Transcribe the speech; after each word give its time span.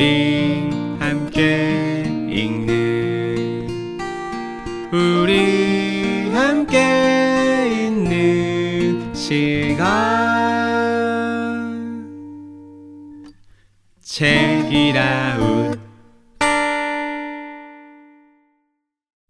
우리 0.00 0.70
함께 0.98 2.04
읽는 2.30 3.68
우리 4.90 6.30
함께 6.32 7.84
있는 7.84 9.14
시간 9.14 9.86
책이라웃 14.00 15.78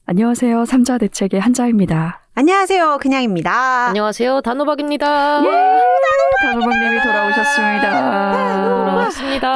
안녕하세요. 0.07 0.65
삼자 0.67 0.99
대책의 0.99 1.41
한자입니다. 1.41 2.21
안녕하세요. 2.35 2.99
그냥입니다. 2.99 3.89
안녕하세요. 3.89 4.43
단호박입니다. 4.43 5.43
예! 5.45 5.81
단호박님이 6.43 7.03
돌아오셨습니다. 7.03 8.81
돌아왔습니다. 8.81 9.55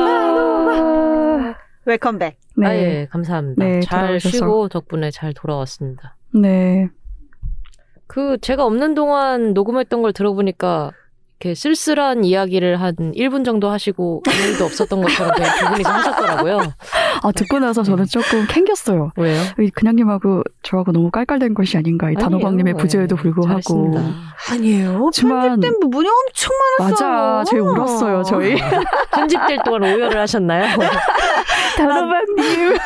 웰컴백. 1.87 2.37
네. 2.57 2.67
아, 2.67 2.75
예, 2.77 3.07
감사합니다. 3.11 3.65
네, 3.65 3.81
잘 3.81 4.07
돌아오셔서. 4.07 4.37
쉬고 4.37 4.69
덕분에 4.69 5.11
잘 5.11 5.35
돌아왔습니다. 5.35 6.17
네. 6.33 6.89
그 8.07 8.39
제가 8.41 8.65
없는 8.65 8.95
동안 8.95 9.55
녹음했던 9.55 10.03
걸 10.03 10.13
들어보니까 10.13 10.93
이렇게 11.41 11.55
쓸쓸한 11.55 12.25
이야기를 12.25 12.81
한 12.81 12.95
1분 12.95 13.45
정도 13.45 13.69
하시고 13.71 14.23
아무 14.27 14.37
일도 14.53 14.65
없었던 14.65 15.03
것처럼 15.03 15.35
그냥 15.35 15.51
두 15.59 15.67
분이서 15.71 15.91
하셨더라고요. 15.91 16.59
아, 17.23 17.33
듣고 17.33 17.59
나서 17.59 17.83
저는 17.83 18.07
조금 18.07 18.47
캥겼어요. 18.49 19.13
왜요? 19.17 19.41
이 19.61 19.71
그냥님하고 19.71 20.43
저하고 20.63 20.93
너무 20.93 21.11
깔깔된 21.11 21.55
것이 21.55 21.77
아닌가. 21.77 22.11
이 22.11 22.15
단호박님의. 22.15 22.75
부재에도 22.75 23.17
예, 23.19 23.23
불구하고. 23.23 23.61
잘했습니다. 23.61 24.01
아니에요. 24.51 25.11
편집된 25.15 25.81
부분이 25.81 26.09
엄청 26.09 26.53
많았어요. 26.79 27.09
맞아. 27.11 27.45
저희 27.51 27.61
울었어요, 27.61 28.23
저희. 28.25 28.57
편집될 29.15 29.59
동안 29.65 29.83
오열을 29.85 30.19
하셨나요? 30.21 30.67
단호박님, 31.77 32.71
왜 32.71 32.77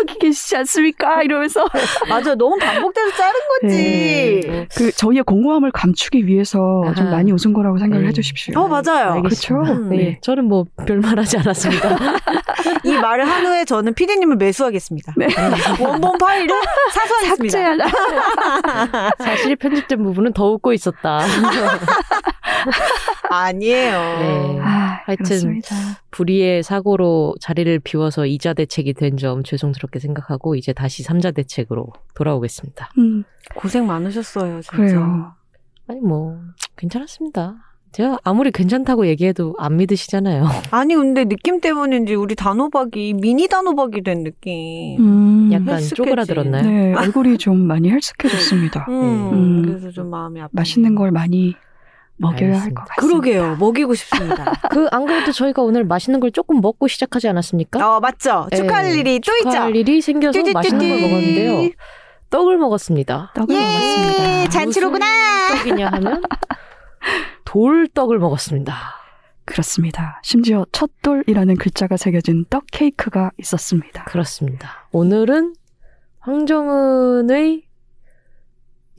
여기 0.00 0.18
계시지 0.18 0.56
않습니까? 0.56 1.22
이러면서. 1.22 1.64
맞아. 2.08 2.34
너무 2.34 2.56
반복돼서 2.58 3.10
자른 3.16 3.32
거지. 3.62 4.40
네. 4.46 4.68
그, 4.76 4.90
저희의 4.92 5.22
공허함을 5.24 5.70
감추기 5.72 6.26
위해서 6.26 6.82
좀 6.96 7.06
아하. 7.06 7.16
많이 7.16 7.32
웃은 7.32 7.52
거라고 7.52 7.78
생각을 7.78 8.02
네. 8.04 8.08
해주십시오. 8.08 8.58
어, 8.58 8.68
맞아요. 8.68 9.22
그쵸? 9.22 9.54
네. 9.90 9.96
네. 9.96 10.18
저는 10.22 10.44
뭐 10.46 10.64
별말 10.86 11.18
하지 11.18 11.38
않았습니다. 11.38 11.96
이 12.84 12.92
말을 12.92 13.26
한 13.28 13.45
후에 13.46 13.64
저는 13.64 13.94
피디님을 13.94 14.36
매수하겠습니다. 14.36 15.14
네. 15.16 15.28
원본 15.80 16.18
파일을 16.18 16.48
사서하겠습니다. 16.92 17.58
삭제하라. 17.58 17.86
사실 19.18 19.56
편집된 19.56 20.02
부분은 20.02 20.32
더 20.32 20.50
웃고 20.50 20.72
있었다. 20.72 21.20
아니에요. 23.30 23.92
네. 24.18 24.60
아, 24.60 25.00
하여튼 25.04 25.24
그렇습니다. 25.24 25.68
불의의 26.10 26.62
사고로 26.62 27.34
자리를 27.40 27.78
비워서 27.80 28.26
이자 28.26 28.54
대책이 28.54 28.94
된 28.94 29.16
점 29.16 29.42
죄송스럽게 29.42 29.98
생각하고 29.98 30.56
이제 30.56 30.74
다시 30.74 31.02
삼자 31.02 31.30
대책으로 31.30 31.86
돌아오겠습니다. 32.14 32.90
음, 32.98 33.24
고생 33.54 33.86
많으셨어요. 33.86 34.60
진짜. 34.60 34.76
그래요. 34.76 35.32
아니 35.88 36.00
뭐 36.00 36.38
괜찮았습니다. 36.76 37.54
제가 37.96 38.18
아무리 38.24 38.50
괜찮다고 38.50 39.06
얘기해도 39.06 39.54
안 39.58 39.78
믿으시잖아요. 39.78 40.44
아니 40.70 40.94
근데 40.94 41.24
느낌 41.24 41.62
때문인지 41.62 42.14
우리 42.14 42.34
단호박이 42.34 43.14
미니 43.14 43.48
단호박이 43.48 44.02
된 44.02 44.22
느낌. 44.22 44.98
음, 45.00 45.50
약간 45.50 45.76
헬스케지. 45.76 45.94
쪼그라들었나요? 45.94 46.62
네, 46.62 46.92
얼굴이 47.00 47.38
좀 47.38 47.58
많이 47.66 47.88
헬스케졌습니다. 47.90 48.84
음, 48.90 49.30
음. 49.32 49.62
그래서 49.64 49.90
좀 49.90 50.10
마음이 50.10 50.38
아파. 50.42 50.50
맛있는 50.52 50.94
걸 50.94 51.10
많이 51.10 51.54
먹여야 52.18 52.60
할 52.60 52.74
것 52.74 52.84
같습니다. 52.86 52.94
그러게요. 52.98 53.56
먹이고 53.58 53.94
싶습니다. 53.94 54.44
그 54.70 54.88
안 54.92 55.06
그래도 55.06 55.32
저희가 55.32 55.62
오늘 55.62 55.84
맛있는 55.84 56.20
걸 56.20 56.30
조금 56.32 56.60
먹고 56.60 56.88
시작하지 56.88 57.28
않았습니까? 57.28 57.96
어 57.96 58.00
맞죠. 58.00 58.46
네, 58.50 58.58
축하할 58.58 58.92
일이 58.92 59.20
또 59.20 59.32
있죠. 59.38 59.50
축하할 59.50 59.74
일이 59.74 60.02
생겨서 60.02 60.32
뚜뚜뚜뚜. 60.32 60.52
맛있는 60.52 60.88
걸 60.90 61.00
먹었는데요. 61.00 61.70
떡을 62.28 62.58
먹었습니다. 62.58 63.32
떡을 63.34 63.54
먹었습니다. 63.56 64.42
예, 64.42 64.48
잔치로구나. 64.50 65.06
무슨 65.52 65.64
떡이냐 65.64 65.88
하면 65.92 66.22
돌떡을 67.46 68.18
먹었습니다. 68.18 68.74
그렇습니다. 69.46 70.20
심지어 70.22 70.66
첫돌이라는 70.72 71.56
글자가 71.56 71.96
새겨진 71.96 72.44
떡 72.50 72.64
케이크가 72.70 73.30
있었습니다. 73.38 74.04
그렇습니다. 74.04 74.88
오늘은 74.92 75.54
황정은의 76.18 77.62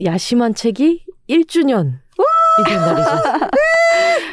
야심한 0.04 0.54
책이 0.54 1.04
1주년 1.28 2.00
이된 2.60 2.78
날이죠. 2.78 3.10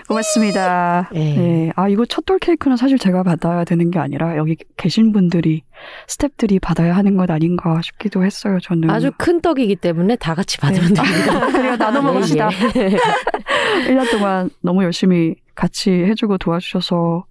고맙습니다. 0.07 1.09
네. 1.11 1.35
네. 1.35 1.71
아, 1.75 1.87
이거 1.87 2.05
첫돌 2.05 2.39
케이크는 2.39 2.77
사실 2.77 2.97
제가 2.97 3.23
받아야 3.23 3.63
되는 3.63 3.89
게 3.91 3.99
아니라 3.99 4.37
여기 4.37 4.55
계신 4.77 5.11
분들이, 5.11 5.63
스탭들이 6.07 6.61
받아야 6.61 6.95
하는 6.95 7.17
것 7.17 7.29
아닌가 7.29 7.81
싶기도 7.81 8.23
했어요, 8.23 8.59
저는. 8.61 8.89
아주 8.89 9.11
큰 9.17 9.41
떡이기 9.41 9.77
때문에 9.77 10.15
다 10.17 10.35
같이 10.35 10.57
받으면 10.57 10.93
네. 10.93 11.01
됩니다. 11.01 11.47
그래요, 11.47 11.75
나눠 11.77 12.01
먹읍시다. 12.01 12.49
예, 12.75 12.81
예. 12.81 12.97
1년 13.89 14.11
동안 14.11 14.49
너무 14.61 14.83
열심히 14.83 15.35
같이 15.55 15.91
해주고 15.91 16.37
도와주셔서, 16.37 17.25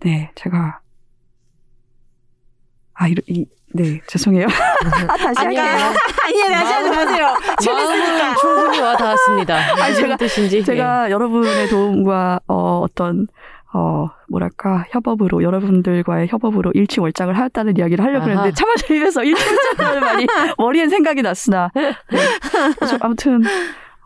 네, 0.00 0.30
제가. 0.34 0.81
아, 3.02 3.08
이러, 3.08 3.20
이, 3.26 3.44
네, 3.74 4.00
죄송해요. 4.06 4.46
아, 5.08 5.16
다시 5.16 5.40
아니요. 5.40 5.60
할게요. 5.60 5.86
아니에요, 6.24 6.48
다시 6.52 6.72
하지 6.72 6.90
마세요. 6.90 7.26
마음은 7.66 8.36
충분히 8.40 8.80
와 8.80 8.96
닿았습니다. 8.96 9.56
아니, 9.82 9.92
무슨 9.94 10.08
제가- 10.08 10.18
뜻인지. 10.18 10.64
제가 10.64 11.10
여러분의 11.10 11.68
도움과 11.68 12.40
어, 12.46 12.80
어떤 12.84 13.26
어 13.74 14.06
뭐랄까 14.28 14.84
협업으로 14.90 15.42
여러분들과의 15.42 16.28
협업으로 16.28 16.72
일치월장을 16.74 17.36
하였다는 17.36 17.78
이야기를 17.78 18.04
하려고 18.04 18.24
아하. 18.26 18.30
했는데 18.32 18.52
차마 18.54 18.74
제 18.76 18.94
입에서 18.96 19.24
일치월장이라는 19.24 20.00
말이 20.00 20.26
머리엔 20.58 20.90
생각이 20.90 21.22
났으나 21.22 21.70
네. 21.74 21.94
아무튼 23.00 23.42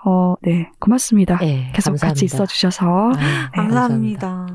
어 0.05 0.37
네 0.43 0.71
고맙습니다. 0.79 1.41
예, 1.43 1.73
계속 1.75 1.91
감사합니다. 1.91 2.07
같이 2.07 2.25
있어 2.27 2.47
주셔서 2.47 3.11
아, 3.11 3.17
네, 3.17 3.57
감사합니다. 3.57 4.47
자, 4.49 4.55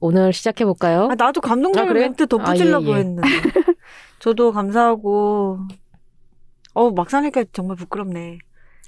오늘 0.00 0.32
시작해 0.32 0.64
볼까요? 0.64 1.08
아, 1.10 1.14
나도 1.14 1.40
감동적인 1.40 1.90
아? 1.90 1.92
멘트 1.94 2.26
덧붙이려고 2.26 2.92
아, 2.92 2.96
예, 2.96 2.96
예. 2.96 2.98
했는데. 3.00 3.22
저도 4.18 4.52
감사하고, 4.52 5.58
어, 6.74 6.90
막상 6.90 7.22
하니까 7.22 7.44
정말 7.52 7.76
부끄럽네. 7.76 8.38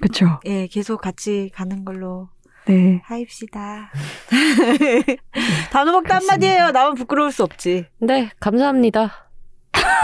그렇죠. 0.00 0.40
예, 0.46 0.66
계속 0.66 1.00
같이 1.00 1.50
가는 1.54 1.84
걸로 1.84 2.28
네 2.66 3.00
하입시다. 3.04 3.90
단호박도 5.70 6.14
한마디예요. 6.14 6.70
나만 6.70 6.94
부끄러울 6.94 7.30
수 7.30 7.44
없지. 7.44 7.86
네, 7.98 8.30
감사합니다. 8.40 9.31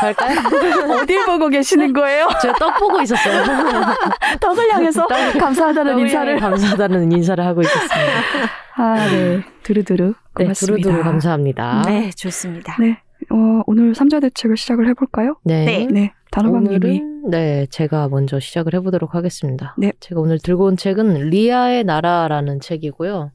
갈까요? 0.00 0.38
어딜 1.02 1.24
보고 1.26 1.48
계시는 1.48 1.92
거예요? 1.92 2.28
제가 2.42 2.54
떡 2.58 2.78
보고 2.78 3.00
있었어요. 3.00 3.42
떡을 4.40 4.72
향해서 4.72 5.06
감사하다는 5.06 5.92
떡을 5.92 6.02
인사를 6.06 6.28
향해 6.32 6.40
감사하다는 6.40 7.12
인사를 7.12 7.44
하고 7.44 7.62
있었습니다. 7.62 8.20
아 8.76 8.94
네 9.10 9.42
두루두루 9.64 10.06
네, 10.36 10.44
고맙습니다. 10.44 10.82
두루두루 10.88 11.02
감사합니다. 11.04 11.82
네, 11.86 12.10
좋습니다. 12.10 12.76
네 12.80 13.00
어, 13.30 13.62
오늘 13.66 13.94
삼자 13.94 14.20
대책을 14.20 14.56
시작을 14.56 14.88
해 14.88 14.94
볼까요? 14.94 15.36
네. 15.44 15.64
네. 15.64 15.86
네 15.90 16.12
단호박님이 16.30 16.76
오늘은 16.76 17.30
네 17.30 17.66
제가 17.70 18.08
먼저 18.08 18.38
시작을 18.38 18.74
해 18.74 18.80
보도록 18.80 19.14
하겠습니다. 19.16 19.74
네. 19.78 19.92
제가 20.00 20.20
오늘 20.20 20.38
들고 20.38 20.66
온 20.66 20.76
책은 20.76 21.30
리아의 21.30 21.84
나라라는 21.84 22.60
책이고요. 22.60 23.32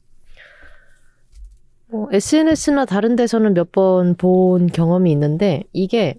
뭐 1.91 2.07
SNS나 2.11 2.85
다른 2.85 3.15
데서는 3.15 3.53
몇 3.53 3.71
번 3.71 4.15
본 4.17 4.67
경험이 4.67 5.11
있는데 5.11 5.63
이게 5.73 6.15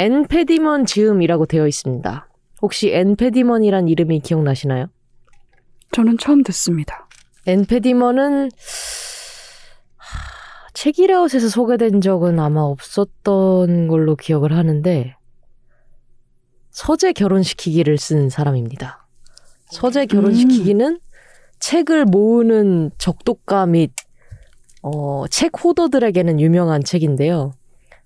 엔페디먼 0.00 0.86
지음이라고 0.86 1.44
되어 1.44 1.66
있습니다. 1.66 2.26
혹시 2.62 2.88
엔페디먼이란 2.88 3.86
이름이 3.86 4.20
기억나시나요? 4.20 4.86
저는 5.92 6.16
처음 6.16 6.42
듣습니다. 6.42 7.06
엔페디먼은 7.46 8.50
책이라웃에서 10.72 11.50
소개된 11.50 12.00
적은 12.00 12.38
아마 12.38 12.62
없었던 12.62 13.88
걸로 13.88 14.16
기억을 14.16 14.56
하는데 14.56 15.16
서재 16.70 17.12
결혼시키기를 17.12 17.98
쓴 17.98 18.30
사람입니다. 18.30 19.06
서재 19.66 20.06
결혼시키기는 20.06 20.98
책을 21.58 22.06
모으는 22.06 22.90
적독가 22.96 23.66
및 23.66 23.92
어, 24.80 25.26
책 25.28 25.62
호더들에게는 25.62 26.40
유명한 26.40 26.82
책인데요. 26.82 27.52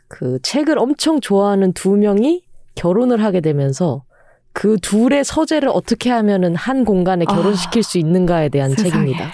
그 0.09 0.39
책을 0.43 0.79
엄청 0.79 1.21
좋아하는 1.21 1.73
두 1.73 1.97
명이 1.97 2.43
결혼을 2.75 3.23
하게 3.23 3.41
되면서 3.41 4.05
그 4.53 4.77
둘의 4.81 5.25
서재를 5.25 5.69
어떻게 5.69 6.11
하면은 6.11 6.55
한 6.55 6.85
공간에 6.85 7.25
아, 7.27 7.35
결혼시킬 7.35 7.83
수 7.83 7.99
있는가에 7.99 8.49
대한 8.51 8.71
세상에. 8.71 8.91
책입니다. 8.91 9.33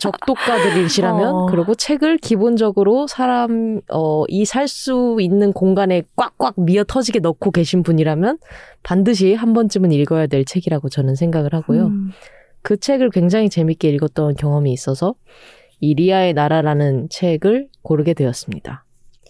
적독가들이시라면 0.00 1.28
어. 1.28 1.46
그리고 1.46 1.74
책을 1.76 2.18
기본적으로 2.18 3.06
사람 3.06 3.80
어, 3.92 4.24
이 4.28 4.44
살 4.44 4.66
수 4.66 5.18
있는 5.20 5.52
공간에 5.52 6.02
꽉꽉 6.16 6.54
미어 6.60 6.82
터지게 6.84 7.20
넣고 7.20 7.52
계신 7.52 7.82
분이라면 7.84 8.38
반드시 8.82 9.34
한 9.34 9.52
번쯤은 9.52 9.92
읽어야 9.92 10.26
될 10.26 10.44
책이라고 10.44 10.88
저는 10.88 11.14
생각을 11.14 11.52
하고요. 11.54 11.86
음, 11.86 12.10
그 12.62 12.78
책을 12.78 13.10
굉장히 13.10 13.48
재밌게 13.48 13.88
읽었던 13.90 14.34
경험이 14.34 14.72
있어서 14.72 15.14
이 15.80 15.94
리아의 15.94 16.34
나라라는 16.34 17.08
책을 17.10 17.68
고르게 17.82 18.14
되었습니다. 18.14 18.84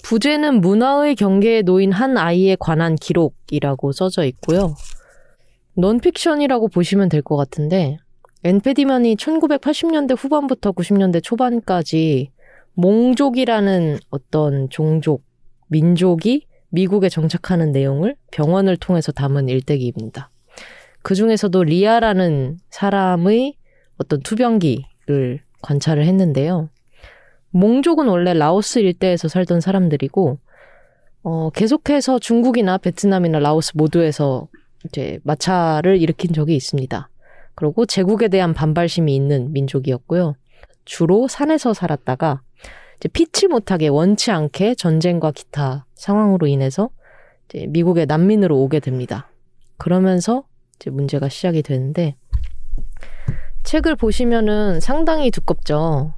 부제는 0.05 0.61
문화의 0.61 1.15
경계에 1.15 1.63
놓인 1.63 1.93
한 1.93 2.17
아이에 2.17 2.57
관한 2.59 2.97
기록이라고 2.97 3.93
써져 3.93 4.25
있고요. 4.25 4.75
논픽션이라고 5.77 6.69
보시면 6.69 7.09
될 7.09 7.23
것 7.23 7.37
같은데 7.37 7.99
앤 8.45 8.61
패디먼이 8.61 9.17
1980년대 9.17 10.17
후반부터 10.19 10.73
90년대 10.73 11.23
초반까지 11.23 12.31
몽족이라는 12.75 13.99
어떤 14.11 14.69
종족, 14.71 15.25
민족이 15.69 16.47
미국에 16.71 17.09
정착하는 17.09 17.73
내용을 17.73 18.15
병원을 18.31 18.77
통해서 18.77 19.11
담은 19.13 19.49
일대기입니다. 19.49 20.31
그 21.03 21.15
중에서도 21.15 21.65
리아라는 21.65 22.59
사람의 22.71 23.55
어떤 23.99 24.21
투병기를 24.21 25.41
관찰을 25.63 26.05
했는데요. 26.05 26.69
몽족은 27.51 28.09
원래 28.09 28.35
라오스 28.35 28.81
일대에서 28.81 29.29
살던 29.29 29.61
사람들이고, 29.61 30.39
어, 31.23 31.51
계속해서 31.51 32.19
중국이나 32.19 32.79
베트남이나 32.79 33.39
라오스 33.39 33.73
모두에서 33.75 34.49
이제 34.85 35.19
마찰을 35.25 36.01
일으킨 36.01 36.33
적이 36.33 36.57
있습니다. 36.57 37.09
그리고 37.55 37.87
제국에 37.87 38.29
대한 38.29 38.55
반발심이 38.55 39.15
있는 39.15 39.53
민족이었고요. 39.53 40.35
주로 40.85 41.29
산에서 41.29 41.75
살았다가 41.75 42.41
이제 42.97 43.09
피치 43.09 43.49
못하게 43.49 43.89
원치 43.89 44.31
않게 44.31 44.75
전쟁과 44.77 45.33
기타 45.33 45.85
상황으로 45.95 46.47
인해서 46.47 46.91
이제 47.49 47.67
미국의 47.69 48.07
난민으로 48.07 48.57
오게 48.57 48.81
됩니다. 48.81 49.31
그러면서 49.77 50.45
이제 50.77 50.91
문제가 50.91 51.29
시작이 51.29 51.63
되는데 51.63 52.17
책을 53.65 53.97
보시면은 53.97 54.81
상당히 54.81 55.31
두껍죠. 55.31 56.15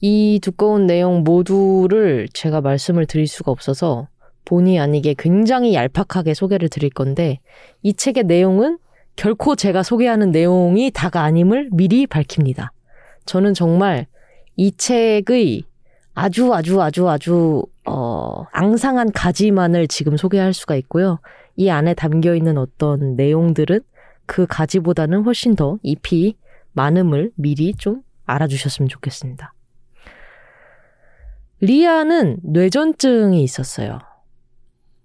이 0.00 0.40
두꺼운 0.42 0.86
내용 0.86 1.22
모두를 1.24 2.28
제가 2.32 2.60
말씀을 2.60 3.06
드릴 3.06 3.26
수가 3.26 3.50
없어서 3.50 4.08
본의 4.46 4.78
아니게 4.78 5.14
굉장히 5.18 5.74
얄팍하게 5.74 6.34
소개를 6.34 6.68
드릴 6.68 6.90
건데 6.90 7.40
이 7.82 7.92
책의 7.92 8.24
내용은 8.24 8.78
결코 9.16 9.54
제가 9.54 9.82
소개하는 9.82 10.30
내용이 10.30 10.90
다가 10.90 11.22
아님을 11.22 11.68
미리 11.72 12.06
밝힙니다. 12.06 12.72
저는 13.26 13.52
정말 13.52 14.06
이 14.56 14.72
책의 14.72 15.64
아주 16.14 16.54
아주 16.54 16.80
아주 16.80 17.08
아주 17.08 17.64
어 17.86 18.44
앙상한 18.52 19.12
가지만을 19.12 19.86
지금 19.88 20.16
소개할 20.16 20.54
수가 20.54 20.74
있고요. 20.76 21.18
이 21.56 21.68
안에 21.68 21.94
담겨 21.94 22.34
있는 22.34 22.56
어떤 22.56 23.14
내용들은 23.16 23.80
그 24.26 24.46
가지보다는 24.48 25.24
훨씬 25.24 25.54
더 25.54 25.78
잎이 25.82 26.36
많음을 26.72 27.32
미리 27.34 27.74
좀 27.74 28.02
알아주셨으면 28.24 28.88
좋겠습니다. 28.88 29.52
리아는 31.60 32.38
뇌전증이 32.42 33.42
있었어요. 33.42 33.98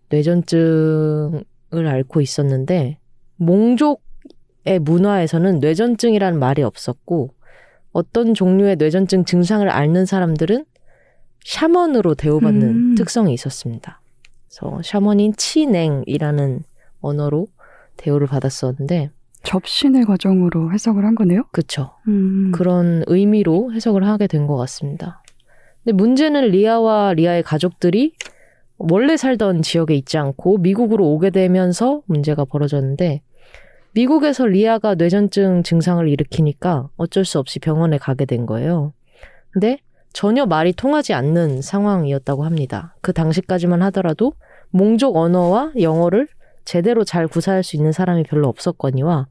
뇌전증을 0.10 1.44
앓고 1.74 2.22
있었는데 2.22 3.00
몽족의 3.38 4.80
문화에서는 4.82 5.60
뇌전증이라는 5.60 6.40
말이 6.40 6.64
없었고 6.64 7.32
어떤 7.92 8.34
종류의 8.34 8.76
뇌전증 8.78 9.26
증상을 9.26 9.68
앓는 9.70 10.06
사람들은 10.06 10.66
샤먼으로 11.44 12.16
대우받는 12.16 12.64
음. 12.64 12.96
특성이 12.96 13.34
있었습니다. 13.34 14.02
그래서 14.48 14.82
샤먼인 14.84 15.34
치냉이라는 15.36 16.64
언어로 17.02 17.48
대우를 17.98 18.28
받았었는데 18.28 19.12
접신의 19.44 20.06
과정으로 20.06 20.74
해석을 20.74 21.06
한 21.06 21.14
거네요. 21.16 21.44
그쵸. 21.52 21.92
음. 22.08 22.52
그런 22.52 23.04
의미로 23.08 23.72
해석을 23.74 24.06
하게 24.08 24.28
된 24.28 24.48
것 24.48 24.58
같습니다. 24.58 25.22
근데 25.86 25.96
문제는 25.96 26.50
리아와 26.50 27.14
리아의 27.14 27.44
가족들이 27.44 28.14
원래 28.78 29.16
살던 29.16 29.62
지역에 29.62 29.94
있지 29.96 30.18
않고 30.18 30.58
미국으로 30.58 31.08
오게 31.14 31.30
되면서 31.30 32.02
문제가 32.08 32.44
벌어졌는데 32.44 33.22
미국에서 33.94 34.48
리아가 34.48 34.96
뇌전증 34.96 35.64
증상을 35.64 36.06
일으키니까 36.10 36.90
어쩔 36.98 37.24
수 37.24 37.40
없이 37.40 37.60
병원에 37.60 37.98
가게 37.98 38.26
된 38.26 38.46
거예요. 38.46 38.94
근데 39.52 39.78
전혀 40.12 40.46
말이 40.46 40.74
통하지 40.74 41.14
않는 41.14 41.62
상황이었다고 41.62 42.44
합니다. 42.44 42.96
그 43.02 43.14
당시까지만 43.14 43.82
하더라도 43.84 44.34
몽족 44.72 45.16
언어와 45.16 45.72
영어를 45.80 46.28
제대로 46.66 47.04
잘 47.06 47.28
구사할 47.28 47.64
수 47.64 47.78
있는 47.78 47.92
사람이 47.92 48.24
별로 48.24 48.50
없었거니와 48.50 49.28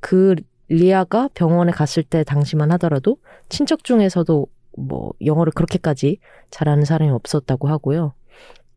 그 0.00 0.36
리아가 0.68 1.28
병원에 1.34 1.72
갔을 1.72 2.02
때 2.02 2.22
당시만 2.24 2.70
하더라도 2.72 3.16
친척 3.48 3.84
중에서도 3.84 4.46
뭐 4.76 5.12
영어를 5.24 5.52
그렇게까지 5.52 6.18
잘하는 6.50 6.84
사람이 6.84 7.10
없었다고 7.10 7.68
하고요. 7.68 8.14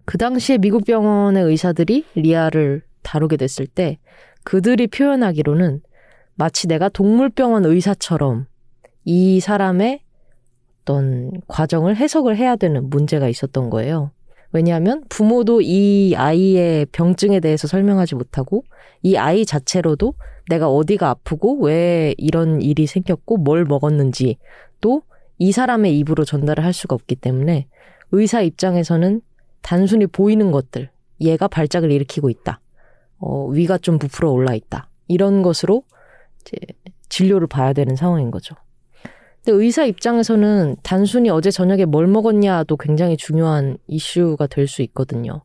그 0.05 0.17
당시에 0.17 0.57
미국 0.57 0.85
병원의 0.85 1.44
의사들이 1.44 2.05
리아를 2.15 2.83
다루게 3.03 3.38
됐을 3.38 3.67
때 3.67 3.97
그들이 4.44 4.88
표현하기로는 4.88 5.81
마치 6.35 6.67
내가 6.67 6.88
동물병원 6.89 7.65
의사처럼 7.65 8.45
이 9.03 9.39
사람의 9.39 10.01
어떤 10.81 11.31
과정을 11.47 11.97
해석을 11.97 12.38
해야 12.38 12.55
되는 12.55 12.89
문제가 12.89 13.27
있었던 13.27 13.69
거예요. 13.69 14.11
왜냐하면 14.53 15.03
부모도 15.09 15.61
이 15.61 16.15
아이의 16.15 16.88
병증에 16.94 17.41
대해서 17.41 17.67
설명하지 17.67 18.15
못하고 18.15 18.63
이 19.03 19.17
아이 19.17 19.45
자체로도 19.45 20.13
내가 20.49 20.69
어디가 20.69 21.09
아프고 21.09 21.59
왜 21.59 22.15
이런 22.17 22.61
일이 22.61 22.88
생겼고 22.88 23.38
뭘 23.38 23.65
먹었는지 23.65 24.38
또 24.79 25.01
이 25.38 25.51
사람의 25.51 25.98
입으로 26.00 26.25
전달을 26.25 26.63
할 26.63 26.74
수가 26.74 26.95
없기 26.95 27.16
때문에 27.16 27.68
의사 28.12 28.42
입장에서는 28.42 29.22
단순히 29.62 30.07
보이는 30.07 30.51
것들, 30.51 30.89
얘가 31.22 31.48
발작을 31.48 31.92
일으키고 31.92 32.30
있다. 32.30 32.62
어, 33.19 33.48
위가 33.48 33.78
좀 33.78 34.00
부풀어 34.00 34.31
올라 34.31 34.54
있다. 34.54 34.89
이런 35.07 35.42
것으로 35.42 35.84
이제 36.42 36.57
진료를 37.10 37.48
봐야 37.48 37.74
되는 37.74 37.95
상황인 37.95 38.31
거죠. 38.31 38.56
근데 39.44 39.63
의사 39.63 39.86
입장에서는 39.86 40.78
단순히 40.84 41.30
어제 41.30 41.51
저녁에 41.51 41.86
뭘 41.86 42.07
먹었냐도 42.07 42.78
굉장히 42.78 43.18
중요한 43.18 43.78
이슈가 43.88 44.48
될 44.48 44.68
수 44.68 44.81
있거든요. 44.83 45.42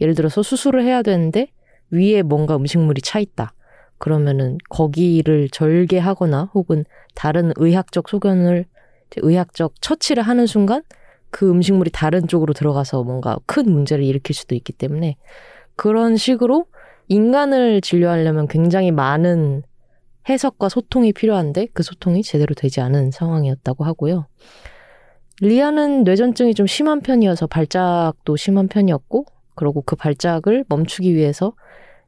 예를 0.00 0.14
들어서 0.14 0.42
수술을 0.42 0.84
해야 0.84 1.02
되는데 1.02 1.48
위에 1.90 2.22
뭔가 2.22 2.56
음식물이 2.56 3.02
차 3.02 3.18
있다. 3.18 3.54
그러면은 3.98 4.58
거기를 4.68 5.48
절개하거나 5.50 6.50
혹은 6.54 6.84
다른 7.14 7.52
의학적 7.56 8.08
소견을 8.08 8.66
의학적 9.16 9.80
처치를 9.80 10.22
하는 10.22 10.46
순간 10.46 10.82
그 11.30 11.50
음식물이 11.50 11.90
다른 11.90 12.26
쪽으로 12.28 12.52
들어가서 12.52 13.02
뭔가 13.02 13.38
큰 13.46 13.70
문제를 13.70 14.04
일으킬 14.04 14.34
수도 14.34 14.54
있기 14.54 14.72
때문에 14.72 15.16
그런 15.76 16.16
식으로 16.16 16.66
인간을 17.08 17.80
진료하려면 17.80 18.48
굉장히 18.48 18.90
많은 18.90 19.62
해석과 20.28 20.68
소통이 20.68 21.12
필요한데 21.12 21.68
그 21.72 21.82
소통이 21.82 22.22
제대로 22.22 22.54
되지 22.54 22.80
않은 22.80 23.10
상황이었다고 23.10 23.84
하고요. 23.84 24.26
리아는 25.40 26.04
뇌전증이 26.04 26.54
좀 26.54 26.66
심한 26.66 27.00
편이어서 27.00 27.46
발작도 27.46 28.36
심한 28.36 28.68
편이었고, 28.68 29.24
그리고 29.54 29.82
그 29.82 29.96
발작을 29.96 30.64
멈추기 30.68 31.14
위해서 31.14 31.54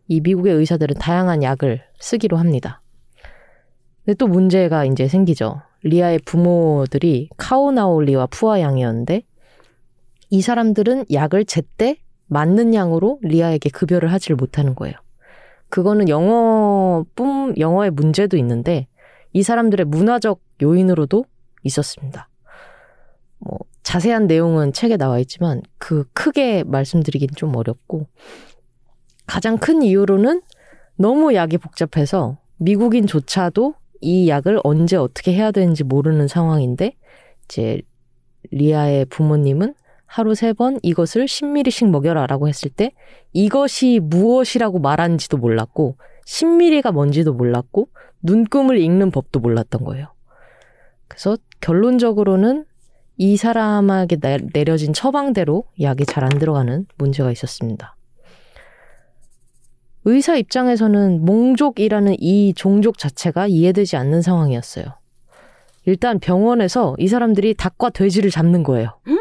이 0.09 0.21
미국의 0.21 0.54
의사들은 0.54 0.97
다양한 0.97 1.42
약을 1.42 1.83
쓰기로 2.00 2.37
합니다. 2.37 2.83
근데 4.04 4.16
또 4.16 4.26
문제가 4.26 4.85
이제 4.85 5.07
생기죠. 5.07 5.62
리아의 5.82 6.20
부모들이 6.25 7.28
카오나올리와 7.37 8.26
푸아 8.26 8.60
양이었는데, 8.60 9.22
이 10.30 10.42
사람들은 10.42 11.06
약을 11.12 11.44
제때 11.44 11.96
맞는 12.26 12.75
양으로 12.75 13.18
리아에게 13.22 13.70
급여를 13.70 14.12
하지를 14.12 14.37
못하는 14.37 14.75
거예요. 14.75 14.94
그거는 15.68 16.08
영어뿐 16.08 17.58
영어의 17.58 17.90
문제도 17.90 18.37
있는데 18.37 18.87
이 19.32 19.42
사람들의 19.42 19.87
문화적 19.87 20.40
요인으로도 20.62 21.25
있었습니다. 21.62 22.28
뭐 23.38 23.58
자세한 23.82 24.26
내용은 24.26 24.72
책에 24.72 24.96
나와 24.96 25.18
있지만 25.20 25.62
그 25.78 26.04
크게 26.12 26.64
말씀드리긴 26.64 27.30
좀 27.37 27.56
어렵고 27.56 28.06
가장 29.26 29.58
큰 29.58 29.82
이유로는 29.82 30.42
너무 30.96 31.34
약이 31.34 31.58
복잡해서 31.58 32.38
미국인조차도 32.58 33.75
이 34.00 34.28
약을 34.28 34.61
언제 34.64 34.97
어떻게 34.97 35.33
해야 35.35 35.50
되는지 35.50 35.85
모르는 35.85 36.28
상황인데 36.28 36.95
이제 37.45 37.83
리아의 38.50 39.07
부모님은 39.07 39.75
하루 40.07 40.35
세 40.35 40.52
번 40.54 40.78
이것을 40.83 41.26
10ml씩 41.26 41.90
먹여라라고 41.90 42.49
했을 42.49 42.71
때 42.71 42.92
이것이 43.33 44.00
무엇이라고 44.02 44.80
말하는지도 44.80 45.37
몰랐고 45.37 45.97
10ml가 46.26 46.92
뭔지도 46.92 47.33
몰랐고 47.33 47.88
눈금을 48.23 48.78
읽는 48.78 49.11
법도 49.12 49.40
몰랐던 49.40 49.85
거예요. 49.85 50.09
그래서 51.09 51.37
결론적으로는 51.61 52.64
이 53.19 53.37
사람에게 53.37 54.16
내려진 54.52 54.92
처방대로 54.92 55.64
약이 55.80 56.07
잘 56.07 56.25
안 56.25 56.30
들어가는 56.38 56.87
문제가 56.97 57.30
있었습니다. 57.30 57.97
의사 60.04 60.37
입장에서는 60.37 61.25
몽족이라는 61.25 62.16
이 62.21 62.54
종족 62.54 62.99
자체가 62.99 63.47
이해되지 63.47 63.97
않는 63.97 64.23
상황이었어요. 64.23 64.87
일단 65.87 66.19
병원에서 66.19 66.95
이 66.99 67.09
사람들이 67.09 67.54
닭과 67.54 67.90
돼지를 67.90 68.30
잡는 68.30 68.62
거예요. 68.62 68.99
응? 69.09 69.21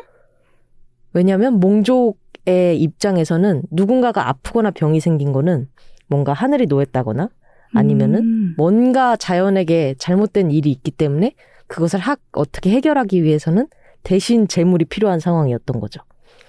왜냐하면 1.14 1.60
몽족의 1.60 2.80
입장에서는 2.80 3.64
누군가가 3.72 4.30
아프거나 4.30 4.72
병이 4.72 5.00
생긴 5.00 5.32
거는 5.32 5.68
뭔가 6.08 6.34
하늘이 6.34 6.66
노했다거나 6.66 7.30
아니면은 7.74 8.20
음. 8.20 8.54
뭔가 8.58 9.16
자연에게 9.16 9.96
잘못된 9.98 10.52
일이 10.52 10.72
있기 10.72 10.92
때문에 10.92 11.34
그것을 11.68 12.00
학, 12.00 12.20
어떻게 12.32 12.72
해결하기 12.72 13.24
위해서는 13.24 13.68
대신 14.04 14.48
재물이 14.48 14.86
필요한 14.86 15.20
상황이었던 15.20 15.80
거죠. 15.80 16.02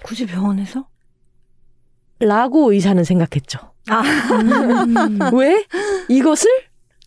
굳이 0.03 0.25
병원에서? 0.25 0.87
라고 2.19 2.71
의사는 2.71 3.03
생각했죠. 3.03 3.70
아, 3.89 4.01
음. 4.01 5.19
왜? 5.33 5.65
이것을 6.07 6.49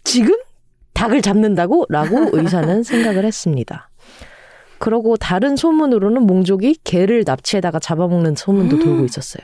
지금 0.03 0.35
닭을 0.93 1.23
잡는다고? 1.23 1.87
라고 1.89 2.31
의사는 2.33 2.83
생각을 2.83 3.25
했습니다. 3.25 3.91
그러고 4.79 5.17
다른 5.17 5.57
소문으로는 5.57 6.23
몽족이 6.23 6.79
개를 6.85 7.25
납치에다가 7.27 7.79
잡아먹는 7.79 8.35
소문도 8.37 8.79
돌고 8.81 9.05
있었어요. 9.05 9.43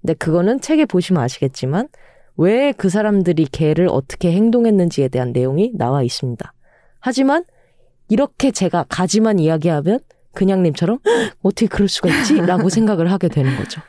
근데 0.00 0.14
그거는 0.14 0.60
책에 0.60 0.84
보시면 0.86 1.22
아시겠지만 1.22 1.88
왜 2.36 2.72
그 2.76 2.88
사람들이 2.90 3.46
개를 3.46 3.88
어떻게 3.90 4.32
행동했는지에 4.32 5.08
대한 5.08 5.32
내용이 5.32 5.72
나와 5.74 6.02
있습니다. 6.02 6.52
하지만 7.00 7.44
이렇게 8.08 8.50
제가 8.50 8.84
가지만 8.88 9.38
이야기하면 9.38 10.00
그냥님처럼 10.34 10.98
"헉, 11.06 11.32
어떻게 11.42 11.66
그럴 11.66 11.88
수가 11.88 12.08
있지? 12.10 12.34
라고 12.34 12.68
생각을 12.68 13.10
하게 13.10 13.28
되는 13.28 13.56
거죠. 13.56 13.80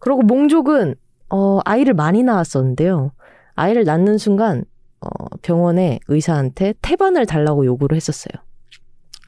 그리고 0.00 0.22
몽족은 0.22 0.96
어, 1.30 1.60
아이를 1.64 1.94
많이 1.94 2.22
낳았었는데요. 2.22 3.12
아이를 3.54 3.84
낳는 3.84 4.18
순간 4.18 4.64
어, 5.00 5.08
병원에 5.42 6.00
의사한테 6.08 6.74
태반을 6.82 7.26
달라고 7.26 7.64
요구를 7.64 7.96
했었어요. 7.96 8.42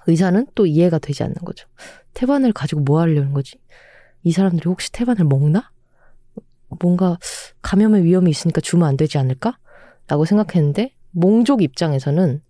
의사는 0.07 0.47
또 0.55 0.67
이해가 0.67 0.99
되지 0.99 1.23
않는 1.23 1.37
거죠. 1.45 1.69
태반을 2.15 2.53
가지고 2.53 2.81
뭐 2.81 3.01
하려는 3.01 3.33
거지? 3.33 3.57
이 4.25 4.33
사람들이 4.33 4.69
혹시 4.69 4.91
태반을 4.91 5.25
먹나? 5.25 5.71
뭔가 6.81 7.19
감염의 7.61 8.03
위험이 8.05 8.31
있으니까 8.31 8.61
주면 8.61 8.89
안 8.89 8.97
되지 8.97 9.19
않을까? 9.19 9.59
라고 10.09 10.25
생각했는데 10.25 10.95
몽족 11.13 11.63
입장에서는 11.63 12.43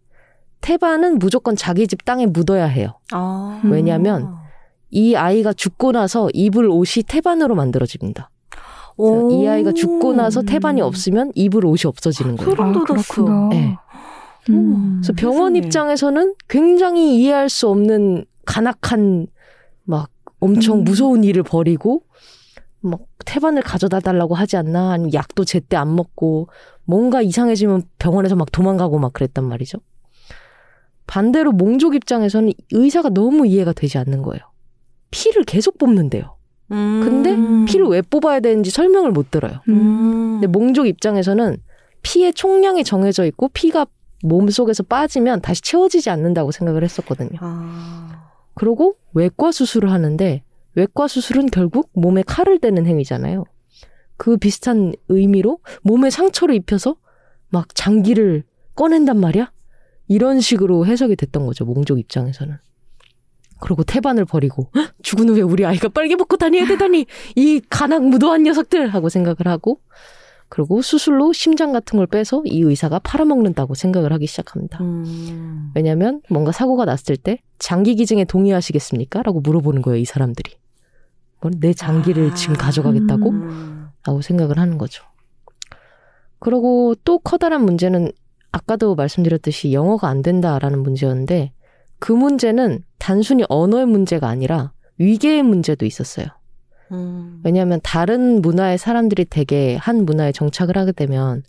태반은 0.60 1.18
무조건 1.18 1.56
자기 1.56 1.86
집 1.86 2.04
땅에 2.04 2.26
묻어야 2.26 2.64
해요. 2.64 2.98
아. 3.12 3.60
왜냐면 3.64 4.36
이 4.92 5.16
아이가 5.16 5.52
죽고 5.52 5.92
나서 5.92 6.28
입을 6.34 6.68
옷이 6.68 7.02
태반으로 7.08 7.54
만들어집니다. 7.54 8.30
오. 8.98 9.30
이 9.32 9.48
아이가 9.48 9.72
죽고 9.72 10.12
나서 10.12 10.42
태반이 10.42 10.82
없으면 10.82 11.32
입을 11.34 11.64
옷이 11.64 11.80
없어지는 11.86 12.36
거예요. 12.36 12.50
소름 12.50 12.72
돋았어. 12.72 13.14
그렇구나. 13.14 13.48
네. 13.48 13.76
음. 14.50 15.00
그래서 15.02 15.14
병원 15.14 15.54
세상에. 15.54 15.58
입장에서는 15.58 16.34
굉장히 16.48 17.16
이해할 17.16 17.48
수 17.48 17.68
없는 17.68 18.26
간악한 18.44 19.28
막 19.84 20.10
엄청 20.40 20.80
음. 20.80 20.84
무서운 20.84 21.24
일을 21.24 21.42
벌이고 21.42 22.02
막 22.80 23.00
태반을 23.24 23.62
가져다 23.62 24.00
달라고 24.00 24.34
하지 24.34 24.58
않나 24.58 24.92
아니면 24.92 25.14
약도 25.14 25.44
제때 25.44 25.76
안 25.76 25.94
먹고 25.96 26.48
뭔가 26.84 27.22
이상해지면 27.22 27.84
병원에서 27.98 28.36
막 28.36 28.52
도망가고 28.52 28.98
막 28.98 29.14
그랬단 29.14 29.44
말이죠. 29.44 29.78
반대로 31.06 31.52
몽족 31.52 31.94
입장에서는 31.94 32.52
의사가 32.72 33.08
너무 33.08 33.46
이해가 33.46 33.72
되지 33.72 33.96
않는 33.98 34.22
거예요. 34.22 34.42
피를 35.12 35.44
계속 35.44 35.78
뽑는데요. 35.78 36.36
음. 36.72 37.00
근데 37.04 37.70
피를 37.70 37.86
왜 37.86 38.02
뽑아야 38.02 38.40
되는지 38.40 38.70
설명을 38.70 39.12
못 39.12 39.30
들어요. 39.30 39.60
음. 39.68 40.40
근데 40.40 40.48
몽족 40.48 40.88
입장에서는 40.88 41.58
피의 42.02 42.34
총량이 42.34 42.82
정해져 42.82 43.24
있고 43.26 43.48
피가 43.50 43.86
몸 44.24 44.48
속에서 44.48 44.82
빠지면 44.82 45.40
다시 45.40 45.62
채워지지 45.62 46.10
않는다고 46.10 46.50
생각을 46.50 46.82
했었거든요. 46.82 47.38
아. 47.40 48.30
그리고 48.54 48.96
외과 49.14 49.52
수술을 49.52 49.92
하는데 49.92 50.42
외과 50.74 51.06
수술은 51.06 51.46
결국 51.46 51.90
몸에 51.92 52.22
칼을 52.26 52.58
대는 52.58 52.86
행위잖아요. 52.86 53.44
그 54.16 54.36
비슷한 54.36 54.94
의미로 55.08 55.58
몸에 55.82 56.10
상처를 56.10 56.54
입혀서 56.54 56.96
막 57.50 57.74
장기를 57.74 58.44
꺼낸단 58.74 59.18
말이야? 59.18 59.52
이런 60.08 60.40
식으로 60.40 60.86
해석이 60.86 61.16
됐던 61.16 61.46
거죠. 61.46 61.64
몽족 61.64 61.98
입장에서는. 61.98 62.56
그리고 63.62 63.84
태반을 63.84 64.24
버리고 64.24 64.68
"헉, 64.74 64.92
죽은 65.02 65.28
후에 65.28 65.40
우리 65.40 65.64
아이가 65.64 65.88
빨개 65.88 66.16
벗고 66.16 66.36
다녀야 66.36 66.66
되다니 66.66 67.06
이 67.36 67.60
간악 67.70 68.04
무도한 68.04 68.42
녀석들 68.42 68.88
하고 68.88 69.08
생각을 69.08 69.46
하고 69.46 69.78
그리고 70.48 70.82
수술로 70.82 71.32
심장 71.32 71.72
같은 71.72 71.96
걸 71.96 72.08
빼서 72.08 72.42
이 72.44 72.60
의사가 72.60 72.98
팔아먹는다고 72.98 73.74
생각을 73.74 74.12
하기 74.14 74.26
시작합니다. 74.26 74.80
음. 74.82 75.70
왜냐면 75.74 76.20
뭔가 76.28 76.50
사고가 76.50 76.84
났을 76.84 77.16
때 77.16 77.38
장기 77.58 77.94
기증에 77.94 78.24
동의하시겠습니까? 78.24 79.22
라고 79.22 79.40
물어보는 79.40 79.80
거예요, 79.80 79.98
이 79.98 80.04
사람들이. 80.04 80.52
뭔내 81.40 81.72
장기를 81.72 82.32
아. 82.32 82.34
지금 82.34 82.56
가져가겠다고? 82.56 83.30
음. 83.30 83.88
라고 84.04 84.20
생각을 84.20 84.58
하는 84.58 84.76
거죠. 84.76 85.04
그리고 86.38 86.96
또 87.04 87.18
커다란 87.20 87.64
문제는 87.64 88.10
아까도 88.50 88.94
말씀드렸듯이 88.94 89.72
영어가 89.72 90.08
안 90.08 90.20
된다라는 90.20 90.82
문제였는데 90.82 91.52
그 91.98 92.12
문제는 92.12 92.84
단순히 93.02 93.42
언어의 93.48 93.86
문제가 93.86 94.28
아니라 94.28 94.72
위계의 94.98 95.42
문제도 95.42 95.84
있었어요. 95.84 96.26
음. 96.92 97.40
왜냐하면 97.42 97.80
다른 97.82 98.40
문화의 98.40 98.78
사람들이 98.78 99.24
되게 99.24 99.74
한 99.74 100.04
문화에 100.04 100.30
정착을 100.30 100.78
하게 100.78 100.92
되면 100.92 101.42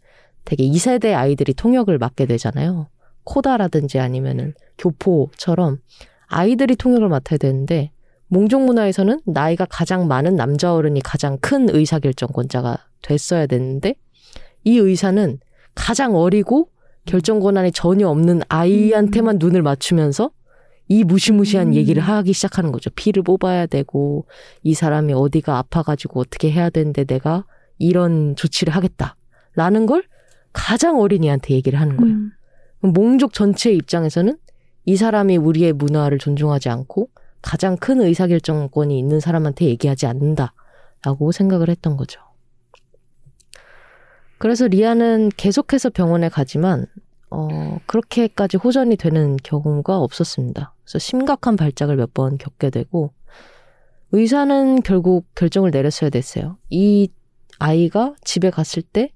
되게 0.46 0.68
2세대 0.68 1.14
아이들이 1.14 1.54
통역을 1.54 2.00
맡게 2.00 2.26
되잖아요. 2.26 2.88
코다라든지 3.24 4.00
아니면은 4.00 4.56
교포처럼 4.80 5.78
아이들이 6.26 6.76
통역을 6.76 7.08
맡아야 7.08 7.38
되는데 7.38 7.92
몽족 8.30 8.66
문화에서는 8.66 9.20
나이가 9.28 9.66
가장 9.70 10.08
많은 10.08 10.36
남자 10.36 10.74
어른이 10.74 11.02
가장 11.02 11.38
큰 11.38 11.70
의사결정권자가 11.70 12.78
됐어야 13.04 13.46
됐는데 13.46 13.94
이 14.64 14.80
의사는 14.80 15.38
가장 15.76 16.16
어리고 16.16 16.70
결정 17.06 17.40
권한이 17.40 17.74
전혀 17.74 18.08
없는 18.08 18.42
아이한테만 18.50 19.38
눈을 19.40 19.62
맞추면서 19.62 20.32
이 20.88 21.04
무시무시한 21.04 21.68
음. 21.68 21.74
얘기를 21.76 22.04
하기 22.04 22.34
시작하는 22.34 22.72
거죠. 22.72 22.90
피를 22.92 23.24
뽑아야 23.24 23.66
되고 23.66 24.26
이 24.64 24.74
사람이 24.74 25.14
어디가 25.14 25.58
아파가지고 25.58 26.20
어떻게 26.20 26.52
해야 26.52 26.70
되는데 26.70 27.04
내가 27.06 27.46
이런 27.80 28.36
조치를 28.36 28.76
하겠다. 28.76 29.16
라는 29.56 29.86
걸 29.86 30.04
가장 30.52 31.00
어린이한테 31.00 31.54
얘기를 31.54 31.80
하는 31.80 31.98
거예요. 31.98 32.16
음. 32.16 32.32
몽족 32.82 33.34
전체의 33.34 33.78
입장에서는 33.78 34.38
이 34.86 34.96
사람이 34.98 35.38
우리의 35.38 35.74
문화를 35.74 36.20
존중하지 36.20 36.70
않고 36.70 37.10
가장 37.42 37.78
큰 37.78 38.02
의사결정권이 38.02 38.98
있는 38.98 39.20
사람한테 39.20 39.66
얘기하지 39.66 40.06
않는다라고 40.06 41.32
생각을 41.32 41.70
했던 41.70 41.98
거죠. 41.98 42.22
그래서 44.38 44.68
리아는 44.68 45.32
계속해서 45.38 45.90
병원에 45.90 46.28
가지만 46.28 46.86
어, 47.36 47.80
그렇게까지 47.88 48.58
호전이 48.58 48.96
되는 48.96 49.38
경우가 49.38 49.98
없었습니다. 49.98 50.74
그래서 50.84 51.00
심각한 51.00 51.56
발작을 51.56 51.96
몇 51.96 52.14
번 52.14 52.38
겪게 52.38 52.70
되고 52.70 53.12
의사는 54.12 54.82
결국 54.84 55.26
결정을 55.34 55.72
내렸어야 55.72 56.12
됐어요. 56.12 56.58
이 56.70 57.10
아이가 57.58 58.14
집에 58.24 58.52
갔을 58.52 58.84
때 58.84 59.10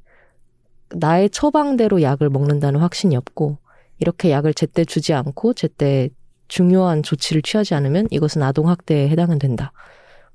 나의 0.89 1.29
처방대로 1.29 2.01
약을 2.01 2.29
먹는다는 2.29 2.79
확신이 2.79 3.15
없고 3.15 3.57
이렇게 4.00 4.31
약을 4.31 4.55
제때 4.55 4.83
주지 4.83 5.13
않고 5.13 5.53
제때 5.53 6.09
중요한 6.47 7.03
조치를 7.03 7.43
취하지 7.43 7.75
않으면 7.75 8.07
이것은 8.09 8.41
아동학대에 8.41 9.09
해당은 9.09 9.38
된다. 9.38 9.74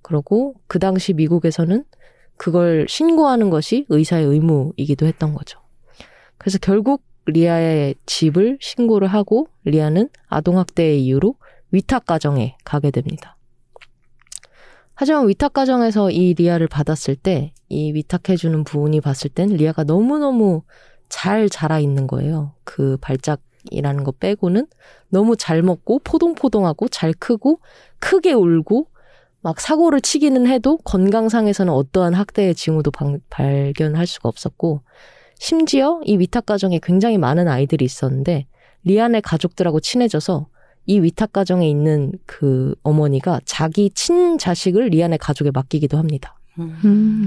그러고 0.03 0.55
그 0.69 0.79
당시 0.79 1.15
미국에서는 1.15 1.85
그걸 2.37 2.87
신고하는 2.89 3.51
것이 3.51 3.87
의사의 3.89 4.27
의무이기도 4.27 5.07
했던 5.07 5.35
거죠. 5.35 5.59
그래서 6.39 6.59
결국 6.61 7.03
리아의 7.27 7.95
집을 8.07 8.59
신고를 8.61 9.09
하고 9.09 9.49
리아는 9.65 10.09
아동학대의 10.29 11.05
이유로 11.05 11.37
위탁가정에 11.71 12.57
가게 12.65 12.91
됩니다. 12.91 13.37
하지만 14.95 15.29
위탁가정에서 15.29 16.11
이 16.11 16.35
리아를 16.35 16.69
받았을 16.69 17.17
때 17.17 17.53
이 17.69 17.95
위탁해주는 17.95 18.65
부분이 18.65 19.01
봤을 19.01 19.31
땐 19.31 19.49
리아가 19.49 19.83
너무너무 19.83 20.63
잘 21.09 21.49
자라 21.49 21.79
있는 21.81 22.07
거예요. 22.07 22.53
그 22.65 22.99
발작이라는 23.01 24.05
거 24.05 24.13
빼고는 24.13 24.67
너무 25.09 25.37
잘 25.37 25.63
먹고 25.63 26.01
포동포동하고 26.05 26.89
잘 26.89 27.15
크고 27.15 27.61
크게 27.99 28.35
울고 28.35 28.89
막 29.41 29.59
사고를 29.59 30.03
치기는 30.03 30.47
해도 30.47 30.77
건강상에서는 30.85 31.73
어떠한 31.73 32.13
학대의 32.13 32.55
징후도 32.55 32.91
방- 32.91 33.21
발견할 33.31 34.07
수가 34.07 34.29
없었고 34.29 34.83
심지어 35.43 36.01
이 36.05 36.17
위탁 36.19 36.47
가정에 36.47 36.79
굉장히 36.81 37.19
많은 37.19 37.49
아이들이 37.49 37.85
있었는데 37.85 38.47
리아네 38.85 39.23
가족들하고 39.23 39.81
친해져서 39.81 40.47
이 40.87 41.01
위탁 41.01 41.33
가정에 41.33 41.69
있는 41.69 42.13
그 42.27 42.77
어머니가 42.85 43.41
자기 43.45 43.91
친 43.91 44.39
자식을 44.39 44.91
리아네 44.91 45.19
가족에 45.19 45.51
맡기기도 45.51 45.99
합니다. 45.99 46.39
음. 46.61 47.27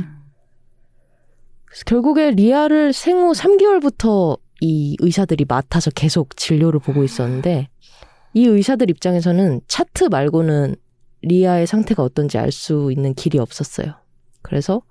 결국에 1.85 2.31
리아를 2.31 2.93
생후 2.93 3.33
3개월부터 3.33 4.39
이 4.61 4.95
의사들이 5.01 5.43
맡아서 5.45 5.91
계속 5.91 6.37
진료를 6.37 6.79
보고 6.79 7.03
있었는데 7.03 7.67
이 8.33 8.45
의사들 8.45 8.89
입장에서는 8.91 9.59
차트 9.67 10.05
말고는 10.05 10.77
리아의 11.21 11.67
상태가 11.67 12.01
어떤지 12.01 12.37
알 12.37 12.53
수 12.53 12.93
있는 12.93 13.13
길이 13.13 13.39
없었어요. 13.39 13.95
그래서 14.41 14.83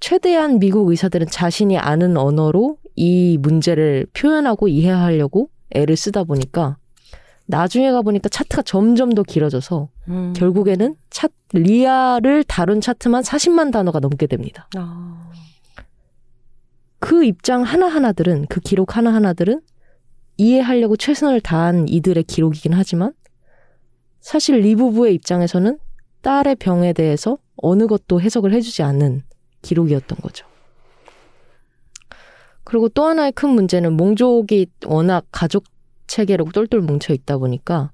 최대한 0.00 0.58
미국 0.58 0.88
의사들은 0.90 1.28
자신이 1.28 1.78
아는 1.78 2.16
언어로 2.16 2.78
이 2.94 3.38
문제를 3.40 4.06
표현하고 4.12 4.68
이해하려고 4.68 5.50
애를 5.70 5.96
쓰다 5.96 6.24
보니까 6.24 6.76
나중에 7.46 7.90
가보니까 7.90 8.28
차트가 8.28 8.62
점점 8.62 9.14
더 9.14 9.22
길어져서 9.22 9.88
음. 10.08 10.32
결국에는 10.36 10.94
차, 11.08 11.28
리아를 11.52 12.44
다룬 12.44 12.80
차트만 12.80 13.22
40만 13.22 13.72
단어가 13.72 14.00
넘게 14.00 14.26
됩니다. 14.26 14.68
아. 14.76 15.30
그 17.00 17.24
입장 17.24 17.62
하나하나들은, 17.62 18.46
그 18.48 18.60
기록 18.60 18.96
하나하나들은 18.96 19.62
이해하려고 20.36 20.96
최선을 20.96 21.40
다한 21.40 21.88
이들의 21.88 22.24
기록이긴 22.24 22.74
하지만 22.74 23.12
사실 24.20 24.60
리 24.60 24.74
부부의 24.74 25.14
입장에서는 25.14 25.78
딸의 26.20 26.56
병에 26.56 26.92
대해서 26.92 27.38
어느 27.56 27.86
것도 27.86 28.20
해석을 28.20 28.52
해주지 28.52 28.82
않는 28.82 29.22
기록이었던 29.62 30.18
거죠. 30.18 30.46
그리고 32.64 32.88
또 32.88 33.04
하나의 33.04 33.32
큰 33.32 33.50
문제는 33.50 33.94
몽족이 33.94 34.66
워낙 34.86 35.24
가족 35.32 35.64
체계로 36.06 36.46
똘똘 36.52 36.80
뭉쳐 36.80 37.14
있다 37.14 37.38
보니까 37.38 37.92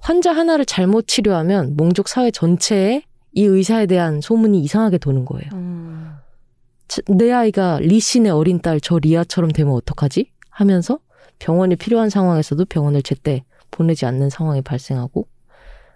환자 0.00 0.32
하나를 0.32 0.64
잘못 0.64 1.06
치료하면 1.06 1.76
몽족 1.76 2.08
사회 2.08 2.30
전체에 2.30 3.02
이 3.32 3.44
의사에 3.44 3.86
대한 3.86 4.20
소문이 4.20 4.60
이상하게 4.60 4.98
도는 4.98 5.24
거예요. 5.24 5.50
음. 5.52 6.14
자, 6.88 7.02
내 7.06 7.30
아이가 7.30 7.78
리 7.80 8.00
씨네 8.00 8.30
어린 8.30 8.60
딸 8.60 8.80
저 8.80 8.98
리아처럼 8.98 9.52
되면 9.52 9.74
어떡하지? 9.74 10.30
하면서 10.50 10.98
병원이 11.38 11.76
필요한 11.76 12.10
상황에서도 12.10 12.64
병원을 12.64 13.02
제때 13.02 13.44
보내지 13.70 14.06
않는 14.06 14.30
상황이 14.30 14.62
발생하고 14.62 15.28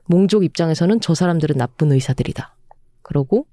몽족 0.04 0.44
입장에서는 0.44 1.00
저 1.00 1.14
사람들은 1.14 1.56
나쁜 1.56 1.90
의사들이다. 1.92 2.54
그러고 3.02 3.46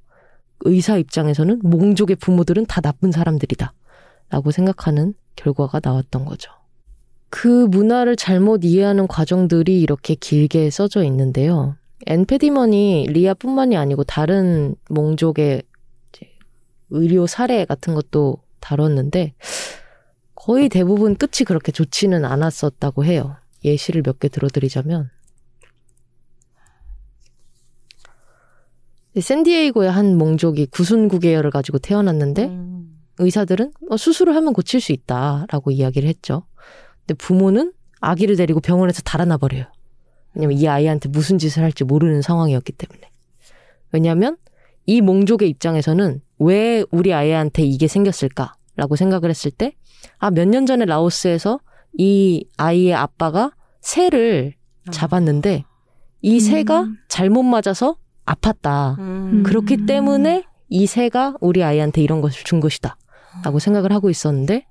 의사 0.61 0.97
입장에서는 0.97 1.59
몽족의 1.63 2.17
부모들은 2.17 2.65
다 2.65 2.81
나쁜 2.81 3.11
사람들이다. 3.11 3.73
라고 4.29 4.51
생각하는 4.51 5.13
결과가 5.35 5.79
나왔던 5.83 6.25
거죠. 6.25 6.51
그 7.29 7.47
문화를 7.67 8.15
잘못 8.15 8.63
이해하는 8.63 9.07
과정들이 9.07 9.81
이렇게 9.81 10.15
길게 10.15 10.69
써져 10.69 11.03
있는데요. 11.03 11.75
앤 12.07 12.30
패디먼이 12.30 13.07
리아뿐만이 13.09 13.77
아니고 13.77 14.03
다른 14.03 14.75
몽족의 14.89 15.63
의료 16.91 17.27
사례 17.27 17.65
같은 17.65 17.93
것도 17.93 18.37
다뤘는데 18.59 19.33
거의 20.33 20.69
대부분 20.69 21.15
끝이 21.15 21.45
그렇게 21.45 21.71
좋지는 21.71 22.25
않았었다고 22.25 23.05
해요. 23.05 23.35
예시를 23.63 24.01
몇 24.03 24.19
개 24.19 24.27
들어드리자면 24.29 25.09
샌디에이고의 29.17 29.91
한 29.91 30.17
몽족이 30.17 30.67
구순구 30.67 31.19
계열을 31.19 31.51
가지고 31.51 31.79
태어났는데 31.79 32.45
음. 32.45 32.99
의사들은 33.17 33.71
어, 33.89 33.97
수술을 33.97 34.35
하면 34.35 34.53
고칠 34.53 34.79
수 34.79 34.91
있다라고 34.91 35.71
이야기를 35.71 36.07
했죠. 36.07 36.43
근데 37.05 37.15
부모는 37.15 37.73
아기를 38.01 38.35
데리고 38.35 38.59
병원에서 38.61 39.01
달아나 39.01 39.37
버려요. 39.37 39.65
왜냐면 40.33 40.57
이 40.57 40.67
아이한테 40.67 41.09
무슨 41.09 41.37
짓을 41.37 41.63
할지 41.63 41.83
모르는 41.83 42.21
상황이었기 42.21 42.71
때문에. 42.73 43.09
왜냐하면 43.91 44.37
이 44.85 45.01
몽족의 45.01 45.49
입장에서는 45.49 46.21
왜 46.39 46.85
우리 46.91 47.13
아이한테 47.13 47.63
이게 47.63 47.87
생겼을까라고 47.87 48.95
생각을 48.95 49.29
했을 49.29 49.51
때, 49.51 49.73
아, 50.17 50.31
몇 50.31 50.47
년 50.47 50.65
전에 50.65 50.85
라오스에서 50.85 51.59
이 51.97 52.45
아이의 52.57 52.93
아빠가 52.93 53.51
새를 53.81 54.53
잡았는데, 54.91 55.65
이 56.21 56.39
새가 56.39 56.81
음. 56.83 56.97
잘못 57.09 57.43
맞아서 57.43 57.97
아팠다. 58.33 58.97
음. 58.99 59.43
그렇기 59.43 59.85
때문에 59.85 60.43
이 60.69 60.85
새가 60.85 61.35
우리 61.41 61.63
아이한테 61.63 62.01
이런 62.01 62.21
것을 62.21 62.43
준 62.43 62.59
것이다. 62.59 62.97
라고 63.43 63.59
생각을 63.59 63.91
하고 63.91 64.09
있었는데, 64.09 64.65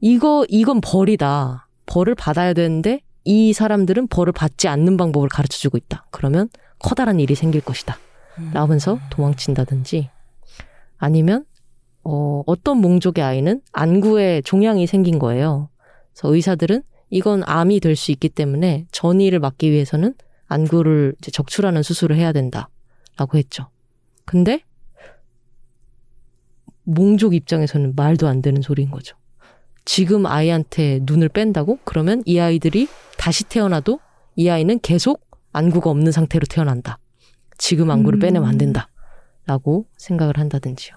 이거, 0.00 0.44
이건 0.48 0.80
벌이다. 0.80 1.68
벌을 1.86 2.14
받아야 2.14 2.52
되는데, 2.52 3.00
이 3.24 3.52
사람들은 3.52 4.08
벌을 4.08 4.32
받지 4.32 4.68
않는 4.68 4.96
방법을 4.96 5.28
가르쳐 5.28 5.58
주고 5.58 5.76
있다. 5.76 6.06
그러면 6.10 6.48
커다란 6.78 7.18
일이 7.20 7.34
생길 7.34 7.60
것이다. 7.60 7.96
라면서 8.52 8.98
도망친다든지, 9.10 10.10
아니면, 10.98 11.44
어, 12.04 12.42
어떤 12.46 12.78
몽족의 12.78 13.24
아이는 13.24 13.60
안구에 13.72 14.42
종양이 14.42 14.86
생긴 14.86 15.18
거예요. 15.18 15.70
그래서 16.12 16.34
의사들은 16.34 16.82
이건 17.10 17.42
암이 17.46 17.80
될 17.80 17.96
수 17.96 18.12
있기 18.12 18.28
때문에 18.28 18.86
전이를 18.92 19.38
막기 19.40 19.70
위해서는 19.70 20.14
안구를 20.48 21.14
이제 21.18 21.30
적출하는 21.30 21.82
수술을 21.82 22.16
해야 22.16 22.32
된다. 22.32 22.68
라고 23.16 23.38
했죠. 23.38 23.70
근데 24.24 24.62
몽족 26.84 27.34
입장에서는 27.34 27.94
말도 27.96 28.28
안 28.28 28.42
되는 28.42 28.62
소리인 28.62 28.90
거죠. 28.90 29.16
지금 29.84 30.26
아이한테 30.26 31.00
눈을 31.02 31.28
뺀다고? 31.28 31.78
그러면 31.84 32.22
이 32.26 32.38
아이들이 32.38 32.88
다시 33.16 33.44
태어나도 33.44 34.00
이 34.36 34.48
아이는 34.48 34.80
계속 34.80 35.26
안구가 35.52 35.90
없는 35.90 36.12
상태로 36.12 36.46
태어난다. 36.50 36.98
지금 37.56 37.90
안구를 37.90 38.18
음. 38.18 38.20
빼내면 38.20 38.48
안 38.48 38.58
된다. 38.58 38.88
라고 39.46 39.86
생각을 39.96 40.38
한다든지요. 40.38 40.96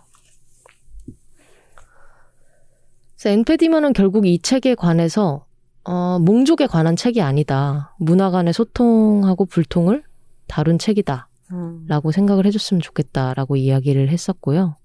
그래서 3.15 3.29
엔페디먼은 3.29 3.93
결국 3.93 4.25
이 4.25 4.39
책에 4.39 4.75
관해서 4.75 5.45
어, 5.83 6.19
몽족에 6.19 6.67
관한 6.67 6.95
책이 6.95 7.21
아니다. 7.21 7.95
문화 7.97 8.31
간의 8.31 8.53
소통하고 8.53 9.45
불통을 9.45 10.03
다룬 10.47 10.77
책이다. 10.77 11.27
음. 11.51 11.85
라고 11.87 12.11
생각을 12.11 12.45
해줬으면 12.45 12.81
좋겠다라고 12.81 13.55
이야기를 13.55 14.09
했었고요. 14.09 14.75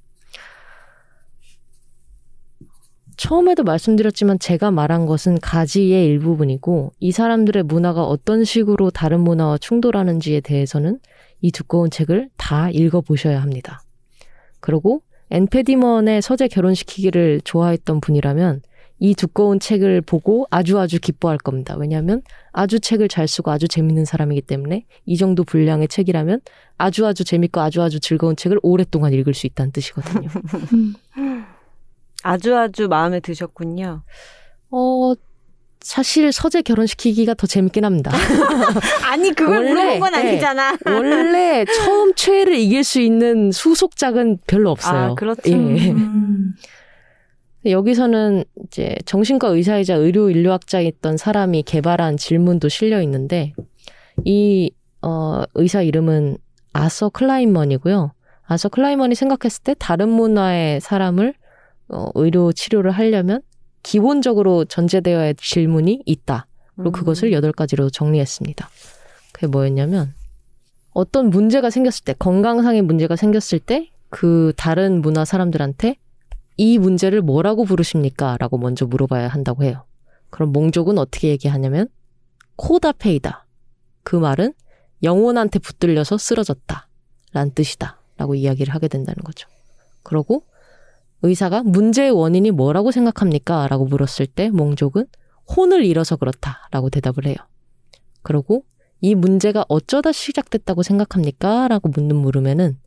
처음에도 3.17 3.63
말씀드렸지만 3.63 4.39
제가 4.39 4.71
말한 4.71 5.07
것은 5.07 5.39
가지의 5.41 6.07
일부분이고 6.07 6.93
이 6.99 7.13
사람들의 7.13 7.63
문화가 7.65 8.05
어떤 8.05 8.45
식으로 8.45 8.91
다른 8.91 9.21
문화와 9.21 9.59
충돌하는지에 9.59 10.41
대해서는 10.41 10.99
이 11.41 11.53
두꺼운 11.53 11.91
책을 11.91 12.31
다 12.37 12.71
읽어보셔야 12.71 13.41
합니다. 13.41 13.83
그리고 14.61 15.03
엔페디먼의 15.31 16.23
서재 16.23 16.49
결혼시키기를 16.49 17.43
좋아했던 17.45 18.01
분이라면 18.01 18.63
이 18.99 19.15
두꺼운 19.15 19.59
책을 19.61 20.01
보고 20.03 20.47
아주 20.51 20.79
아주 20.79 21.01
기뻐할 21.01 21.37
겁니다. 21.39 21.77
왜냐하면 21.77 22.23
아주 22.53 22.79
책을 22.81 23.09
잘 23.09 23.27
쓰고 23.27 23.51
아주 23.51 23.67
재밌는 23.69 24.05
사람이기 24.05 24.43
때문에 24.43 24.85
이 25.05 25.17
정도 25.17 25.45
분량의 25.45 25.89
책이라면 25.89 26.41
아주 26.79 27.07
아주 27.07 27.25
재밌고 27.25 27.61
아주 27.61 27.83
아주 27.83 28.01
즐거운 28.01 28.37
책을 28.37 28.59
오랫동안 28.63 29.13
읽을 29.13 29.35
수 29.35 29.47
있다는 29.47 29.73
뜻이거든요. 29.73 30.29
아주 32.23 32.57
아주 32.57 32.89
마음에 32.89 33.21
드셨군요. 33.21 34.03
어, 34.71 35.15
사실 35.81 36.33
서재 36.33 36.63
결혼시키기가 36.63 37.35
더 37.35 37.47
재밌긴 37.47 37.85
합니다. 37.85 38.11
아니 39.05 39.35
그걸 39.35 39.57
원래, 39.57 39.71
물어본 39.71 40.01
건 40.01 40.13
네. 40.13 40.19
아니잖아. 40.31 40.77
원래 40.87 41.65
처음 41.67 42.15
최애를 42.15 42.57
이길 42.57 42.83
수 42.85 43.01
있는 43.01 43.51
후속작은 43.53 44.39
별로 44.47 44.71
없어요. 44.71 45.13
아 45.13 45.15
그렇죠. 45.15 45.43
예. 45.47 45.53
음. 45.55 46.55
여기서는 47.71 48.45
이제 48.67 48.97
정신과 49.05 49.49
의사이자 49.49 49.95
의료 49.95 50.31
인류학자였던 50.31 51.17
사람이 51.17 51.63
개발한 51.63 52.17
질문도 52.17 52.69
실려 52.69 53.01
있는데 53.03 53.53
이 54.25 54.71
어, 55.03 55.43
의사 55.55 55.83
이름은 55.83 56.39
아서 56.73 57.09
클라인먼이고요. 57.09 58.13
아서 58.47 58.69
클라인먼이 58.69 59.15
생각했을 59.15 59.63
때 59.63 59.75
다른 59.79 60.09
문화의 60.09 60.81
사람을 60.81 61.35
어, 61.89 62.09
의료 62.15 62.53
치료를 62.53 62.91
하려면 62.91 63.41
기본적으로 63.83 64.65
전제되어야 64.65 65.21
할 65.21 65.35
질문이 65.35 66.03
있다. 66.07 66.47
그리고 66.77 66.91
음. 66.91 66.93
그것을 66.93 67.33
여덟 67.33 67.53
가지로 67.53 67.91
정리했습니다. 67.91 68.69
그게 69.33 69.47
뭐였냐면 69.47 70.15
어떤 70.93 71.31
문제가 71.31 71.71
생겼을 71.71 72.05
때 72.05 72.15
건강상의 72.19 72.83
문제가 72.83 73.17
생겼을 73.17 73.59
때 73.59 73.91
그 74.15 74.53
다른 74.57 75.01
문화 75.01 75.25
사람들한테 75.25 75.97
이 76.57 76.79
문제를 76.79 77.23
뭐라고 77.23 77.65
부르십니까? 77.65 78.37
라고 78.39 78.59
먼저 78.59 78.87
물어봐야 78.87 79.29
한다고 79.29 79.65
해요. 79.65 79.85
그럼 80.31 80.53
몽족은 80.53 80.99
어떻게 80.99 81.29
얘기하냐면 81.29 81.89
코다페이다. 82.57 83.47
그 84.03 84.17
말은 84.17 84.53
영혼한테 85.03 85.59
붙들려서 85.59 86.19
쓰러졌다. 86.19 86.89
라는 87.33 87.53
뜻이다. 87.55 87.99
라고 88.17 88.35
이야기를 88.35 88.73
하게 88.73 88.89
된다는 88.89 89.23
거죠. 89.25 89.49
그러고 90.03 90.45
의사가 91.23 91.63
문제의 91.63 92.11
원인이 92.11 92.51
뭐라고 92.53 92.93
생각합니까? 92.93 93.67
라고 93.69 93.87
물었을 93.87 94.27
때 94.27 94.51
몽족은 94.51 95.07
혼을 95.57 95.85
잃어서 95.85 96.17
그렇다. 96.17 96.69
라고 96.71 96.91
대답을 96.91 97.27
해요. 97.27 97.37
그러고 98.23 98.65
이 99.01 99.15
문제가 99.15 99.65
어쩌다 99.69 100.13
시작됐다고 100.13 100.83
생각합니까? 100.83 101.69
라고 101.69 101.89
묻는 101.89 102.17
물으면은 102.17 102.79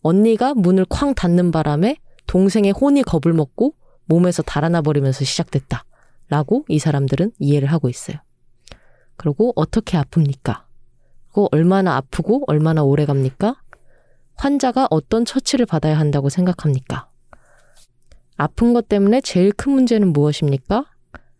언니가 0.00 0.54
문을 0.54 0.84
쾅 0.86 1.14
닫는 1.14 1.50
바람에 1.50 1.96
동생의 2.26 2.72
혼이 2.72 3.02
겁을 3.02 3.34
먹고 3.34 3.74
몸에서 4.06 4.42
달아나 4.42 4.82
버리면서 4.82 5.24
시작됐다. 5.24 5.84
라고 6.28 6.64
이 6.68 6.78
사람들은 6.78 7.32
이해를 7.38 7.70
하고 7.70 7.88
있어요. 7.88 8.16
그리고 9.16 9.52
어떻게 9.56 9.98
아픕니까? 9.98 10.62
그리고 11.28 11.48
얼마나 11.52 11.96
아프고 11.96 12.44
얼마나 12.46 12.82
오래 12.82 13.04
갑니까? 13.04 13.56
환자가 14.36 14.88
어떤 14.90 15.24
처치를 15.24 15.66
받아야 15.66 15.98
한다고 15.98 16.28
생각합니까? 16.28 17.08
아픈 18.36 18.72
것 18.72 18.88
때문에 18.88 19.20
제일 19.20 19.52
큰 19.52 19.72
문제는 19.72 20.12
무엇입니까? 20.12 20.86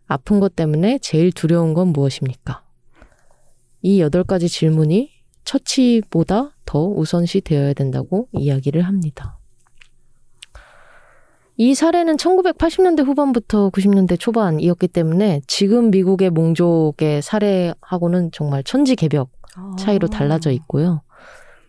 아픈 0.07 0.39
것 0.39 0.55
때문에 0.55 0.99
제일 0.99 1.31
두려운 1.31 1.73
건 1.73 1.87
무엇입니까? 1.89 2.63
이 3.81 3.99
여덟 4.01 4.23
가지 4.23 4.47
질문이 4.47 5.11
처치보다 5.43 6.55
더 6.65 6.87
우선시 6.87 7.41
되어야 7.41 7.73
된다고 7.73 8.29
이야기를 8.31 8.81
합니다. 8.81 9.39
이 11.57 11.73
사례는 11.73 12.17
1980년대 12.17 13.05
후반부터 13.05 13.69
90년대 13.69 14.19
초반이었기 14.19 14.89
때문에 14.89 15.41
지금 15.47 15.89
미국의 15.89 16.29
몽족의 16.31 17.21
사례하고는 17.21 18.31
정말 18.31 18.63
천지개벽 18.63 19.29
차이로 19.79 20.09
달라져 20.09 20.51
있고요. 20.51 21.01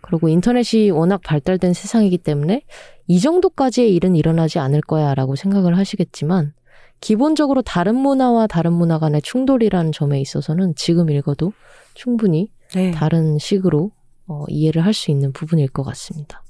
그리고 0.00 0.28
인터넷이 0.28 0.90
워낙 0.90 1.20
발달된 1.24 1.72
세상이기 1.72 2.18
때문에 2.18 2.62
이 3.06 3.20
정도까지의 3.20 3.94
일은 3.94 4.16
일어나지 4.16 4.58
않을 4.58 4.80
거야 4.80 5.14
라고 5.14 5.36
생각을 5.36 5.76
하시겠지만 5.78 6.52
기본적으로 7.00 7.62
다른 7.62 7.94
문화와 7.94 8.46
다른 8.46 8.72
문화 8.72 8.98
간의 8.98 9.22
충돌이라는 9.22 9.92
점에 9.92 10.20
있어서는 10.20 10.74
지금 10.76 11.10
읽어도 11.10 11.52
충분히 11.94 12.50
네. 12.74 12.90
다른 12.90 13.38
식으로 13.38 13.92
어, 14.26 14.44
이해를 14.48 14.84
할 14.84 14.92
수 14.92 15.10
있는 15.12 15.32
부분일 15.32 15.68
것 15.68 15.84
같습니다. 15.84 16.42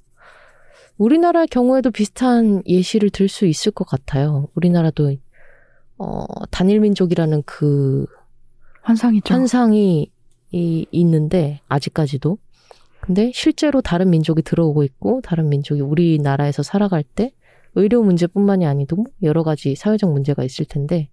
우리나라의 0.98 1.46
경우에도 1.48 1.90
비슷한 1.90 2.62
예시를 2.66 3.10
들 3.10 3.28
수 3.28 3.46
있을 3.46 3.72
것 3.72 3.86
같아요. 3.86 4.48
우리나라도 4.54 5.14
어, 5.98 6.24
단일 6.50 6.80
민족이라는 6.80 7.42
그 7.44 8.06
환상이죠. 8.82 9.32
현상이 9.34 10.10
이, 10.52 10.86
있는데 10.90 11.60
아직까지도 11.68 12.38
근데 13.00 13.30
실제로 13.34 13.82
다른 13.82 14.10
민족이 14.10 14.42
들어오고 14.42 14.82
있고 14.84 15.20
다른 15.22 15.48
민족이 15.48 15.80
우리나라에서 15.80 16.62
살아갈 16.62 17.02
때 17.02 17.32
의료 17.74 18.02
문제뿐만이 18.02 18.66
아니고 18.66 19.04
여러 19.22 19.42
가지 19.42 19.74
사회적 19.74 20.12
문제가 20.12 20.44
있을 20.44 20.64
텐데 20.64 21.10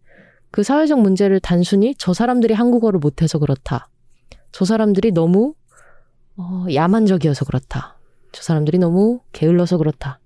그 0.49 0.63
사회적 0.63 1.01
문제를 1.01 1.39
단순히 1.39 1.95
저 1.97 2.13
사람들이 2.13 2.53
한국어를 2.53 2.99
못해서 2.99 3.39
그렇다. 3.39 3.89
저 4.51 4.65
사람들이 4.65 5.11
너무 5.11 5.55
어, 6.37 6.65
야만적이어서 6.73 7.45
그렇다. 7.45 7.97
저 8.33 8.41
사람들이 8.43 8.79
너무 8.79 9.21
게을러서 9.31 9.77
그렇다. 9.77 10.19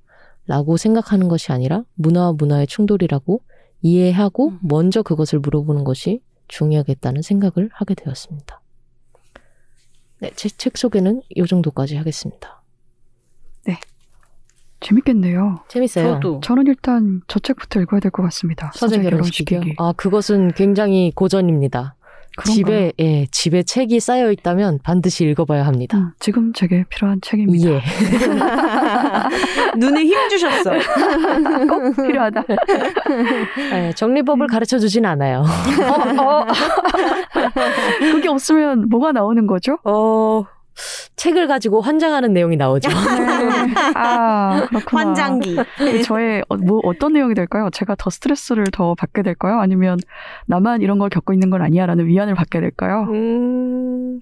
라고 0.48 0.78
생각하는 0.78 1.28
것이 1.28 1.52
아니라 1.52 1.84
문화와 1.96 2.34
문화의 2.34 2.65
충돌이라고 2.67 3.41
이해하고 3.82 4.50
음. 4.50 4.60
먼저 4.63 5.04
그것을 5.04 5.39
물어보는 5.39 5.84
것이 5.84 6.22
중요하겠다는 6.48 7.22
생각을 7.22 7.70
하게 7.74 7.93
되었습니다. 7.93 8.62
네, 10.20 10.32
제 10.36 10.50
책 10.50 10.78
소개는 10.78 11.22
이 11.30 11.46
정도까지 11.46 11.96
하겠습니다. 11.98 12.58
재밌겠네요. 14.80 15.62
재밌어요. 15.70 16.13
저도. 16.13 16.39
저는 16.43 16.67
일단 16.67 17.22
저 17.28 17.39
책부터 17.39 17.82
읽어야 17.82 18.00
될 18.00 18.12
것 18.12 18.22
같습니다. 18.24 18.72
서재 18.76 19.02
결혼식이요? 19.02 19.60
결혼식이기. 19.60 19.76
아, 19.80 19.91
그것은 19.93 20.52
굉장히 20.54 21.12
고전입니다. 21.15 21.96
집에, 22.45 22.91
예, 23.00 23.26
집에 23.32 23.63
책이 23.63 24.00
쌓여 24.00 24.32
있다면 24.32 24.80
반드시 24.84 25.26
읽어봐야 25.26 25.65
합니다. 25.65 25.97
음, 25.97 26.12
지금 26.19 26.54
제게 26.54 26.84
필요한 26.89 27.19
책입니다. 27.21 27.69
예. 27.69 27.82
눈에 29.78 30.04
힘 30.06 30.30
주셨어. 30.30 30.71
꼭 31.67 31.95
필요하다. 31.95 32.43
예, 33.73 33.93
정리법을 33.95 34.47
가르쳐 34.47 34.80
주진 34.80 35.06
않아요. 35.06 35.43
어, 35.82 36.23
어. 36.23 36.45
그게 38.00 38.30
없으면 38.30 38.89
뭐가 38.89 39.12
나오는 39.12 39.47
거죠? 39.47 39.78
어, 39.84 40.45
책을 41.16 41.48
가지고 41.48 41.82
환장하는 41.82 42.34
내용이 42.34 42.56
나오죠. 42.58 42.90
네. 42.90 43.74
아, 43.96 44.66
그렇구나. 44.70 45.02
환장기. 45.02 45.58
네, 45.80 46.02
저의 46.02 46.44
어, 46.50 46.56
뭐 46.58 46.80
어떤 46.84 47.13
내용이 47.13 47.34
될까요? 47.34 47.70
제가 47.72 47.96
더 47.98 48.10
스트레스를 48.10 48.66
더 48.72 48.94
받게 48.96 49.24
될까요? 49.24 49.60
아니면 49.60 49.98
나만 50.46 50.82
이런 50.82 51.00
걸 51.00 51.10
겪고 51.10 51.34
있는 51.34 51.50
건 51.50 51.62
아니야라는 51.62 52.06
위안을 52.08 52.36
받게 52.36 52.60
될까요? 52.62 53.08
음, 53.10 54.20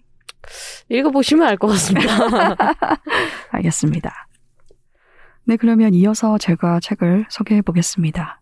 읽어보시면 0.90 1.48
알 1.48 1.58
것 1.58 1.68
같습니다. 1.68 2.08
알겠습니다. 3.52 4.28
네, 5.46 5.58
그러면 5.58 5.94
이어서 5.94 6.38
제가 6.38 6.80
책을 6.80 7.26
소개해 7.30 7.62
보겠습니다. 7.62 8.42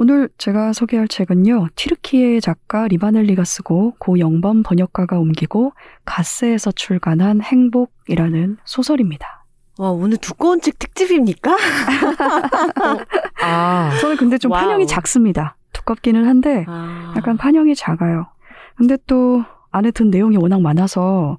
오늘 0.00 0.28
제가 0.38 0.72
소개할 0.72 1.08
책은요, 1.08 1.70
튀르키예 1.74 2.38
작가 2.38 2.86
리바넬리가 2.86 3.42
쓰고 3.42 3.96
고영범 3.98 4.62
번역가가 4.62 5.18
옮기고 5.18 5.72
가쎄에서 6.04 6.70
출간한 6.70 7.40
행복이라는 7.42 8.58
소설입니다. 8.64 9.44
와, 9.76 9.90
오늘 9.90 10.18
두꺼운 10.18 10.60
책 10.60 10.78
특집입니까? 10.78 11.50
아, 13.42 13.90
저는 14.00 14.16
근데 14.18 14.38
좀 14.38 14.52
와우. 14.52 14.62
판형이 14.62 14.86
작습니다. 14.86 15.56
두껍기는 15.72 16.24
한데 16.28 16.64
아. 16.68 17.14
약간 17.16 17.36
판형이 17.36 17.74
작아요. 17.74 18.28
근데 18.76 18.96
또 19.08 19.42
안에 19.72 19.90
든 19.90 20.10
내용이 20.10 20.36
워낙 20.36 20.60
많아서 20.60 21.38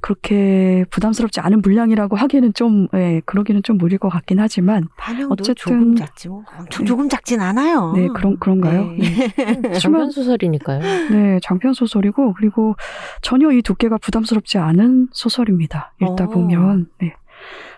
그렇게 0.00 0.84
부담스럽지 0.90 1.40
않은 1.40 1.62
분량이라고 1.62 2.16
하기에는 2.16 2.54
좀, 2.54 2.88
예, 2.94 3.20
그러기는 3.26 3.62
좀 3.62 3.78
무리일 3.78 3.98
것 3.98 4.08
같긴 4.08 4.38
하지만, 4.40 4.88
반영도 4.96 5.32
어쨌든- 5.34 5.54
조금 5.56 5.96
작지 5.96 6.28
뭐. 6.28 6.42
엄청 6.58 6.84
네. 6.84 6.88
조금 6.88 7.08
작진 7.08 7.40
않아요. 7.40 7.92
네, 7.94 8.08
그런, 8.08 8.38
그런가요? 8.38 8.92
네. 8.92 8.98
장편 9.78 10.10
소설이니까요. 10.10 10.80
네, 11.10 11.38
장편 11.42 11.72
소설이고, 11.74 12.34
그리고 12.34 12.76
전혀 13.22 13.50
이 13.52 13.62
두께가 13.62 13.98
부담스럽지 13.98 14.58
않은 14.58 15.08
소설입니다. 15.12 15.94
읽다 16.00 16.24
어. 16.24 16.28
보면, 16.28 16.86
네. 17.00 17.14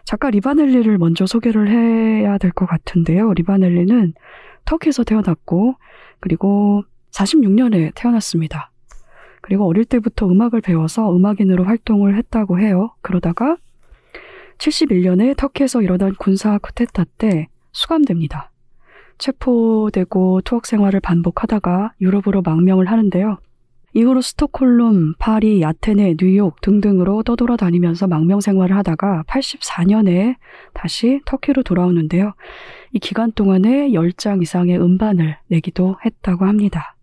작가 0.04 0.30
리바넬리를 0.30 0.98
먼저 0.98 1.26
소개를 1.26 1.68
해야 1.68 2.36
될 2.38 2.50
것 2.52 2.66
같은데요. 2.66 3.32
리바넬리는 3.34 4.14
터키에서 4.64 5.04
태어났고, 5.04 5.74
그리고 6.20 6.82
46년에 7.12 7.92
태어났습니다. 7.94 8.71
그리고 9.42 9.66
어릴 9.66 9.84
때부터 9.84 10.26
음악을 10.28 10.62
배워서 10.62 11.14
음악인으로 11.14 11.64
활동을 11.64 12.16
했다고 12.16 12.58
해요. 12.60 12.94
그러다가 13.02 13.56
71년에 14.58 15.36
터키에서 15.36 15.82
일어난 15.82 16.14
군사 16.18 16.56
쿠데타 16.58 17.04
때 17.18 17.48
수감됩니다. 17.72 18.50
체포되고 19.18 20.40
투옥 20.42 20.66
생활을 20.66 21.00
반복하다가 21.00 21.92
유럽으로 22.00 22.42
망명을 22.42 22.86
하는데요. 22.86 23.38
이후로 23.94 24.22
스톡홀름, 24.22 25.14
파리, 25.18 25.64
아테네, 25.64 26.16
뉴욕 26.18 26.58
등등으로 26.62 27.22
떠돌아다니면서 27.24 28.06
망명 28.06 28.40
생활을 28.40 28.74
하다가 28.76 29.24
84년에 29.28 30.36
다시 30.72 31.20
터키로 31.26 31.62
돌아오는데요. 31.62 32.32
이 32.92 32.98
기간 32.98 33.32
동안에 33.32 33.90
10장 33.90 34.40
이상의 34.40 34.80
음반을 34.80 35.36
내기도 35.48 35.96
했다고 36.04 36.46
합니다. 36.46 36.96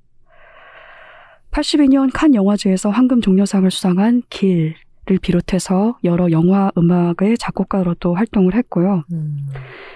82년 1.52 2.10
칸 2.14 2.36
영화제에서 2.36 2.90
황금 2.90 3.22
종려상을 3.22 3.70
수상한 3.72 4.22
길을 4.30 4.76
비롯해서 5.22 5.98
여러 6.04 6.32
영화 6.32 6.72
음악의 6.78 7.38
작곡가로도 7.40 8.14
활동을 8.14 8.56
했고요. 8.56 9.04
음. 9.12 9.40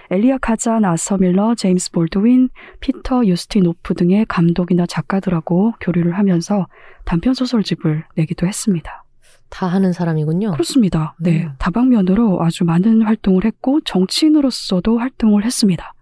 엘리아 0.10 0.38
카잔, 0.40 0.86
아서 0.86 1.18
밀러, 1.18 1.56
제임스 1.56 1.92
볼드윈, 1.92 2.50
피터 2.80 3.26
유스티노프 3.26 3.94
등의 3.96 4.26
감독이나 4.28 4.86
작가들하고 4.86 5.74
교류를 5.80 6.18
하면서 6.18 6.68
단편 7.06 7.34
소설집을 7.34 8.04
내기도 8.16 8.48
했습니다. 8.48 9.04
다 9.50 9.68
하는 9.68 9.94
사람이군요. 9.94 10.52
그렇습니다. 10.54 11.16
네, 11.20 11.44
음. 11.44 11.52
다방면으로 11.60 12.44
아주 12.44 12.64
많은 12.64 13.04
활동을 13.04 13.46
했고 13.46 13.82
정치인으로서도 13.82 14.98
활동을 14.98 15.46
했습니다. 15.46 15.94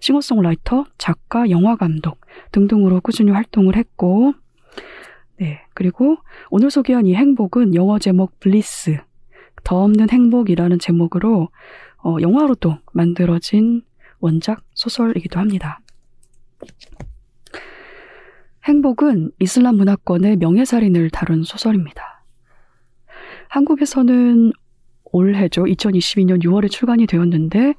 싱어송라이터, 0.00 0.84
작가, 0.98 1.50
영화 1.50 1.76
감독 1.76 2.20
등등으로 2.52 3.00
꾸준히 3.00 3.32
활동을 3.32 3.76
했고, 3.76 4.34
네, 5.42 5.60
그리고 5.74 6.18
오늘 6.50 6.70
소개한 6.70 7.04
이 7.04 7.16
행복은 7.16 7.74
영어 7.74 7.98
제목 7.98 8.38
블리스, 8.38 8.98
더 9.64 9.82
없는 9.82 10.08
행복이라는 10.08 10.78
제목으로 10.78 11.48
어, 12.04 12.16
영화로도 12.20 12.78
만들어진 12.92 13.82
원작 14.20 14.62
소설이기도 14.74 15.40
합니다. 15.40 15.80
행복은 18.66 19.32
이슬람 19.40 19.78
문화권의 19.78 20.36
명예살인을 20.36 21.10
다룬 21.10 21.42
소설입니다. 21.42 22.24
한국에서는 23.48 24.52
올해죠. 25.10 25.64
2022년 25.64 26.44
6월에 26.44 26.70
출간이 26.70 27.06
되었는데 27.06 27.74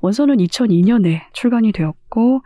원서는 0.00 0.38
2002년에 0.38 1.32
출간이 1.32 1.70
되었고 1.70 2.42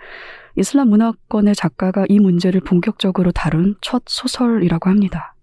이슬람 0.59 0.88
문화권의 0.88 1.55
작가가 1.55 2.05
이 2.09 2.18
문제를 2.18 2.61
본격적으로 2.61 3.31
다룬 3.33 3.77
첫 3.81 4.03
소설이라고 4.07 4.90
합니다. 4.90 5.35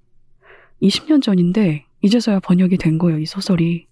20년 0.82 1.21
전인데 1.21 1.86
이제서야 2.01 2.39
번역이 2.41 2.78
된 2.78 2.97
거예요, 2.97 3.19
이 3.19 3.25
소설이. 3.25 3.88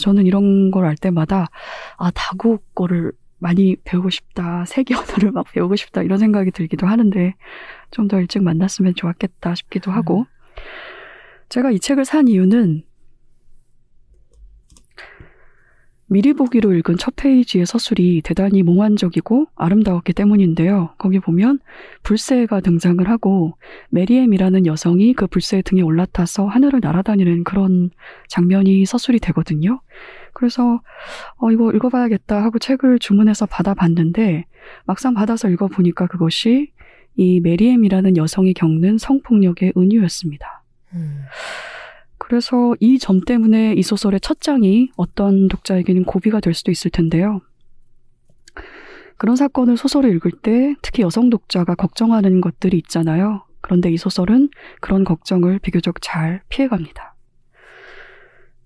저는 0.00 0.26
이런 0.26 0.70
걸 0.70 0.84
알 0.84 0.96
때마다 0.96 1.48
아, 1.96 2.10
다국 2.14 2.74
거를 2.74 3.12
많이 3.38 3.76
배우고 3.84 4.10
싶다. 4.10 4.64
세계 4.66 4.94
언어를 4.98 5.30
막 5.30 5.46
배우고 5.52 5.76
싶다. 5.76 6.02
이런 6.02 6.18
생각이 6.18 6.50
들기도 6.50 6.86
하는데 6.86 7.34
좀 7.90 8.08
더 8.08 8.20
일찍 8.20 8.42
만났으면 8.42 8.94
좋았겠다 8.96 9.54
싶기도 9.54 9.90
하고 9.92 10.26
제가 11.50 11.70
이 11.70 11.78
책을 11.78 12.04
산 12.04 12.26
이유는 12.28 12.82
미리 16.06 16.34
보기로 16.34 16.74
읽은 16.74 16.96
첫 16.98 17.16
페이지의 17.16 17.64
서술이 17.64 18.20
대단히 18.22 18.62
몽환적이고 18.62 19.46
아름다웠기 19.56 20.12
때문인데요. 20.12 20.90
거기 20.98 21.18
보면 21.18 21.60
불새가 22.02 22.60
등장을 22.60 23.08
하고 23.08 23.56
메리엠이라는 23.88 24.66
여성이 24.66 25.14
그 25.14 25.26
불새 25.26 25.62
등에 25.62 25.80
올라타서 25.80 26.46
하늘을 26.46 26.80
날아다니는 26.82 27.44
그런 27.44 27.90
장면이 28.28 28.84
서술이 28.84 29.18
되거든요. 29.20 29.80
그래서 30.34 30.80
어 31.36 31.50
이거 31.50 31.72
읽어봐야겠다 31.72 32.42
하고 32.42 32.58
책을 32.58 32.98
주문해서 32.98 33.46
받아봤는데 33.46 34.44
막상 34.84 35.14
받아서 35.14 35.48
읽어보니까 35.48 36.06
그것이 36.06 36.72
이 37.16 37.40
메리엠이라는 37.40 38.16
여성이 38.16 38.52
겪는 38.52 38.98
성폭력의 38.98 39.72
은유였습니다. 39.76 40.62
음. 40.94 41.22
그래서 42.18 42.74
이 42.80 42.98
점 42.98 43.20
때문에 43.20 43.74
이 43.74 43.82
소설의 43.82 44.20
첫 44.20 44.40
장이 44.40 44.90
어떤 44.96 45.48
독자에게는 45.48 46.04
고비가 46.04 46.40
될 46.40 46.54
수도 46.54 46.70
있을 46.70 46.90
텐데요. 46.90 47.40
그런 49.16 49.36
사건을 49.36 49.76
소설을 49.76 50.14
읽을 50.16 50.32
때 50.42 50.74
특히 50.82 51.02
여성 51.02 51.30
독자가 51.30 51.74
걱정하는 51.74 52.40
것들이 52.40 52.76
있잖아요. 52.78 53.44
그런데 53.60 53.90
이 53.90 53.96
소설은 53.96 54.50
그런 54.80 55.04
걱정을 55.04 55.58
비교적 55.60 55.96
잘 56.00 56.42
피해갑니다. 56.48 57.14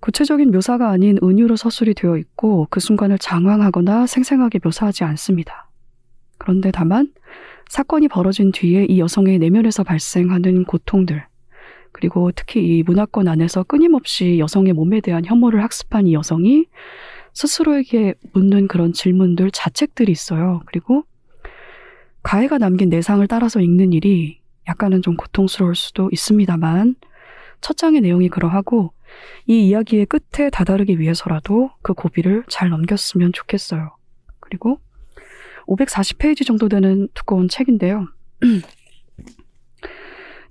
구체적인 0.01 0.51
묘사가 0.53 0.91
아닌 0.91 1.19
은유로 1.23 1.57
서술이 1.57 1.95
되어 1.95 2.17
있고 2.17 2.67
그 2.71 2.81
순간을 2.81 3.19
장황하거나 3.19 4.07
생생하게 4.07 4.61
묘사하지 4.65 5.05
않습니다. 5.05 5.69
그런데 6.39 6.71
다만 6.71 7.13
사건이 7.69 8.09
벌어진 8.09 8.53
뒤에 8.53 8.87
이 8.87 9.01
여성의 9.01 9.39
내면에서 9.39 9.83
발생하는 9.83 10.65
고통들, 10.65 11.27
그리고 11.99 12.31
특히 12.31 12.61
이 12.65 12.83
문화권 12.85 13.27
안에서 13.27 13.65
끊임없이 13.65 14.39
여성의 14.39 14.73
몸에 14.73 15.01
대한 15.01 15.25
혐오를 15.25 15.65
학습한 15.65 16.07
이 16.07 16.15
여성이 16.15 16.67
스스로에게 17.35 18.15
묻는 18.33 18.69
그런 18.69 18.93
질문들, 18.93 19.51
자책들이 19.51 20.13
있어요. 20.13 20.63
그리고 20.67 21.03
가해가 22.23 22.59
남긴 22.59 22.89
내상을 22.89 23.27
따라서 23.27 23.61
읽는 23.61 23.93
일이 23.93 24.41
약간은 24.69 25.03
좀 25.03 25.17
고통스러울 25.17 25.75
수도 25.75 26.09
있습니다만 26.13 26.95
첫 27.61 27.77
장의 27.77 28.01
내용이 28.01 28.29
그러하고 28.29 28.93
이 29.49 29.67
이야기의 29.67 30.07
끝에 30.07 30.51
다다르기 30.51 31.01
위해서라도 31.01 31.71
그 31.83 31.95
고비를 31.95 32.45
잘 32.49 32.69
넘겼으면 32.69 33.33
좋겠어요. 33.33 33.97
그리고 34.39 34.79
540페이지 35.67 36.47
정도 36.47 36.69
되는 36.69 37.09
두꺼운 37.13 37.49
책인데요. 37.49 38.07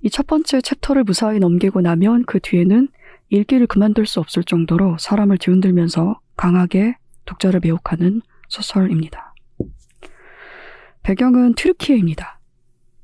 이 0.02 0.10
첫 0.10 0.26
번째 0.26 0.60
챕터를 0.60 1.04
무사히 1.04 1.38
넘기고 1.38 1.80
나면 1.80 2.24
그 2.26 2.40
뒤에는 2.40 2.88
읽기를 3.30 3.66
그만둘 3.66 4.06
수 4.06 4.20
없을 4.20 4.44
정도로 4.44 4.96
사람을 4.98 5.38
뒤흔들면서 5.38 6.20
강하게 6.36 6.96
독자를 7.26 7.60
매혹하는 7.62 8.22
소설입니다. 8.48 9.34
배경은 11.02 11.54
튀르키예입니다. 11.54 12.38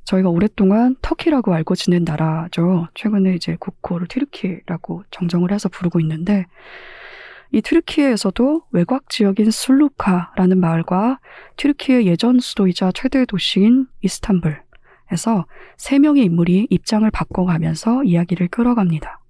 저희가 0.04 0.28
오랫동안 0.28 0.96
터키라고 1.02 1.54
알고 1.54 1.74
지낸 1.74 2.04
나라죠. 2.04 2.88
최근에 2.94 3.34
이제 3.34 3.56
국호를 3.58 4.06
튀르키예라고 4.06 5.04
정정을 5.10 5.50
해서 5.50 5.68
부르고 5.68 6.00
있는데 6.00 6.46
이 7.52 7.62
튀르키예에서도 7.62 8.64
외곽 8.72 9.08
지역인 9.08 9.50
술루카라는 9.50 10.58
마을과 10.58 11.20
튀르키예 11.56 12.04
예전 12.04 12.40
수도이자 12.40 12.92
최대 12.92 13.24
도시인 13.24 13.86
이스탄불 14.02 14.63
에서 15.12 15.46
세 15.76 15.98
명의 15.98 16.24
인물이 16.24 16.68
입장을 16.70 17.08
바꿔가면서 17.10 18.04
이야기를 18.04 18.48
끌어갑니다. 18.48 19.20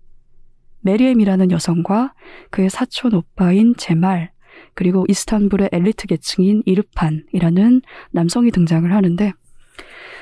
메리엠이라는 0.80 1.50
여성과 1.50 2.14
그의 2.50 2.70
사촌 2.70 3.14
오빠인 3.14 3.74
제말 3.76 4.32
그리고 4.74 5.04
이스탄불의 5.08 5.70
엘리트 5.72 6.06
계층인 6.06 6.62
이르판이라는 6.66 7.82
남성이 8.10 8.50
등장을 8.50 8.92
하는데 8.92 9.32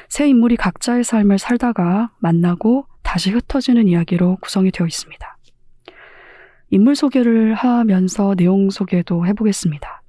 세 0.08 0.28
인물이 0.28 0.56
각자의 0.56 1.04
삶을 1.04 1.38
살다가 1.38 2.12
만나고 2.18 2.86
다시 3.02 3.30
흩어지는 3.30 3.88
이야기로 3.88 4.38
구성이 4.40 4.70
되어 4.70 4.86
있습니다. 4.86 5.38
인물 6.70 6.96
소개를 6.96 7.54
하면서 7.54 8.34
내용 8.34 8.70
소개도 8.70 9.26
해보겠습니다. 9.26 10.02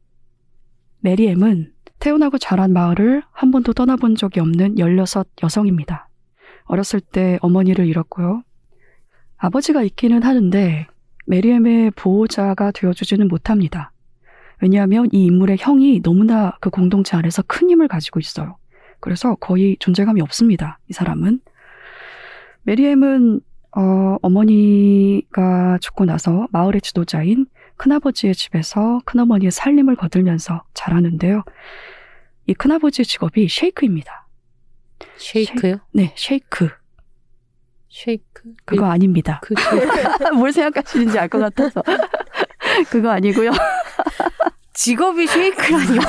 메리엠은 1.00 1.73
태어나고 2.04 2.38
자란 2.38 2.74
마을을 2.74 3.24
한 3.32 3.52
번도 3.52 3.72
떠나본 3.72 4.16
적이 4.16 4.42
없는 4.42 4.78
16 4.78 5.26
여성입니다. 5.42 6.10
어렸을 6.66 7.00
때 7.00 7.40
어머니를 7.42 7.88
잃었고요. 7.88 8.44
아버지가 9.38 9.84
있기는 9.84 10.22
하는데 10.22 10.86
메리엠의 11.28 11.92
보호자가 11.92 12.72
되어주지는 12.72 13.30
못합니다. 13.30 13.94
왜냐하면 14.62 15.08
이 15.14 15.28
인물의 15.28 15.56
형이 15.62 16.02
너무나 16.02 16.58
그 16.60 16.70
공동체 16.70 17.16
안에서 17.16 17.42
큰 17.44 17.70
힘을 17.70 17.88
가지고 17.88 18.20
있어요. 18.20 18.58
그래서 19.00 19.36
거의 19.36 19.78
존재감이 19.80 20.20
없습니다. 20.20 20.80
이 20.90 20.94
사람은. 20.94 21.40
메리엠은 22.64 23.40
어, 23.78 24.18
어머니가 24.22 25.78
죽고 25.80 26.04
나서 26.04 26.48
마을의 26.52 26.82
지도자인 26.82 27.46
큰아버지의 27.78 28.36
집에서 28.36 29.00
큰어머니의 29.06 29.52
살림을 29.52 29.96
거들면서 29.96 30.64
자라는데요. 30.74 31.44
이 32.48 32.54
큰아버지의 32.54 33.06
직업이 33.06 33.48
쉐이크입니다. 33.50 34.28
쉐이크요? 35.18 35.78
네, 35.94 36.14
쉐이크. 36.16 36.70
쉐이크? 37.90 38.44
그거 38.66 38.86
아닙니다. 38.86 39.40
그. 39.44 39.54
뭘 40.36 40.52
생각하시는지 40.52 41.18
알 41.20 41.30
것 41.30 41.40
같아서. 41.40 41.82
그거 42.90 43.12
아니고요. 43.12 43.52
직업이 44.74 45.28
쉐이크라뇨. 45.28 46.02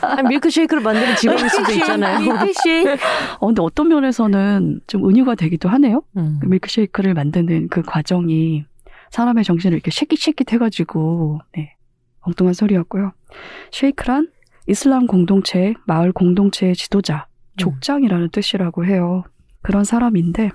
아니, 0.00 0.28
밀크쉐이크를 0.28 0.82
만드는 0.82 1.16
직업일 1.16 1.50
수도 1.50 1.70
있잖아요. 1.72 2.18
밀크쉐이크. 2.20 2.96
어, 3.40 3.46
근데 3.46 3.62
어떤 3.62 3.88
면에서는 3.88 4.80
좀 4.86 5.08
은유가 5.08 5.34
되기도 5.34 5.68
하네요. 5.68 6.02
음. 6.16 6.38
그 6.40 6.46
밀크쉐이크를 6.46 7.12
만드는 7.12 7.68
그 7.68 7.82
과정이 7.82 8.64
사람의 9.10 9.44
정신을 9.44 9.74
이렇게 9.74 9.90
쉐킷쉐킷 9.90 10.50
해가지고, 10.52 11.40
네. 11.54 11.74
엉뚱한 12.20 12.54
소리였고요. 12.54 13.12
쉐이크란 13.72 14.28
이슬람 14.70 15.08
공동체, 15.08 15.74
마을 15.84 16.12
공동체의 16.12 16.76
지도자, 16.76 17.26
족장이라는 17.56 18.28
뜻이라고 18.30 18.84
해요. 18.86 19.24
그런 19.62 19.82
사람인데, 19.82 20.50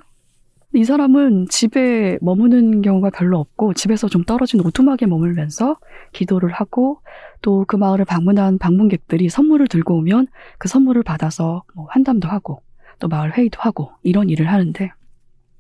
이 0.74 0.84
사람은 0.86 1.48
집에 1.50 2.18
머무는 2.22 2.82
경우가 2.82 3.10
별로 3.10 3.40
없고, 3.40 3.74
집에서 3.74 4.08
좀 4.08 4.24
떨어진 4.24 4.62
오두막에 4.62 5.06
머물면서 5.06 5.76
기도를 6.14 6.54
하고, 6.54 7.02
또 7.42 7.66
그 7.68 7.76
마을을 7.76 8.06
방문한 8.06 8.58
방문객들이 8.58 9.28
선물을 9.28 9.68
들고 9.68 9.98
오면 9.98 10.28
그 10.60 10.70
선물을 10.70 11.04
받아서 11.04 11.64
뭐 11.74 11.88
환담도 11.90 12.30
하고, 12.30 12.62
또 13.00 13.10
마을 13.10 13.38
회의도 13.38 13.60
하고, 13.60 13.92
이런 14.02 14.30
일을 14.30 14.48
하는데, 14.48 14.92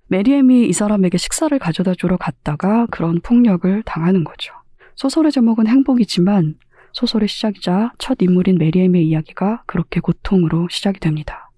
메리엠이 0.07 0.67
이 0.67 0.71
사람에게 0.71 1.17
식사를 1.17 1.59
가져다 1.59 1.93
주러 1.93 2.15
갔다가 2.15 2.85
그런 2.89 3.19
폭력을 3.19 3.83
당하는 3.83 4.23
거죠. 4.23 4.53
소설의 4.95 5.33
제목은 5.33 5.67
행복이지만 5.67 6.53
소설의 6.95 7.27
시작이자 7.27 7.91
첫 7.97 8.21
인물인 8.21 8.58
메리엠의 8.58 9.05
이야기가 9.05 9.63
그렇게 9.65 9.99
고통으로 9.99 10.69
시작이 10.69 11.01
됩니다. 11.01 11.51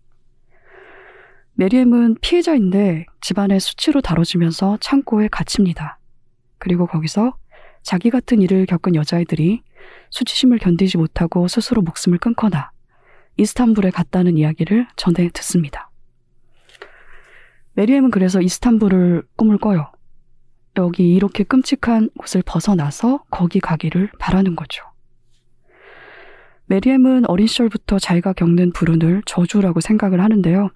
메리엠은 1.53 2.17
피해자인데 2.21 3.05
집안의 3.21 3.59
수치로 3.59 4.01
다뤄지면서 4.01 4.79
창고에 4.81 5.27
갇힙니다. 5.27 5.99
그리고 6.57 6.87
거기서 6.87 7.37
자기 7.83 8.09
같은 8.09 8.41
일을 8.41 8.65
겪은 8.65 8.95
여자애들이 8.95 9.61
수치심을 10.09 10.57
견디지 10.57 10.97
못하고 10.97 11.47
스스로 11.47 11.83
목숨을 11.83 12.17
끊거나 12.17 12.71
이스탄불에 13.37 13.91
갔다는 13.91 14.37
이야기를 14.37 14.87
전해 14.95 15.29
듣습니다. 15.29 15.91
메리엠은 17.73 18.09
그래서 18.09 18.41
이스탄불을 18.41 19.27
꿈을 19.35 19.59
꿔요. 19.59 19.91
여기 20.77 21.13
이렇게 21.13 21.43
끔찍한 21.43 22.09
곳을 22.17 22.41
벗어나서 22.43 23.23
거기 23.29 23.59
가기를 23.59 24.09
바라는 24.17 24.55
거죠. 24.55 24.83
메리엠은 26.69 27.29
어린 27.29 27.47
시절부터 27.47 27.97
자기가 27.97 28.33
겪는 28.33 28.73
불운을 28.73 29.23
저주라고 29.25 29.79
생각을 29.79 30.21
하는데요. 30.21 30.69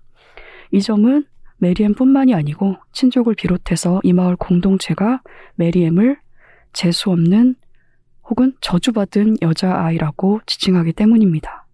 이 0.71 0.82
점은 0.82 1.25
메리엠뿐만이 1.58 2.34
아니고 2.34 2.77
친족을 2.91 3.36
비롯해서 3.36 3.99
이 4.04 4.13
마을 4.13 4.36
공동체가 4.36 5.21
메리엠을 5.56 6.17
재수 6.73 7.12
없는 7.12 7.56
혹은 8.23 8.54
저주받은 8.62 9.38
여자아이라고 9.41 10.41
지칭하기 10.45 10.93
때문입니다. 10.93 11.67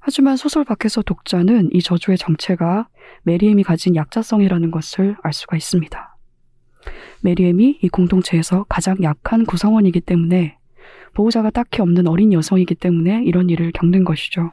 하지만 0.00 0.36
소설 0.36 0.64
밖에서 0.64 1.02
독자는 1.02 1.68
이 1.72 1.82
저주의 1.82 2.16
정체가 2.16 2.88
메리엠이 3.24 3.62
가진 3.62 3.94
약자성이라는 3.94 4.70
것을 4.70 5.16
알 5.22 5.34
수가 5.34 5.56
있습니다. 5.56 6.16
메리엠이 7.20 7.80
이 7.82 7.88
공동체에서 7.88 8.64
가장 8.68 8.96
약한 9.02 9.44
구성원이기 9.44 10.00
때문에 10.00 10.57
보호자가 11.14 11.50
딱히 11.50 11.82
없는 11.82 12.06
어린 12.06 12.32
여성이기 12.32 12.74
때문에 12.74 13.22
이런 13.24 13.50
일을 13.50 13.72
겪는 13.72 14.04
것이죠. 14.04 14.52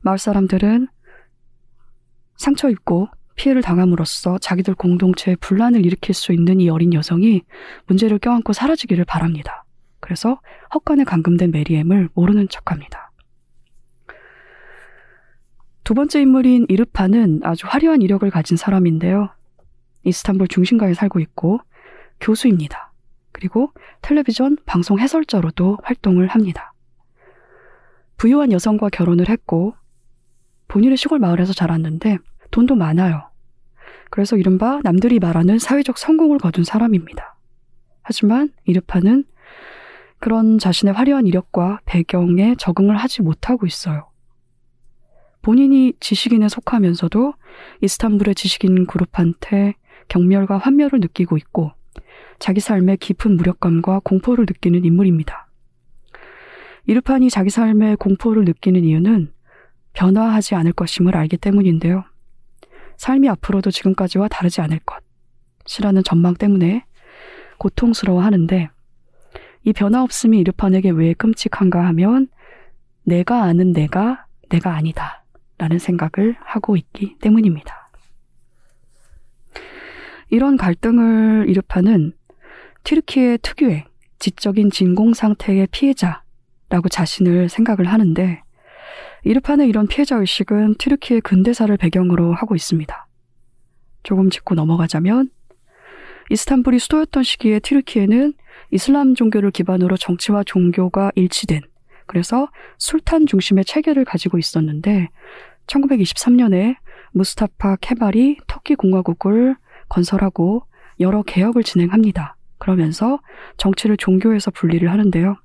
마을 0.00 0.18
사람들은 0.18 0.88
상처 2.36 2.68
입고 2.68 3.08
피해를 3.34 3.62
당함으로써 3.62 4.38
자기들 4.38 4.74
공동체에 4.74 5.36
분란을 5.36 5.84
일으킬 5.84 6.14
수 6.14 6.32
있는 6.32 6.60
이 6.60 6.68
어린 6.68 6.94
여성이 6.94 7.42
문제를 7.86 8.18
껴안고 8.18 8.52
사라지기를 8.52 9.04
바랍니다. 9.04 9.64
그래서 10.00 10.40
헛간에 10.74 11.04
감금된 11.04 11.50
메리엠을 11.50 12.10
모르는 12.14 12.48
척합니다. 12.48 13.10
두 15.84 15.94
번째 15.94 16.20
인물인 16.20 16.66
이르파는 16.68 17.40
아주 17.44 17.66
화려한 17.68 18.02
이력을 18.02 18.28
가진 18.30 18.56
사람인데요. 18.56 19.30
이스탄불 20.04 20.48
중심가에 20.48 20.94
살고 20.94 21.20
있고 21.20 21.60
교수입니다. 22.20 22.85
그리고 23.36 23.70
텔레비전 24.00 24.56
방송 24.64 24.98
해설자로도 24.98 25.76
활동을 25.82 26.26
합니다. 26.26 26.72
부유한 28.16 28.50
여성과 28.50 28.88
결혼을 28.88 29.28
했고 29.28 29.74
본인의 30.68 30.96
시골 30.96 31.18
마을에서 31.18 31.52
자랐는데 31.52 32.16
돈도 32.50 32.76
많아요. 32.76 33.28
그래서 34.08 34.38
이른바 34.38 34.80
남들이 34.84 35.18
말하는 35.18 35.58
사회적 35.58 35.98
성공을 35.98 36.38
거둔 36.38 36.64
사람입니다. 36.64 37.36
하지만 38.00 38.48
이르파는 38.64 39.24
그런 40.18 40.58
자신의 40.58 40.94
화려한 40.94 41.26
이력과 41.26 41.80
배경에 41.84 42.54
적응을 42.58 42.96
하지 42.96 43.20
못하고 43.20 43.66
있어요. 43.66 44.08
본인이 45.42 45.92
지식인에 46.00 46.48
속하면서도 46.48 47.34
이스탄불의 47.82 48.34
지식인 48.34 48.86
그룹한테 48.86 49.74
경멸과 50.08 50.56
환멸을 50.56 51.00
느끼고 51.00 51.36
있고 51.36 51.75
자기 52.38 52.60
삶에 52.60 52.96
깊은 52.96 53.36
무력감과 53.36 54.00
공포를 54.04 54.46
느끼는 54.46 54.84
인물입니다. 54.84 55.46
이르판이 56.86 57.30
자기 57.30 57.50
삶에 57.50 57.96
공포를 57.96 58.44
느끼는 58.44 58.84
이유는 58.84 59.32
변화하지 59.92 60.54
않을 60.54 60.72
것임을 60.72 61.16
알기 61.16 61.36
때문인데요. 61.38 62.04
삶이 62.96 63.28
앞으로도 63.28 63.70
지금까지와 63.70 64.28
다르지 64.28 64.60
않을 64.60 64.80
것이라는 65.64 66.02
전망 66.04 66.34
때문에 66.34 66.84
고통스러워 67.58 68.22
하는데 68.22 68.68
이 69.64 69.72
변화 69.72 70.02
없음이 70.02 70.38
이르판에게 70.38 70.90
왜 70.90 71.12
끔찍한가 71.14 71.84
하면 71.86 72.28
내가 73.04 73.42
아는 73.42 73.72
내가 73.72 74.26
내가 74.48 74.74
아니다 74.74 75.24
라는 75.58 75.78
생각을 75.78 76.36
하고 76.40 76.76
있기 76.76 77.16
때문입니다. 77.18 77.90
이런 80.28 80.56
갈등을 80.56 81.46
이르파는 81.48 82.12
튀르키의 82.86 83.38
특유의 83.38 83.84
지적인 84.20 84.70
진공 84.70 85.12
상태의 85.12 85.66
피해자라고 85.72 86.88
자신을 86.88 87.48
생각을 87.48 87.86
하는데 87.86 88.40
이르파는 89.24 89.66
이런 89.66 89.88
피해자 89.88 90.16
의식은 90.16 90.76
튀르키의 90.76 91.20
근대사를 91.22 91.76
배경으로 91.76 92.32
하고 92.32 92.54
있습니다. 92.54 93.08
조금 94.04 94.30
짚고 94.30 94.54
넘어가자면 94.54 95.30
이스탄불이 96.30 96.78
수도였던 96.78 97.24
시기에 97.24 97.58
튀르키에는 97.58 98.34
이슬람 98.70 99.16
종교를 99.16 99.50
기반으로 99.50 99.96
정치와 99.96 100.44
종교가 100.44 101.10
일치된 101.16 101.62
그래서 102.06 102.48
술탄 102.78 103.26
중심의 103.26 103.64
체계를 103.64 104.04
가지고 104.04 104.38
있었는데 104.38 105.08
1923년에 105.66 106.76
무스타파 107.10 107.78
케발이 107.80 108.38
터키 108.46 108.76
공화국을 108.76 109.56
건설하고 109.88 110.62
여러 111.00 111.24
개혁을 111.24 111.64
진행합니다. 111.64 112.35
그러면서 112.66 113.20
정치를 113.58 113.96
종교에서 113.96 114.50
분리를 114.50 114.90
하는데요. 114.90 115.36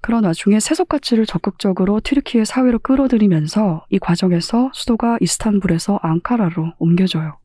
그런 0.00 0.24
와중에 0.24 0.58
세속 0.58 0.88
가치를 0.88 1.26
적극적으로 1.26 2.00
튀르키의 2.00 2.46
사회로 2.46 2.78
끌어들이면서 2.78 3.84
이 3.90 3.98
과정에서 3.98 4.70
수도가 4.72 5.18
이스탄불에서 5.20 6.00
앙카라로 6.02 6.72
옮겨져요. 6.78 7.36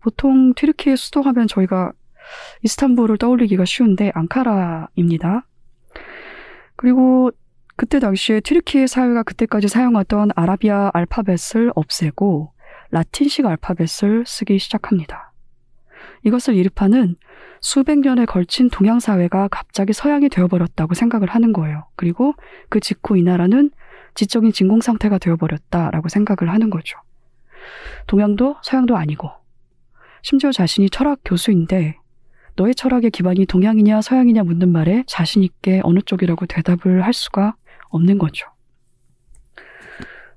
보통 0.00 0.54
튀르키의 0.54 0.96
수도 0.96 1.20
하면 1.20 1.46
저희가 1.46 1.92
이스탄불을 2.62 3.18
떠올리기가 3.18 3.66
쉬운데 3.66 4.10
앙카라입니다. 4.14 5.46
그리고 6.76 7.32
그때 7.76 7.98
당시에 7.98 8.40
튀르키의 8.40 8.88
사회가 8.88 9.24
그때까지 9.24 9.68
사용하던 9.68 10.30
아라비아 10.34 10.90
알파벳을 10.94 11.72
없애고 11.74 12.54
라틴식 12.92 13.44
알파벳을 13.44 14.24
쓰기 14.26 14.58
시작합니다. 14.58 15.32
이것을 16.24 16.54
이르파는 16.54 17.16
수백 17.62 18.00
년에 18.00 18.26
걸친 18.26 18.68
동양 18.70 18.98
사회가 18.98 19.46
갑자기 19.48 19.92
서양이 19.92 20.28
되어버렸다고 20.28 20.94
생각을 20.94 21.28
하는 21.28 21.52
거예요. 21.52 21.86
그리고 21.94 22.34
그 22.68 22.80
직후 22.80 23.16
이 23.16 23.22
나라는 23.22 23.70
지적인 24.14 24.52
진공 24.52 24.80
상태가 24.80 25.18
되어버렸다라고 25.18 26.08
생각을 26.08 26.52
하는 26.52 26.70
거죠. 26.70 26.98
동양도 28.08 28.56
서양도 28.62 28.96
아니고 28.96 29.30
심지어 30.22 30.50
자신이 30.50 30.90
철학 30.90 31.20
교수인데 31.24 31.96
너의 32.56 32.74
철학의 32.74 33.12
기반이 33.12 33.46
동양이냐 33.46 34.02
서양이냐 34.02 34.42
묻는 34.42 34.70
말에 34.70 35.04
자신 35.06 35.44
있게 35.44 35.80
어느 35.84 36.00
쪽이라고 36.00 36.46
대답을 36.46 37.04
할 37.04 37.12
수가 37.12 37.54
없는 37.90 38.18
거죠. 38.18 38.48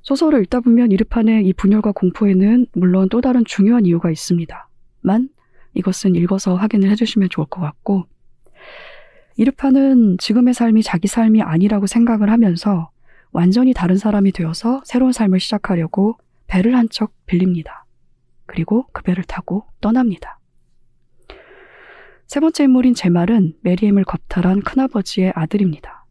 소설을 0.04 0.42
읽다 0.44 0.60
보면 0.60 0.92
이르판의 0.92 1.48
이 1.48 1.54
분열과 1.54 1.94
공포에는 1.94 2.68
물론 2.74 3.10
또 3.10 3.20
다른 3.20 3.44
중요한 3.44 3.88
이유가 3.88 4.12
있습니다. 4.12 4.70
만 5.02 5.30
이것은 5.76 6.16
읽어서 6.16 6.56
확인을 6.56 6.90
해주시면 6.92 7.30
좋을 7.30 7.48
것 7.48 7.62
같고 7.62 8.06
이르판은 9.38 10.18
지금의 10.18 10.54
삶이 10.54 10.82
자기 10.84 11.08
삶이 11.08 11.42
아니라고 11.42 11.88
생각을 11.88 12.30
하면서 12.32 12.90
완전히 13.32 13.74
다른 13.74 13.98
사람이 13.98 14.32
되어서 14.32 14.82
새로운 14.86 15.12
삶을 15.12 15.40
시작하려고 15.40 16.18
배를 16.48 16.76
한 16.76 16.88
척 16.90 17.12
빌립니다. 17.26 17.86
그리고 18.46 18.88
그 18.94 19.02
배를 19.04 19.24
타고 19.24 19.66
떠납니다. 19.82 20.40
세 22.28 22.40
번째 22.40 22.64
인물인 22.64 22.94
제 22.94 23.10
말은 23.10 23.56
메리엠을 23.62 24.04
겁탈한 24.06 24.62
큰아버지의 24.62 25.34
아들입니다. 25.36 26.06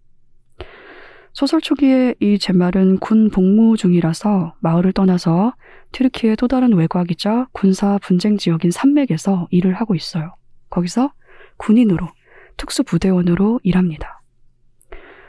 소설 1.32 1.60
초기에 1.60 2.14
이 2.20 2.38
제말은 2.38 2.98
군 2.98 3.30
복무 3.30 3.76
중이라서 3.76 4.54
마을을 4.60 4.92
떠나서 4.92 5.54
튀르키의 5.94 6.36
또 6.36 6.48
다른 6.48 6.72
외곽이자 6.74 7.48
군사 7.52 7.98
분쟁 7.98 8.36
지역인 8.36 8.72
산맥에서 8.72 9.46
일을 9.50 9.74
하고 9.74 9.94
있어요. 9.94 10.34
거기서 10.68 11.12
군인으로, 11.56 12.08
특수부대원으로 12.56 13.60
일합니다. 13.62 14.20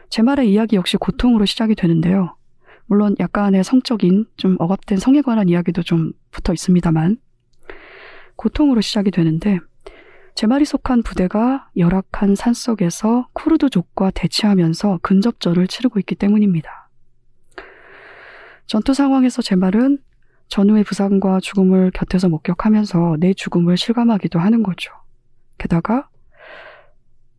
제 0.10 0.24
말의 0.24 0.52
이야기 0.52 0.76
역시 0.76 0.98
고통으로 0.98 1.46
시작이 1.46 1.76
되는데요. 1.76 2.36
물론 2.88 3.16
약간의 3.20 3.64
성적인 3.64 4.26
좀 4.38 4.56
억압된 4.60 4.98
성에 4.98 5.22
관한 5.22 5.50
이야기도 5.50 5.84
좀 5.84 6.14
붙어 6.32 6.54
있습니다만 6.54 7.18
고통으로 8.36 8.82
시작이 8.82 9.12
되는데 9.12 9.60
제 10.34 10.48
말이 10.48 10.66
속한 10.66 11.04
부대가 11.04 11.70
열악한 11.78 12.36
산속에서 12.36 13.30
쿠르드족과 13.34 14.12
대치하면서 14.12 15.00
근접전을 15.02 15.68
치르고 15.68 16.00
있기 16.00 16.16
때문입니다. 16.16 16.90
전투 18.68 18.94
상황에서 18.94 19.42
제 19.42 19.56
말은 19.56 20.00
전후의 20.48 20.84
부상과 20.84 21.40
죽음을 21.40 21.92
곁에서 21.92 22.30
목격하면서 22.30 23.18
내 23.20 23.34
죽음을 23.34 23.78
실감하기도 23.78 24.40
하는 24.40 24.64
거죠. 24.64 24.92
게다가 25.58 26.10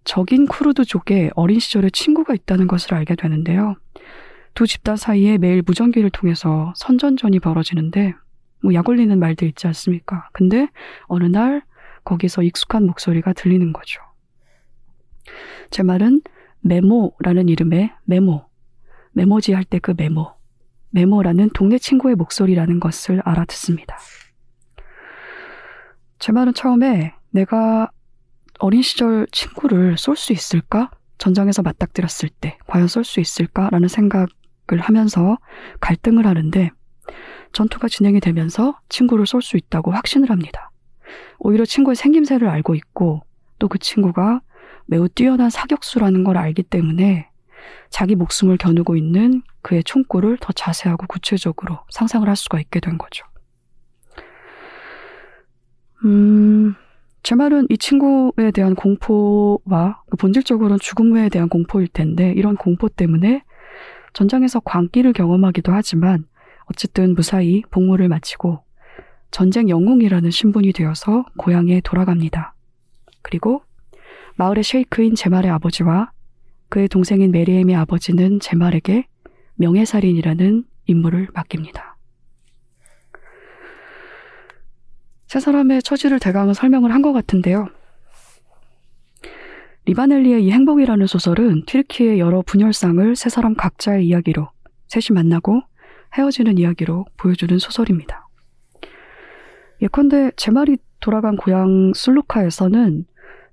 적인 0.04 0.46
쿠르드족에 0.46 1.30
어린 1.34 1.58
시절에 1.58 1.90
친구가 1.90 2.34
있다는 2.34 2.66
것을 2.68 2.94
알게 2.94 3.16
되는데요. 3.16 3.76
두 4.54 4.66
집단 4.66 4.96
사이에 4.96 5.38
매일 5.38 5.62
무전기를 5.66 6.10
통해서 6.10 6.72
선전전이 6.76 7.40
벌어지는데 7.40 8.14
뭐 8.62 8.72
약 8.74 8.88
올리는 8.88 9.16
말들 9.18 9.48
있지 9.48 9.66
않습니까? 9.66 10.28
근데 10.32 10.68
어느 11.06 11.24
날 11.24 11.62
거기서 12.04 12.42
익숙한 12.42 12.86
목소리가 12.86 13.32
들리는 13.32 13.72
거죠. 13.72 14.00
제 15.70 15.82
말은 15.82 16.20
메모라는 16.60 17.48
이름의 17.48 17.92
메모, 18.04 18.46
메모지 19.12 19.52
할 19.52 19.64
때 19.64 19.78
그 19.78 19.94
메모, 19.96 20.32
메모라는 20.96 21.50
동네 21.50 21.76
친구의 21.76 22.14
목소리라는 22.14 22.80
것을 22.80 23.20
알아듣습니다. 23.22 23.98
제 26.18 26.32
말은 26.32 26.54
처음에 26.54 27.12
내가 27.30 27.90
어린 28.60 28.80
시절 28.80 29.26
친구를 29.30 29.98
쏠 29.98 30.16
수 30.16 30.32
있을까? 30.32 30.90
전장에서 31.18 31.60
맞닥뜨렸을 31.60 32.30
때 32.40 32.56
과연 32.66 32.88
쏠 32.88 33.04
수 33.04 33.20
있을까라는 33.20 33.88
생각을 33.88 34.26
하면서 34.80 35.36
갈등을 35.80 36.26
하는데 36.26 36.70
전투가 37.52 37.88
진행이 37.88 38.20
되면서 38.20 38.80
친구를 38.88 39.26
쏠 39.26 39.42
수 39.42 39.58
있다고 39.58 39.90
확신을 39.90 40.30
합니다. 40.30 40.70
오히려 41.38 41.66
친구의 41.66 41.96
생김새를 41.96 42.48
알고 42.48 42.74
있고 42.74 43.22
또 43.58 43.68
그 43.68 43.78
친구가 43.78 44.40
매우 44.86 45.08
뛰어난 45.08 45.50
사격수라는 45.50 46.24
걸 46.24 46.38
알기 46.38 46.62
때문에 46.62 47.28
자기 47.90 48.14
목숨을 48.14 48.56
겨누고 48.56 48.96
있는 48.96 49.42
그의 49.62 49.84
총구를 49.84 50.38
더 50.40 50.52
자세하고 50.52 51.06
구체적으로 51.06 51.80
상상을 51.90 52.26
할 52.28 52.36
수가 52.36 52.60
있게 52.60 52.80
된 52.80 52.98
거죠. 52.98 53.24
음, 56.04 56.74
제 57.22 57.34
말은 57.34 57.66
이 57.70 57.78
친구에 57.78 58.50
대한 58.52 58.74
공포와 58.74 60.02
그 60.10 60.16
본질적으로는 60.16 60.78
죽음에 60.78 61.28
대한 61.28 61.48
공포일 61.48 61.88
텐데 61.88 62.32
이런 62.36 62.56
공포 62.56 62.88
때문에 62.88 63.42
전장에서 64.12 64.60
광기를 64.60 65.12
경험하기도 65.12 65.72
하지만 65.72 66.24
어쨌든 66.66 67.14
무사히 67.14 67.62
복무를 67.70 68.08
마치고 68.08 68.64
전쟁 69.30 69.68
영웅이라는 69.68 70.30
신분이 70.30 70.72
되어서 70.72 71.24
고향에 71.36 71.80
돌아갑니다. 71.80 72.54
그리고 73.22 73.62
마을의 74.36 74.62
셰이크인 74.62 75.14
제말의 75.14 75.50
아버지와 75.50 76.12
그의 76.68 76.88
동생인 76.88 77.30
메리엠의 77.30 77.74
아버지는 77.76 78.40
제말에게 78.40 79.06
명예살인이라는 79.56 80.64
임무를 80.86 81.28
맡깁니다. 81.34 81.96
세 85.26 85.40
사람의 85.40 85.82
처지를 85.82 86.18
대강은 86.20 86.54
설명을 86.54 86.92
한 86.92 87.02
것 87.02 87.12
같은데요. 87.12 87.68
리바넬리의 89.86 90.44
이 90.44 90.50
행복이라는 90.50 91.06
소설은 91.06 91.64
튀르키의 91.66 92.18
여러 92.18 92.42
분열상을 92.42 93.14
세 93.14 93.28
사람 93.28 93.54
각자의 93.54 94.06
이야기로 94.06 94.48
셋이 94.88 95.14
만나고 95.14 95.62
헤어지는 96.16 96.58
이야기로 96.58 97.04
보여주는 97.16 97.56
소설입니다. 97.58 98.26
예컨대 99.82 100.32
제 100.36 100.50
말이 100.50 100.78
돌아간 101.00 101.36
고향 101.36 101.92
술루카에서는 101.94 103.04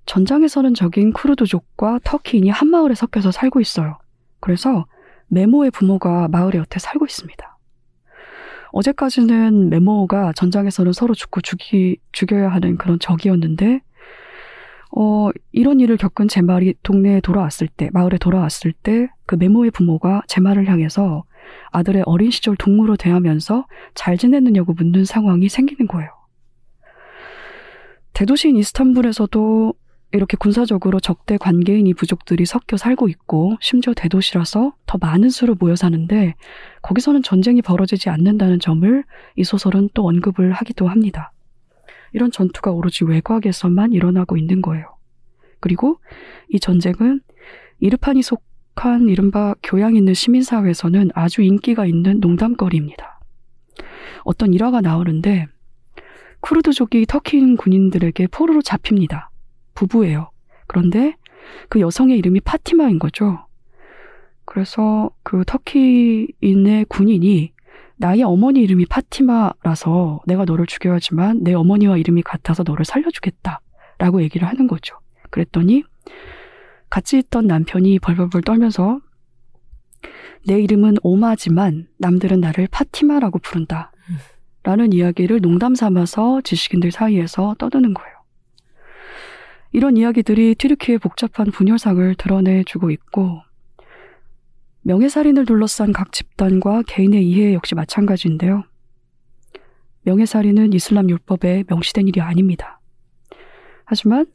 전장에서는 0.06 0.74
적인 0.74 1.14
쿠르드족과 1.14 2.00
터키인이 2.04 2.50
한 2.50 2.68
마을에 2.70 2.96
섞여서 2.96 3.32
살고 3.32 3.62
있어요. 3.62 3.98
그래서 4.40 4.86
메모의 5.28 5.72
부모가 5.72 6.28
마을의 6.28 6.60
여태 6.60 6.80
살고 6.80 7.06
있습니다. 7.06 7.58
어제까지는 8.72 9.70
메모가 9.70 10.34
전장에서는 10.34 10.94
서로 10.94 11.14
죽고 11.14 11.42
죽이, 11.42 11.98
죽여야 12.12 12.50
하는 12.50 12.78
그런 12.78 13.00
적이었는데, 13.00 13.82
어, 14.96 15.30
이런 15.52 15.80
일을 15.80 15.98
겪은 15.98 16.28
제 16.28 16.42
말이 16.42 16.74
동네에 16.82 17.22
돌아왔을 17.22 17.68
때, 17.68 17.90
마을에 17.94 18.18
돌아왔을 18.18 18.74
때, 18.74 19.10
그 19.26 19.36
메모의 19.36 19.72
부모가 19.72 20.24
제 20.28 20.42
말을 20.42 20.68
향해서 20.68 21.24
아들의 21.72 22.04
어린 22.06 22.32
시절 22.32 22.56
동무로 22.56 22.96
대하면서 22.96 23.66
잘 23.94 24.18
지냈느냐고 24.18 24.74
묻는 24.74 25.06
상황이 25.06 25.50
생기는 25.50 25.88
거예요. 25.88 26.10
대도시인 28.14 28.58
이스탄불에서도 28.58 29.74
이렇게 30.14 30.38
군사적으로 30.38 31.00
적대 31.00 31.38
관계인 31.38 31.88
이 31.88 31.94
부족들이 31.96 32.46
섞여 32.46 32.78
살고 32.78 33.10
있고 33.10 33.58
심지어 33.60 33.96
대도시라서 33.96 34.74
더 34.86 34.98
많은 35.00 35.32
수로 35.32 35.56
모여 35.56 35.76
사는데 35.76 36.36
거기서는 36.84 37.24
전쟁이 37.24 37.64
벌어지지 37.64 38.10
않는다는 38.10 38.60
점을 38.60 39.04
이 39.36 39.44
소설은 39.44 39.90
또 39.96 40.08
언급을 40.08 40.52
하기도 40.52 40.88
합니다. 40.88 41.32
이런 42.12 42.30
전투가 42.30 42.70
오로지 42.70 43.06
외곽에서만 43.06 43.92
일어나고 43.92 44.38
있는 44.38 44.62
거예요. 44.62 44.86
그리고 45.60 46.00
이 46.48 46.60
전쟁은 46.60 47.22
이르판이 47.80 48.22
속한 48.22 49.10
이른바 49.10 49.56
교양 49.64 49.96
있는 49.96 50.14
시민사회에서는 50.14 51.10
아주 51.16 51.42
인기가 51.42 51.88
있는 51.88 52.20
농담거리입니다. 52.20 53.20
어떤 54.26 54.54
일화가 54.54 54.82
나오는데 54.82 55.48
쿠르드족이 56.42 57.08
터키인 57.08 57.58
군인들에게 57.58 58.28
포로로 58.28 58.62
잡힙니다. 58.62 59.32
부부예요. 59.74 60.30
그런데 60.68 61.16
그 61.70 61.80
여성의 61.80 62.18
이름이 62.18 62.42
파티마인 62.42 63.00
거죠. 63.00 63.46
그래서 64.46 65.10
그 65.24 65.44
터키인의 65.46 66.86
군인이 66.90 67.54
나의 67.98 68.24
어머니 68.24 68.62
이름이 68.62 68.86
파티마라서 68.88 70.22
내가 70.26 70.46
너를 70.46 70.66
죽여야지만 70.66 71.44
내 71.44 71.54
어머니와 71.54 71.98
이름이 71.98 72.24
같아서 72.24 72.64
너를 72.64 72.86
살려주겠다. 72.86 73.62
라고 74.00 74.22
얘기를 74.22 74.48
하는 74.48 74.68
거죠. 74.68 74.98
그랬더니 75.30 75.84
같이 76.90 77.18
있던 77.18 77.48
남편이 77.48 78.00
벌벌벌 78.00 78.42
떨면서 78.42 79.00
내 80.46 80.60
이름은 80.62 80.98
오마지만 81.02 81.88
남들은 81.98 82.42
나를 82.42 82.68
파티마라고 82.70 83.40
부른다. 83.40 83.92
라는 84.64 84.94
이야기를 84.94 85.42
농담 85.42 85.76
삼아서 85.76 86.42
지식인들 86.42 86.92
사이에서 86.92 87.56
떠드는 87.58 87.94
거예요. 87.94 88.13
이런 89.74 89.98
이야기들이 89.98 90.54
튀르키의 90.56 91.00
복잡한 91.00 91.48
분열상을 91.48 92.16
드러내주고 92.16 92.92
있고 92.92 93.42
명예살인을 94.84 95.46
둘러싼 95.46 95.92
각 95.92 96.12
집단과 96.12 96.84
개인의 96.86 97.28
이해 97.28 97.54
역시 97.54 97.74
마찬가지인데요. 97.74 98.64
명예살인은 100.04 100.74
이슬람 100.74 101.10
율법에 101.10 101.64
명시된 101.68 102.08
일이 102.08 102.22
아닙니다. 102.22 102.80
하지만 103.86 104.28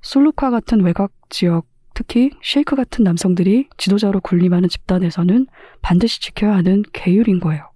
솔루카 0.00 0.50
같은 0.50 0.80
외곽 0.80 1.12
지역, 1.28 1.66
특히 1.92 2.30
셰이크 2.42 2.74
같은 2.74 3.04
남성들이 3.04 3.68
지도자로 3.76 4.20
군림하는 4.20 4.68
집단에서는 4.68 5.46
반드시 5.82 6.20
지켜야 6.22 6.54
하는 6.54 6.82
계율인 6.92 7.40
거예요. 7.40 7.70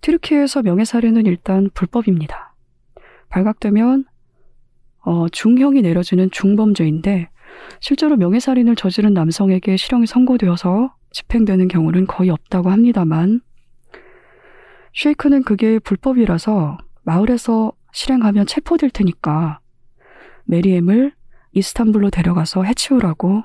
튀르키에서 0.00 0.62
명예살인은 0.62 1.26
일단 1.26 1.70
불법입니다. 1.74 2.54
발각되면 3.28 4.06
어, 5.02 5.28
중형이 5.28 5.82
내려지는 5.82 6.30
중범죄인데 6.30 7.28
실제로 7.80 8.16
명예살인을 8.16 8.76
저지른 8.76 9.14
남성에게 9.14 9.76
실형이 9.76 10.06
선고되어서 10.06 10.94
집행되는 11.10 11.68
경우는 11.68 12.06
거의 12.06 12.30
없다고 12.30 12.70
합니다만 12.70 13.40
쉐이크는 14.94 15.42
그게 15.42 15.78
불법이라서 15.78 16.78
마을에서 17.02 17.72
실행하면 17.92 18.46
체포될 18.46 18.90
테니까 18.90 19.60
메리엠을 20.44 21.12
이스탄불로 21.52 22.10
데려가서 22.10 22.64
해치우라고 22.64 23.44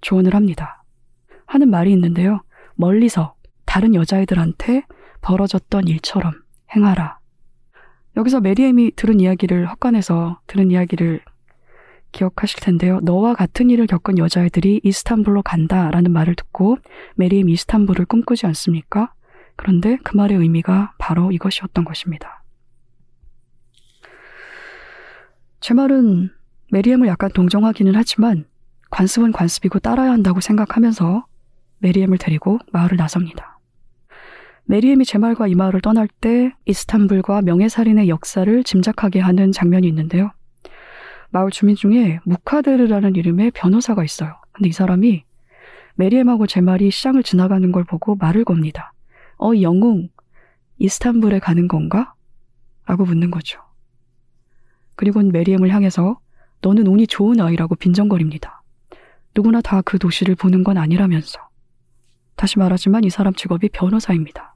조언을 0.00 0.34
합니다. 0.34 0.82
하는 1.46 1.70
말이 1.70 1.92
있는데요. 1.92 2.42
멀리서 2.74 3.34
다른 3.64 3.94
여자애들한테 3.94 4.84
벌어졌던 5.20 5.88
일처럼 5.88 6.32
행하라. 6.74 7.18
여기서 8.16 8.40
메리엠이 8.40 8.92
들은 8.96 9.20
이야기를 9.20 9.66
헛간에서 9.66 10.40
들은 10.46 10.70
이야기를 10.70 11.20
기억하실 12.12 12.60
텐데요. 12.60 13.00
너와 13.02 13.34
같은 13.34 13.70
일을 13.70 13.88
겪은 13.88 14.18
여자애들이 14.18 14.80
이스탄불로 14.84 15.42
간다 15.42 15.90
라는 15.90 16.12
말을 16.12 16.36
듣고 16.36 16.78
메리엠 17.16 17.48
이스탄불을 17.48 18.06
꿈꾸지 18.06 18.46
않습니까? 18.46 19.12
그런데 19.56 19.98
그 20.04 20.16
말의 20.16 20.38
의미가 20.38 20.94
바로 20.98 21.32
이것이었던 21.32 21.84
것입니다. 21.84 22.42
제 25.60 25.74
말은 25.74 26.30
메리엠을 26.70 27.08
약간 27.08 27.30
동정하기는 27.32 27.94
하지만 27.96 28.44
관습은 28.90 29.32
관습이고 29.32 29.80
따라야 29.80 30.12
한다고 30.12 30.40
생각하면서 30.40 31.26
메리엠을 31.78 32.18
데리고 32.18 32.58
마을을 32.72 32.96
나섭니다. 32.96 33.53
메리엠이 34.66 35.04
제 35.04 35.18
말과 35.18 35.46
이 35.46 35.54
마을을 35.54 35.80
떠날 35.80 36.08
때 36.08 36.52
이스탄불과 36.64 37.42
명예살인의 37.42 38.08
역사를 38.08 38.64
짐작하게 38.64 39.20
하는 39.20 39.52
장면이 39.52 39.86
있는데요. 39.88 40.30
마을 41.30 41.50
주민 41.50 41.76
중에 41.76 42.20
무카데르라는 42.24 43.16
이름의 43.16 43.50
변호사가 43.50 44.04
있어요. 44.04 44.36
근데 44.52 44.68
이 44.68 44.72
사람이 44.72 45.24
메리엠하고 45.96 46.46
제 46.46 46.60
말이 46.60 46.90
시장을 46.90 47.22
지나가는 47.22 47.70
걸 47.72 47.84
보고 47.84 48.14
말을 48.16 48.44
겁니다. 48.44 48.92
어, 49.38 49.50
영웅, 49.60 50.08
이스탄불에 50.78 51.40
가는 51.40 51.68
건가? 51.68 52.14
라고 52.86 53.04
묻는 53.04 53.30
거죠. 53.30 53.60
그리고는 54.96 55.32
메리엠을 55.32 55.70
향해서 55.70 56.18
너는 56.62 56.86
운이 56.86 57.06
좋은 57.06 57.40
아이라고 57.40 57.74
빈정거립니다. 57.76 58.62
누구나 59.34 59.60
다 59.60 59.82
그 59.82 59.98
도시를 59.98 60.36
보는 60.36 60.64
건 60.64 60.78
아니라면서. 60.78 61.38
다시 62.36 62.58
말하지만 62.58 63.04
이 63.04 63.10
사람 63.10 63.34
직업이 63.34 63.68
변호사입니다. 63.68 64.53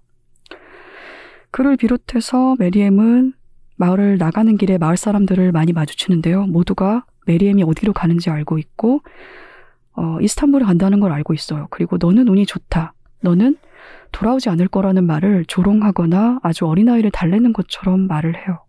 그를 1.59 1.77
비롯해서 1.77 2.55
메리엠은 2.61 3.33
마을을 3.79 4.17
나가는 4.17 4.57
길에 4.57 4.79
마을 4.79 4.97
사람들을 4.97 5.51
많이 5.51 5.73
마주치는데요. 5.73 6.47
모두가 6.47 7.05
메리엠이 7.27 7.65
어디로 7.65 7.95
가는지 7.95 8.31
알고 8.31 8.59
있고, 8.59 9.01
어, 9.97 10.21
이스탄불에 10.21 10.65
간다는 10.65 11.01
걸 11.01 11.11
알고 11.11 11.35
있어요. 11.35 11.67
그리고 11.73 11.97
너는 11.99 12.29
운이 12.29 12.47
좋다. 12.47 12.93
너는 13.23 13.57
돌아오지 14.13 14.51
않을 14.51 14.69
거라는 14.69 15.05
말을 15.05 15.47
조롱하거나 15.47 16.39
아주 16.45 16.65
어린아이를 16.65 17.11
달래는 17.11 17.53
것처럼 17.53 18.07
말을 18.07 18.37
해요. 18.37 18.61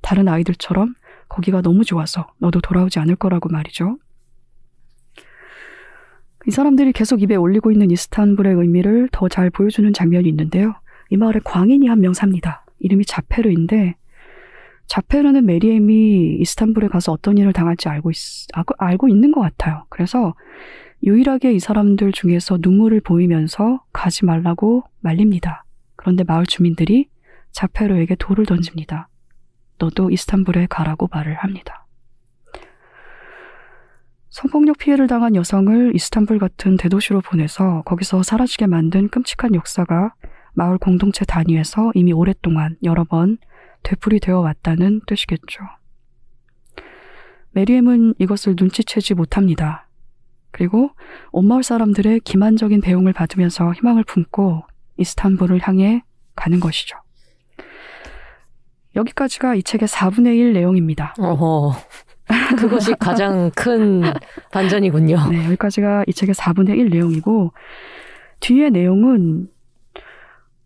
다른 0.00 0.26
아이들처럼 0.26 0.94
거기가 1.28 1.60
너무 1.60 1.84
좋아서 1.84 2.28
너도 2.38 2.62
돌아오지 2.62 2.98
않을 2.98 3.16
거라고 3.16 3.50
말이죠. 3.50 3.98
이 6.46 6.50
사람들이 6.50 6.92
계속 6.92 7.20
입에 7.20 7.34
올리고 7.36 7.70
있는 7.72 7.90
이스탄불의 7.90 8.54
의미를 8.54 9.10
더 9.12 9.28
잘 9.28 9.50
보여주는 9.50 9.92
장면이 9.92 10.26
있는데요. 10.30 10.76
이 11.12 11.16
마을에 11.18 11.40
광인이 11.44 11.86
한 11.88 12.00
명 12.00 12.14
삽니다. 12.14 12.64
이름이 12.78 13.04
자페르인데 13.04 13.96
자페르는 14.86 15.44
메리엠이 15.44 16.38
이스탄불에 16.40 16.88
가서 16.88 17.12
어떤 17.12 17.36
일을 17.36 17.52
당할지 17.52 17.88
알고, 17.90 18.10
있, 18.10 18.16
알고 18.78 19.08
있는 19.08 19.30
것 19.30 19.42
같아요. 19.42 19.84
그래서 19.90 20.34
유일하게 21.02 21.52
이 21.52 21.60
사람들 21.60 22.12
중에서 22.12 22.58
눈물을 22.60 23.00
보이면서 23.02 23.82
가지 23.92 24.24
말라고 24.24 24.84
말립니다. 25.00 25.64
그런데 25.96 26.24
마을 26.24 26.46
주민들이 26.46 27.08
자페르에게 27.50 28.14
돌을 28.14 28.46
던집니다. 28.46 29.08
너도 29.78 30.10
이스탄불에 30.10 30.66
가라고 30.70 31.08
말을 31.12 31.34
합니다. 31.34 31.86
성폭력 34.30 34.78
피해를 34.78 35.08
당한 35.08 35.36
여성을 35.36 35.94
이스탄불 35.94 36.38
같은 36.38 36.78
대도시로 36.78 37.20
보내서 37.20 37.82
거기서 37.82 38.22
사라지게 38.22 38.66
만든 38.66 39.08
끔찍한 39.08 39.54
역사가 39.54 40.14
마을 40.54 40.78
공동체 40.78 41.24
단위에서 41.24 41.92
이미 41.94 42.12
오랫동안 42.12 42.76
여러 42.82 43.04
번 43.04 43.38
되풀이 43.82 44.20
되어 44.20 44.40
왔다는 44.40 45.00
뜻이겠죠. 45.06 45.60
메리엠은 47.52 48.14
이것을 48.18 48.54
눈치채지 48.58 49.14
못합니다. 49.14 49.88
그리고 50.50 50.90
온 51.30 51.46
마을 51.48 51.62
사람들의 51.62 52.20
기만적인 52.20 52.80
배웅을 52.80 53.12
받으면서 53.12 53.72
희망을 53.72 54.04
품고 54.04 54.62
이스탄불을 54.98 55.60
향해 55.66 56.02
가는 56.36 56.60
것이죠. 56.60 56.96
여기까지가 58.94 59.54
이 59.54 59.62
책의 59.62 59.88
4분의 59.88 60.36
1 60.36 60.52
내용입니다. 60.52 61.14
어허. 61.18 61.74
그것이 62.58 62.94
가장 62.98 63.50
큰 63.54 64.02
반전이군요. 64.52 65.30
네, 65.30 65.44
여기까지가 65.46 66.04
이 66.06 66.12
책의 66.12 66.34
4분의 66.34 66.76
1 66.78 66.90
내용이고, 66.90 67.52
뒤에 68.40 68.70
내용은, 68.70 69.48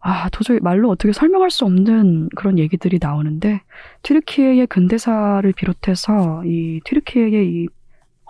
아, 0.08 0.28
도저히 0.28 0.60
말로 0.60 0.88
어떻게 0.88 1.12
설명할 1.12 1.50
수 1.50 1.64
없는 1.64 2.28
그런 2.36 2.60
얘기들이 2.60 3.00
나오는데, 3.02 3.62
튀르키예의 4.02 4.68
근대사를 4.68 5.52
비롯해서 5.52 6.44
이 6.44 6.80
튀르키예의 6.84 7.48
이 7.48 7.66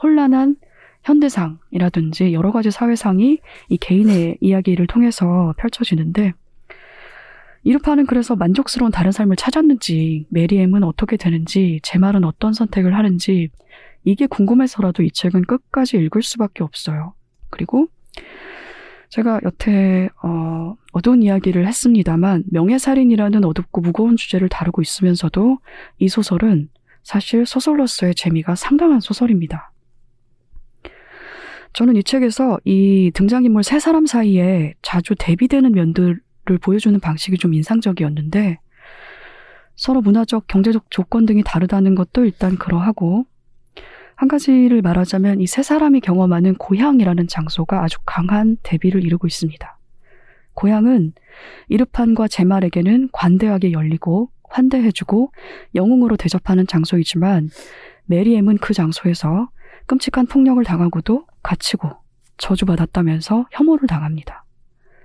혼란한 0.03 0.57
현대상이라든지 1.05 2.33
여러 2.33 2.51
가지 2.51 2.71
사회상이 2.71 3.41
이 3.69 3.77
개인의 3.77 4.39
이야기를 4.41 4.87
통해서 4.87 5.53
펼쳐지는데, 5.59 6.33
이르파는 7.65 8.07
그래서 8.07 8.37
만족스러운 8.37 8.91
다른 8.91 9.13
삶을 9.13 9.37
찾았는지, 9.37 10.29
메리엠은 10.31 10.83
어떻게 10.83 11.19
되는지, 11.19 11.81
제 11.83 11.99
말은 11.99 12.25
어떤 12.25 12.55
선택을 12.55 12.97
하는지, 12.97 13.51
이게 14.03 14.27
궁금해서라도 14.27 15.03
이 15.03 15.11
책은 15.11 15.43
끝까지 15.43 15.99
읽을 15.99 16.23
수밖에 16.23 16.65
없어요. 16.65 17.13
그리고 17.51 17.89
제가 19.11 19.41
여태 19.45 20.09
어, 20.23 20.77
어두운 20.93 21.23
이야기를 21.23 21.67
했습니다만 21.67 22.45
명예살인이라는 22.51 23.45
어둡고 23.45 23.81
무거운 23.81 24.17
주제를 24.17 24.49
다루고 24.49 24.83
있으면서도 24.83 25.59
이 25.99 26.09
소설은 26.09 26.69
사실 27.03 27.47
소설로서의 27.47 28.15
재미가 28.15 28.57
상당한 28.57 29.01
소설입니다. 29.01 29.73
저는 31.73 31.97
이 31.97 32.03
책에서 32.03 32.59
이 32.65 33.11
등장인물 33.15 33.63
세 33.63 33.79
사람 33.79 34.07
사이에 34.07 34.75
자주 34.83 35.15
대비되는 35.19 35.73
면들을 35.73 36.21
보여주는 36.63 36.99
방식이 36.99 37.37
좀 37.37 37.53
인상적이었는데 37.55 38.59
서로 39.77 40.01
문화적, 40.01 40.47
경제적 40.47 40.91
조건 40.91 41.27
등이 41.27 41.43
다르다는 41.45 41.95
것도 41.95 42.25
일단 42.25 42.57
그러하고 42.57 43.27
한 44.17 44.29
가지를 44.29 44.83
말하자면 44.83 45.41
이 45.41 45.47
세 45.47 45.63
사람이 45.63 46.01
경험하는 46.01 46.55
고향이라는 46.55 47.29
장소가 47.29 47.83
아주 47.83 47.99
강한 48.05 48.57
대비를 48.63 49.05
이루고 49.05 49.27
있습니다. 49.27 49.79
고향은 50.55 51.13
이르판과 51.69 52.29
제말에게는 52.29 53.11
관대하게 53.13 53.73
열리고 53.73 54.31
환대해주고 54.49 55.33
영웅으로 55.75 56.17
대접하는 56.17 56.67
장소이지만 56.67 57.51
메리엠은 58.07 58.59
그 58.59 58.73
장소에서 58.73 59.51
끔찍한 59.87 60.27
폭력을 60.27 60.63
당하고도 60.65 61.27
갇히고 61.43 61.91
저주받았다면서 62.39 63.47
혐오를 63.53 63.87
당합니다. 63.87 64.45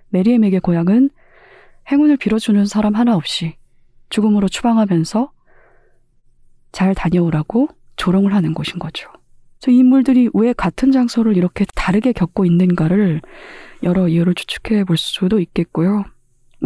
메리엠에게 0.09 0.59
고향은 0.59 1.09
행운을 1.91 2.17
빌어주는 2.17 2.65
사람 2.65 2.95
하나 2.95 3.15
없이 3.15 3.55
죽음으로 4.09 4.47
추방하면서 4.47 5.31
잘 6.71 6.95
다녀오라고 6.95 7.67
조롱을 7.95 8.33
하는 8.33 8.53
곳인 8.53 8.79
거죠. 8.79 9.09
이 9.67 9.77
인물들이 9.77 10.29
왜 10.33 10.53
같은 10.53 10.91
장소를 10.91 11.37
이렇게 11.37 11.65
다르게 11.75 12.13
겪고 12.13 12.45
있는가를 12.45 13.21
여러 13.83 14.07
이유를 14.07 14.33
추측해 14.33 14.83
볼 14.85 14.97
수도 14.97 15.39
있겠고요. 15.39 16.03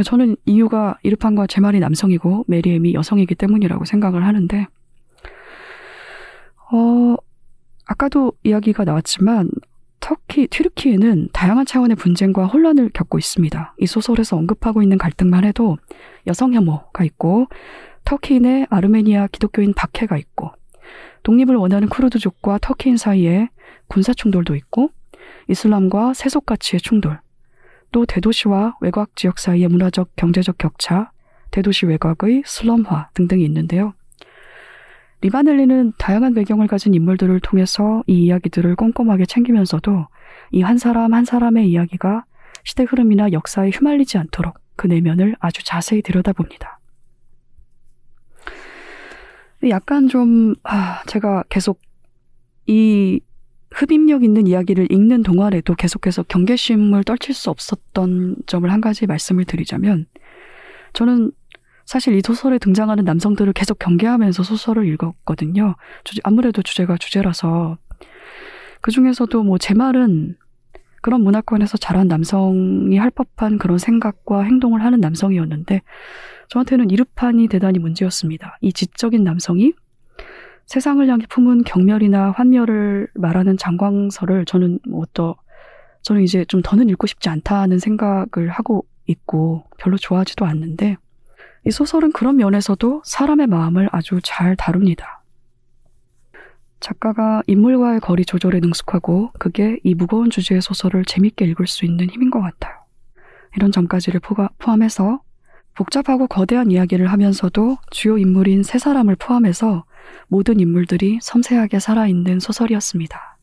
저는 0.04 0.36
이유가 0.46 0.98
이르판과 1.04 1.48
제 1.48 1.62
말이 1.62 1.80
남성이고 1.80 2.46
메리엠이 2.48 2.94
여성이기 2.94 3.36
때문이라고 3.36 3.86
생각을 3.86 4.26
하는데, 4.26 4.68
어, 6.72 7.16
아까도 7.86 8.34
이야기가 8.44 8.84
나왔지만 8.84 9.50
터키, 10.00 10.48
튀르키예는 10.48 11.30
다양한 11.34 11.66
차원의 11.66 11.96
분쟁과 11.96 12.46
혼란을 12.46 12.90
겪고 12.90 13.18
있습니다. 13.18 13.76
이 13.80 13.86
소설에서 13.86 14.38
언급하고 14.38 14.84
있는 14.84 14.98
갈등만 14.98 15.46
해도 15.46 15.78
여성 16.28 16.54
혐오가 16.54 17.04
있고 17.04 17.48
터키인의 18.04 18.68
아르메니아 18.70 19.28
기독교인 19.28 19.74
박해가 19.74 20.18
있고 20.18 20.52
독립을 21.26 21.56
원하는 21.56 21.90
쿠르드족과 21.90 22.60
터키인 22.62 22.98
사이에 22.98 23.50
군사 23.88 24.14
충돌도 24.14 24.56
있고 24.56 24.92
이슬람과 25.50 26.14
세속 26.14 26.46
가치의 26.46 26.80
충돌, 26.80 27.20
또 27.92 28.06
대도시와 28.06 28.78
외곽 28.80 29.16
지역 29.16 29.40
사이의 29.40 29.68
문화적 29.68 30.16
경제적 30.16 30.58
격차, 30.58 31.12
대도시 31.52 31.88
외곽의 31.88 32.44
슬럼화 32.46 33.10
등등이 33.14 33.44
있는데요. 33.46 33.94
리바넬리는 35.22 35.94
다양한 35.98 36.34
배경을 36.36 36.68
가진 36.68 36.94
인물들을 36.94 37.40
통해서 37.40 38.04
이 38.06 38.26
이야기들을 38.26 38.76
꼼꼼하게 38.76 39.26
챙기면서도 39.26 40.08
이 40.52 40.62
한 40.62 40.78
사람 40.78 41.14
한 41.14 41.26
사람의 41.26 41.68
이야기가 41.70 42.26
시대 42.64 42.84
흐름이나 42.84 43.32
역사에 43.32 43.72
휘말리지 43.72 44.18
않도록 44.20 44.60
그 44.76 44.88
내면을 44.88 45.36
아주 45.40 45.64
자세히 45.64 46.02
들여다봅니다. 46.04 46.80
약간 49.70 50.08
좀, 50.08 50.56
아, 50.64 51.02
제가 51.08 51.44
계속 51.50 51.80
이 52.68 53.20
흡입력 53.72 54.24
있는 54.24 54.48
이야기를 54.48 54.92
읽는 54.92 55.24
동안에도 55.24 55.76
계속해서 55.76 56.24
경계심을 56.24 57.04
떨칠 57.04 57.34
수 57.36 57.50
없었던 57.50 58.38
점을 58.48 58.72
한 58.72 58.82
가지 58.82 59.06
말씀을 59.06 59.46
드리자면, 59.46 60.06
저는 60.94 61.32
사실 61.86 62.16
이 62.16 62.22
소설에 62.24 62.58
등장하는 62.58 63.04
남성들을 63.04 63.54
계속 63.54 63.78
경계하면서 63.80 64.44
소설을 64.44 64.88
읽었거든요. 64.88 65.76
아무래도 66.24 66.62
주제가 66.62 66.98
주제라서. 66.98 67.78
그 68.82 68.92
중에서도 68.92 69.44
뭐 69.44 69.58
제 69.58 69.74
말은 69.74 70.38
그런 71.02 71.22
문화권에서 71.22 71.78
자란 71.78 72.08
남성이 72.08 72.98
할 72.98 73.12
법한 73.12 73.60
그런 73.60 73.78
생각과 73.78 74.42
행동을 74.44 74.84
하는 74.84 75.00
남성이었는데, 75.00 75.82
저한테는 76.50 76.90
이르판이 76.90 77.48
대단히 77.48 77.80
문제였습니다. 77.80 78.58
이 78.62 78.72
지적인 78.72 79.24
남성이 79.24 79.74
세상을 80.66 81.08
향해 81.08 81.26
품은 81.30 81.64
경멸이나 81.64 82.32
환멸을 82.32 83.10
말하는 83.14 83.58
장광설을 83.58 84.46
저는 84.46 84.80
뭐 84.88 85.02
어떠, 85.02 85.36
저는 86.02 86.24
이제 86.24 86.46
좀 86.46 86.62
더는 86.62 86.90
읽고 86.90 87.08
싶지 87.08 87.30
않다는 87.30 87.80
생각을 87.80 88.50
하고 88.50 88.86
있고 89.06 89.66
별로 89.78 89.98
좋아하지도 89.98 90.46
않는데 90.46 90.98
이 91.66 91.72
소설은 91.72 92.12
그런 92.12 92.38
면에서도 92.38 93.02
사람의 93.06 93.48
마음을 93.48 93.90
아주 93.92 94.20
잘 94.24 94.56
다룹니다. 94.56 95.24
작가가 96.80 97.42
인물과의 97.48 98.00
거리 98.00 98.26
조절에 98.26 98.60
능숙하고 98.60 99.32
그게 99.40 99.80
이 99.84 99.96
무거운 99.96 100.30
주제의 100.30 100.62
소설을 100.62 101.06
재밌게 101.06 101.46
읽을 101.46 101.66
수 101.66 101.86
있는 101.86 102.10
힘인 102.10 102.30
것 102.30 102.42
같아요. 102.42 102.76
이런 103.56 103.72
점까지를 103.72 104.20
포함해서 104.60 105.22
복잡하고 105.76 106.28
거대한 106.28 106.72
이야기를 106.72 107.08
하면서도 107.08 107.78
주요 107.92 108.18
인물인 108.18 108.64
세 108.64 108.80
사람을 108.80 109.16
포함해서 109.18 109.86
모든 110.28 110.60
인물들이 110.60 111.20
섬세하게 111.22 111.80
살아있는 111.80 112.40
소설이었습니다. 112.40 113.38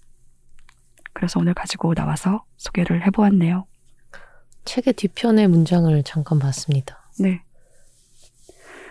그래서 1.13 1.39
오늘 1.41 1.55
가지고 1.55 1.95
나와서 1.95 2.45
소개를 2.57 3.07
해보았네요. 3.07 3.67
책의 4.65 4.95
뒤편의 4.95 5.49
문장을 5.49 6.03
잠깐 6.05 6.39
봤습니다. 6.39 7.09
네. 7.21 7.43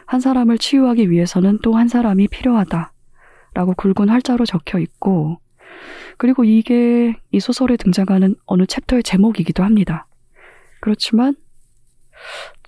한 0.06 0.20
사람을 0.20 0.58
치유하기 0.58 1.10
위해서는 1.10 1.60
또 1.64 1.76
한 1.76 1.88
사람이 1.88 2.28
필요하다. 2.28 2.94
라고 3.54 3.74
굵은 3.74 4.10
활자로 4.10 4.46
적혀 4.46 4.80
있고, 4.80 5.40
그리고 6.18 6.44
이게 6.44 7.16
이 7.32 7.40
소설에 7.40 7.76
등장하는 7.78 8.36
어느 8.46 8.66
챕터의 8.66 9.04
제목이기도 9.04 9.64
합니다. 9.64 10.08
그렇지만, 10.80 11.36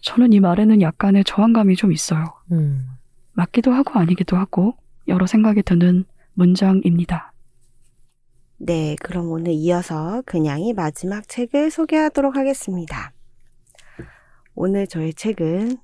저는 0.04 0.34
이 0.34 0.40
말에는 0.42 0.82
약간의 0.82 1.24
저항감이 1.24 1.76
좀 1.78 1.94
있어요. 1.94 2.26
음. 2.52 2.88
맞기도 3.32 3.72
하고 3.72 4.00
아니기도 4.00 4.36
하고, 4.36 4.76
여러 5.08 5.26
생각이 5.26 5.64
드는 5.64 6.04
문장입니다. 6.34 7.32
네, 8.58 8.96
그럼 9.02 9.32
오늘 9.32 9.54
이어서 9.54 10.22
그냥이 10.26 10.74
마지막 10.74 11.28
책을 11.28 11.72
소개하도록 11.72 12.36
하겠습니다. 12.36 13.14
오늘 14.56 14.88
저의 14.88 15.14
책은 15.14 15.78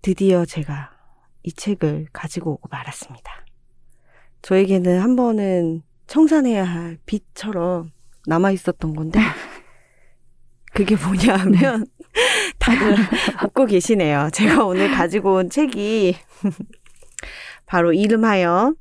드디어 0.00 0.44
제가 0.44 0.90
이 1.42 1.52
책을 1.52 2.06
가지고 2.12 2.52
오고 2.52 2.68
말았습니다. 2.70 3.44
저에게는 4.42 5.00
한 5.00 5.16
번은 5.16 5.82
청산해야 6.06 6.64
할 6.64 6.98
빚처럼 7.04 7.90
남아 8.26 8.52
있었던 8.52 8.94
건데 8.94 9.18
그게 10.74 10.96
뭐냐 10.96 11.36
하면 11.36 11.86
다들 12.58 12.96
웃고 13.44 13.66
계시네요. 13.66 14.28
제가 14.32 14.64
오늘 14.64 14.90
가지고 14.90 15.34
온 15.34 15.48
책이 15.48 16.16
바로 17.66 17.92
이름하여 17.92 18.74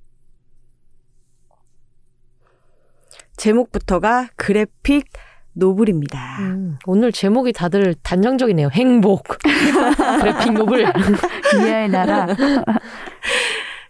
제목부터가 3.37 4.29
그래픽 4.35 5.09
노블입니다. 5.53 6.37
음, 6.39 6.77
오늘 6.85 7.11
제목이 7.11 7.53
다들 7.53 7.95
단정적이네요. 8.01 8.69
행복. 8.73 9.37
그래픽 10.21 10.53
노블. 10.53 10.81
이하의 11.55 11.89
나라. 11.89 12.27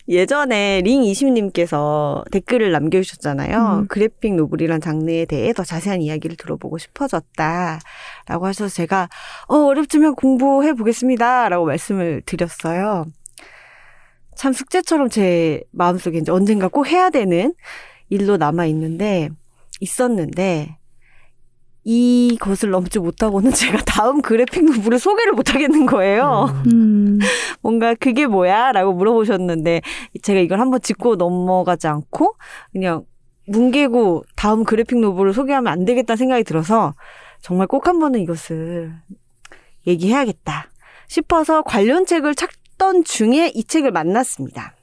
예전에 0.07 0.81
링20님께서 0.83 2.29
댓글을 2.31 2.71
남겨주셨잖아요. 2.71 3.79
음. 3.83 3.87
그래픽 3.87 4.35
노블이란 4.35 4.81
장르에 4.81 5.25
대해 5.25 5.53
더 5.53 5.63
자세한 5.63 6.01
이야기를 6.01 6.35
들어보고 6.35 6.77
싶어졌다. 6.77 7.79
라고 8.27 8.45
하셔서 8.45 8.73
제가, 8.73 9.07
어, 9.47 9.55
어렵지만 9.55 10.15
공부해 10.15 10.73
보겠습니다. 10.73 11.47
라고 11.49 11.65
말씀을 11.65 12.21
드렸어요. 12.25 13.05
참 14.35 14.51
숙제처럼 14.51 15.09
제 15.09 15.61
마음속에 15.71 16.17
이제 16.17 16.31
언젠가 16.31 16.67
꼭 16.67 16.87
해야 16.87 17.09
되는 17.09 17.53
일로 18.09 18.37
남아있는데, 18.37 19.29
있었는데, 19.79 20.77
이것을 21.83 22.69
넘지 22.69 22.99
못하고는 22.99 23.51
제가 23.53 23.79
다음 23.85 24.21
그래픽 24.21 24.63
노블을 24.65 24.99
소개를 24.99 25.33
못 25.33 25.53
하겠는 25.53 25.85
거예요. 25.85 26.45
음. 26.67 27.19
뭔가 27.61 27.93
그게 27.95 28.25
뭐야? 28.25 28.71
라고 28.71 28.93
물어보셨는데 28.93 29.81
제가 30.21 30.39
이걸 30.39 30.59
한번 30.59 30.81
짚고 30.81 31.15
넘어가지 31.15 31.87
않고 31.87 32.35
그냥 32.71 33.03
뭉개고 33.47 34.23
다음 34.35 34.63
그래픽 34.63 34.99
노블을 34.99 35.33
소개하면 35.33 35.71
안 35.71 35.83
되겠다는 35.85 36.17
생각이 36.17 36.43
들어서 36.45 36.93
정말 37.41 37.67
꼭 37.67 37.87
한 37.87 37.99
번은 37.99 38.21
이것을 38.21 38.93
얘기해야겠다 39.85 40.69
싶어서 41.09 41.61
관련 41.63 42.05
책을 42.05 42.35
찾던 42.35 43.03
중에 43.03 43.51
이 43.53 43.65
책을 43.65 43.91
만났습니다. 43.91 44.73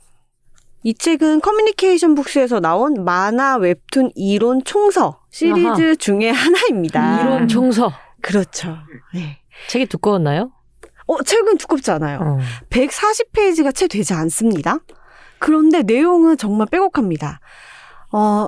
이 0.82 0.94
책은 0.94 1.40
커뮤니케이션 1.40 2.14
북스에서 2.14 2.60
나온 2.60 3.04
만화 3.04 3.56
웹툰 3.56 4.12
이론 4.14 4.64
총서 4.64 5.20
시리즈 5.30 5.68
아하. 5.68 5.94
중에 5.96 6.30
하나입니다. 6.30 7.22
이론 7.22 7.48
총서. 7.48 7.92
그렇죠. 8.22 8.76
네. 9.14 9.38
책이 9.68 9.86
두꺼웠나요? 9.86 10.52
어, 11.06 11.22
책은 11.22 11.58
두껍지 11.58 11.90
않아요. 11.90 12.18
어. 12.20 12.38
140페이지가 12.70 13.74
채 13.74 13.88
되지 13.88 14.14
않습니다. 14.14 14.78
그런데 15.38 15.82
내용은 15.82 16.36
정말 16.36 16.66
빼곡합니다. 16.70 17.40
어, 18.12 18.46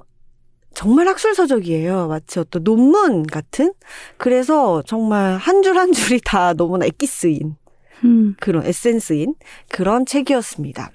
정말 0.74 1.09
학술서적이에요. 1.09 2.09
마치 2.09 2.39
어떤 2.39 2.64
논문 2.64 3.26
같은? 3.26 3.74
그래서 4.16 4.83
정말 4.87 5.37
한 5.37 5.62
줄 5.62 5.76
한 5.76 5.93
줄이 5.93 6.18
다 6.24 6.55
너무나 6.55 6.87
엑기스인 6.87 7.57
음. 8.05 8.37
그런 8.41 8.64
에센스인 8.64 9.35
그런 9.70 10.07
책이었습니다. 10.07 10.91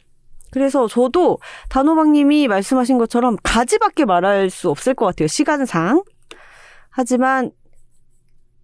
그래서 0.51 0.87
저도 0.87 1.39
단호박님이 1.69 2.47
말씀하신 2.47 2.97
것처럼 2.97 3.37
가지밖에 3.43 4.05
말할 4.05 4.49
수 4.49 4.69
없을 4.69 4.93
것 4.93 5.05
같아요. 5.05 5.27
시간상. 5.27 6.03
하지만 6.89 7.51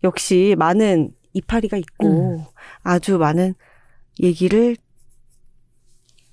역시 0.03 0.55
많은 0.57 1.11
이파리가 1.33 1.77
있고 1.77 2.45
아주 2.83 3.17
많은 3.17 3.55
얘기를 4.21 4.75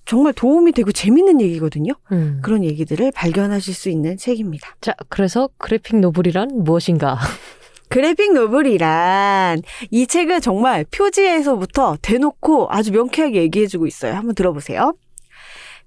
정말 0.05 0.33
도움이 0.33 0.73
되고 0.73 0.91
재밌는 0.91 1.41
얘기거든요. 1.41 1.93
음. 2.11 2.41
그런 2.43 2.65
얘기들을 2.65 3.13
발견하실 3.13 3.75
수 3.75 3.91
있는 3.91 4.17
책입니다. 4.17 4.77
자, 4.81 4.93
그래서 5.09 5.49
그래픽 5.57 6.01
노블이란 6.01 6.65
무엇인가? 6.65 7.17
그래픽 7.89 8.33
노블이란 8.33 9.63
이 9.91 10.07
책은 10.07 10.41
정말 10.41 10.85
표지에서부터 10.91 11.97
대놓고 12.03 12.69
아주 12.71 12.93
명쾌하게 12.93 13.43
얘기해주고 13.43 13.87
있어요. 13.87 14.15
한번 14.15 14.35
들어보세요. 14.35 14.95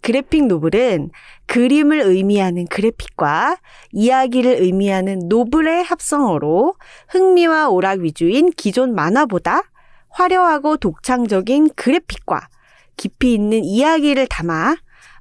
그래픽 0.04 0.45
노블은 0.47 1.10
그림을 1.47 2.01
의미하는 2.01 2.68
그래픽과 2.68 3.58
이야기를 3.91 4.62
의미하는 4.62 5.28
노블의 5.30 5.84
합성어로 5.84 6.76
흥미와 7.10 7.70
오락 7.70 8.01
위주인 8.01 8.51
기존 8.51 8.93
만화보다 8.93 9.64
화려하고 10.10 10.78
독창적인 10.78 11.70
그래픽과 11.76 12.47
깊이 12.97 13.34
있는 13.34 13.64
이야기를 13.64 14.28
담아 14.28 14.76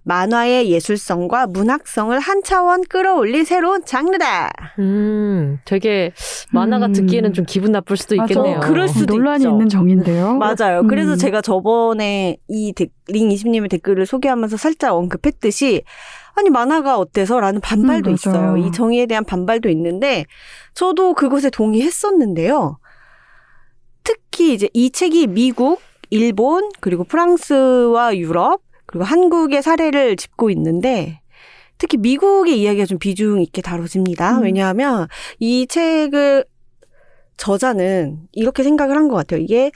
만화의 0.05 0.71
예술성과 0.71 1.47
문학성을 1.49 2.19
한 2.19 2.43
차원 2.43 2.83
끌어올린 2.83 3.45
새로운 3.45 3.85
장르다. 3.85 4.51
음, 4.79 5.59
되게 5.65 6.13
만화가 6.53 6.87
음. 6.87 6.93
듣기에는 6.93 7.33
좀 7.33 7.45
기분 7.47 7.73
나쁠 7.73 7.97
수도 7.97 8.17
맞아. 8.17 8.33
있겠네요. 8.33 8.61
그럴 8.61 8.89
수도 8.89 9.15
논란이 9.15 9.45
있죠. 9.45 9.51
있는 9.51 9.69
정인데요. 9.69 10.35
맞아요. 10.35 10.83
그래서 10.89 11.13
음. 11.13 11.17
제가 11.17 11.41
저번에 11.41 12.37
이 12.49 12.73
링20님의 13.09 13.71
댓글을 13.71 14.07
소개하면서 14.07 14.57
살짝 14.57 14.95
언급했듯이 14.95 15.83
아니 16.35 16.51
만화가 16.51 16.99
어때서? 16.99 17.39
라는 17.41 17.61
반발도 17.61 18.11
음, 18.11 18.13
맞아. 18.13 18.31
있어요. 18.31 18.57
이 18.57 18.73
정의에 18.73 19.07
대한 19.07 19.25
반발도 19.25 19.69
있는데 19.69 20.25
저도 20.75 21.15
그것에 21.15 21.51
동의했었는데요. 21.51 22.79
특히 24.03 24.55
이제 24.55 24.69
이 24.73 24.91
책이 24.91 25.29
미국, 25.29 25.81
일본, 26.11 26.71
그리고 26.81 27.05
프랑스와 27.05 28.17
유럽, 28.17 28.63
그리고 28.93 29.05
한국의 29.05 29.63
사례를 29.63 30.17
짚고 30.17 30.51
있는데 30.51 31.21
특히 31.79 31.97
미국의 31.99 32.61
이야기가 32.61 32.87
좀 32.87 32.99
비중 32.99 33.41
있게 33.41 33.63
다뤄집니다. 33.63 34.39
음. 34.39 34.43
왜냐하면 34.45 35.09
이 35.41 35.67
책을 35.67 36.45
저자는 37.39 38.29
이렇게 38.33 38.63
생각을 38.63 38.97
한 38.97 39.09
것 39.09 39.17
같아요. 39.17 39.41
이게 39.41 39.73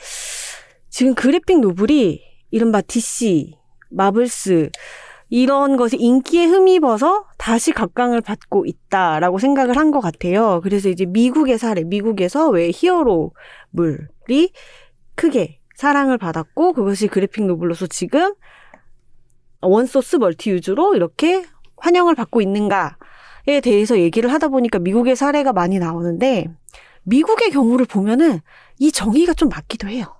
지금 0.90 1.14
그래픽 1.14 1.60
노블이 1.60 2.22
이른바 2.50 2.80
DC, 2.82 3.54
마블스 3.90 4.70
이런 5.30 5.76
것이 5.76 5.96
인기에 5.96 6.46
힘입어서 6.46 7.24
다시 7.38 7.72
각광을 7.72 8.20
받고 8.20 8.66
있다라고 8.66 9.38
생각을 9.38 9.76
한 9.76 9.90
것 9.90 10.00
같아요. 10.00 10.60
그래서 10.62 10.88
이제 10.88 11.06
미국의 11.06 11.58
사례, 11.58 11.82
미국에서 11.82 12.48
왜 12.50 12.70
히어로물이 12.72 14.52
크게 15.16 15.58
사랑을 15.74 16.18
받았고 16.18 16.72
그것이 16.74 17.08
그래픽 17.08 17.44
노블로서 17.46 17.88
지금 17.88 18.34
원소스 19.60 20.16
멀티 20.16 20.50
유즈로 20.50 20.94
이렇게 20.94 21.44
환영을 21.76 22.14
받고 22.14 22.40
있는가에 22.40 23.60
대해서 23.62 23.98
얘기를 23.98 24.32
하다 24.32 24.48
보니까 24.48 24.78
미국의 24.78 25.16
사례가 25.16 25.52
많이 25.52 25.78
나오는데 25.78 26.46
미국의 27.04 27.50
경우를 27.50 27.86
보면은 27.86 28.40
이 28.78 28.90
정의가 28.92 29.34
좀 29.34 29.48
맞기도 29.48 29.88
해요. 29.88 30.16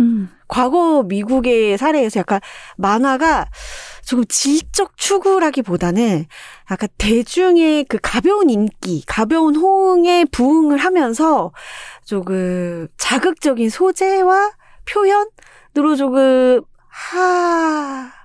음. 0.00 0.30
과거 0.48 1.02
미국의 1.02 1.76
사례에서 1.76 2.20
약간 2.20 2.40
만화가 2.76 3.46
조금 4.04 4.24
질적 4.26 4.96
추구라기보다는 4.96 6.24
약간 6.70 6.88
대중의 6.96 7.84
그 7.84 7.98
가벼운 8.00 8.48
인기, 8.48 9.04
가벼운 9.06 9.56
호응에 9.56 10.24
부응을 10.32 10.78
하면서 10.78 11.52
조금 12.04 12.88
자극적인 12.96 13.68
소재와 13.68 14.52
표현으로 14.86 15.96
조금 15.96 16.62
하 16.88 18.17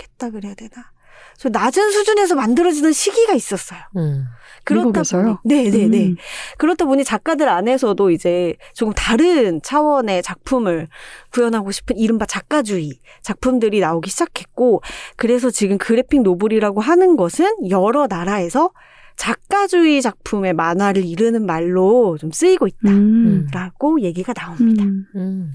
락했다 0.00 0.30
그래야 0.30 0.54
되나? 0.54 0.90
좀 1.36 1.52
낮은 1.52 1.90
수준에서 1.90 2.34
만들어지는 2.34 2.92
시기가 2.92 3.34
있었어요. 3.34 3.80
음. 3.96 4.24
그렇다 4.64 4.86
미국에서요? 4.86 5.22
보니, 5.24 5.36
네, 5.44 5.70
네, 5.70 5.88
네. 5.88 6.06
음. 6.08 6.16
그렇다 6.58 6.84
보니 6.84 7.04
작가들 7.04 7.48
안에서도 7.48 8.10
이제 8.10 8.54
조금 8.74 8.92
다른 8.94 9.60
차원의 9.62 10.22
작품을 10.22 10.88
구현하고 11.30 11.70
싶은 11.70 11.96
이른바 11.96 12.26
작가주의 12.26 13.00
작품들이 13.22 13.80
나오기 13.80 14.10
시작했고, 14.10 14.82
그래서 15.16 15.50
지금 15.50 15.78
그래픽 15.78 16.22
노블이라고 16.22 16.80
하는 16.80 17.16
것은 17.16 17.70
여러 17.70 18.06
나라에서 18.06 18.70
작가주의 19.16 20.00
작품의 20.00 20.54
만화를 20.54 21.04
이르는 21.04 21.44
말로 21.44 22.16
좀 22.18 22.30
쓰이고 22.30 22.68
음. 22.86 23.46
있다라고 23.48 24.00
얘기가 24.02 24.32
나옵니다. 24.32 24.84
음. 24.84 25.06
음. 25.16 25.52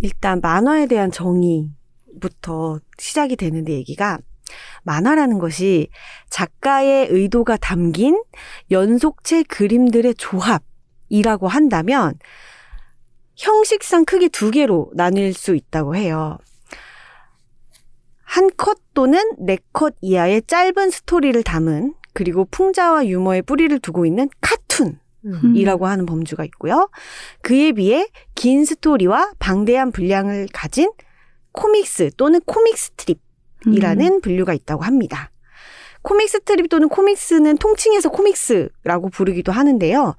일단 0.00 0.40
만화에 0.40 0.86
대한 0.86 1.10
정의 1.10 1.70
부터 2.20 2.80
시작이 2.98 3.36
되는데 3.36 3.72
얘기가 3.72 4.18
만화라는 4.82 5.38
것이 5.38 5.88
작가의 6.28 7.08
의도가 7.10 7.56
담긴 7.58 8.20
연속체 8.70 9.42
그림들의 9.44 10.14
조합이라고 10.16 11.48
한다면 11.48 12.14
형식상 13.36 14.04
크게 14.04 14.28
두 14.28 14.50
개로 14.50 14.90
나뉠 14.94 15.32
수 15.32 15.54
있다고 15.54 15.96
해요. 15.96 16.38
한 18.24 18.50
컷 18.56 18.78
또는 18.94 19.20
네 19.38 19.58
컷 19.72 19.94
이하의 20.00 20.42
짧은 20.46 20.90
스토리를 20.90 21.42
담은 21.42 21.94
그리고 22.12 22.44
풍자와 22.50 23.06
유머의 23.06 23.42
뿌리를 23.42 23.78
두고 23.78 24.04
있는 24.06 24.28
카툰 24.40 24.98
음. 25.26 25.56
이라고 25.56 25.86
하는 25.86 26.06
범주가 26.06 26.44
있고요. 26.44 26.90
그에 27.42 27.72
비해 27.72 28.08
긴 28.34 28.64
스토리와 28.64 29.32
방대한 29.38 29.92
분량을 29.92 30.48
가진 30.52 30.90
comics 31.52 32.10
또는 32.16 32.40
comic 32.46 32.76
strip이라는 32.76 34.06
음. 34.06 34.20
분류가 34.20 34.54
있다고 34.54 34.82
합니다. 34.82 35.30
comic 36.02 36.28
strip 36.28 36.68
또는 36.68 36.88
comics는 36.88 37.58
통칭해서 37.58 38.08
comics라고 38.10 39.10
부르기도 39.10 39.52
하는데요. 39.52 40.14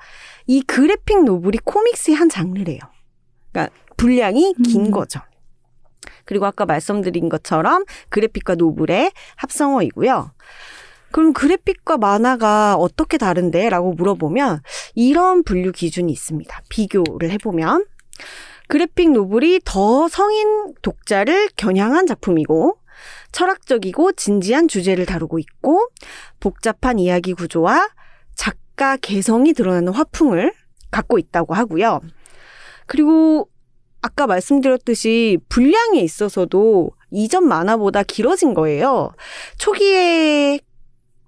이 0.47 0.61
graphic 0.61 1.23
novel이 1.23 1.57
comics의 1.63 2.15
한 2.15 2.29
장르래요. 2.29 2.79
그러니까 3.51 3.73
분량이 3.97 4.53
긴 4.63 4.87
음. 4.87 4.91
거죠. 4.91 5.19
그리고 6.25 6.45
아까 6.45 6.65
말씀드린 6.65 7.29
것처럼 7.29 7.85
그래픽과 8.09 8.55
novel의 8.55 9.11
합성어이고요. 9.37 10.31
그럼 11.11 11.33
그래픽과 11.33 11.97
만화가 11.97 12.75
어떻게 12.75 13.17
다른데? 13.17 13.69
라고 13.69 13.93
물어보면 13.93 14.61
이런 14.95 15.43
분류 15.43 15.71
기준이 15.71 16.11
있습니다. 16.11 16.61
비교를 16.69 17.31
해보면 17.31 17.85
그래픽 18.71 19.11
노블이 19.11 19.59
더 19.65 20.07
성인 20.07 20.73
독자를 20.81 21.49
겨냥한 21.57 22.07
작품이고 22.07 22.77
철학적이고 23.33 24.13
진지한 24.13 24.69
주제를 24.69 25.05
다루고 25.05 25.39
있고 25.39 25.89
복잡한 26.39 26.97
이야기 26.97 27.33
구조와 27.33 27.89
작가 28.33 28.95
개성이 28.95 29.51
드러나는 29.51 29.91
화풍을 29.91 30.53
갖고 30.89 31.19
있다고 31.19 31.53
하고요. 31.53 31.99
그리고 32.85 33.49
아까 34.01 34.25
말씀드렸듯이 34.25 35.37
분량에 35.49 35.99
있어서도 35.99 36.91
이전 37.11 37.49
만화보다 37.49 38.03
길어진 38.03 38.53
거예요. 38.53 39.11
초기에 39.57 40.61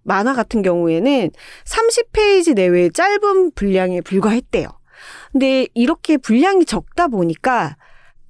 만화 0.04 0.34
같은 0.34 0.62
경우에는 0.62 1.30
30페이지 1.66 2.54
내외의 2.54 2.94
짧은 2.94 3.52
분량에 3.52 4.00
불과했대요. 4.00 4.83
근데 5.34 5.68
이렇게 5.74 6.16
분량이 6.18 6.64
적다 6.64 7.08
보니까 7.08 7.76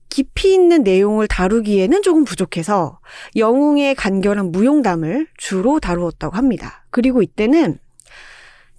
깊이 0.09 0.53
있는 0.53 0.83
내용을 0.83 1.27
다루기에는 1.27 2.01
조금 2.01 2.23
부족해서 2.23 2.99
영웅의 3.35 3.95
간결한 3.95 4.51
무용담을 4.51 5.27
주로 5.37 5.79
다루었다고 5.79 6.35
합니다. 6.37 6.85
그리고 6.91 7.21
이때는 7.21 7.77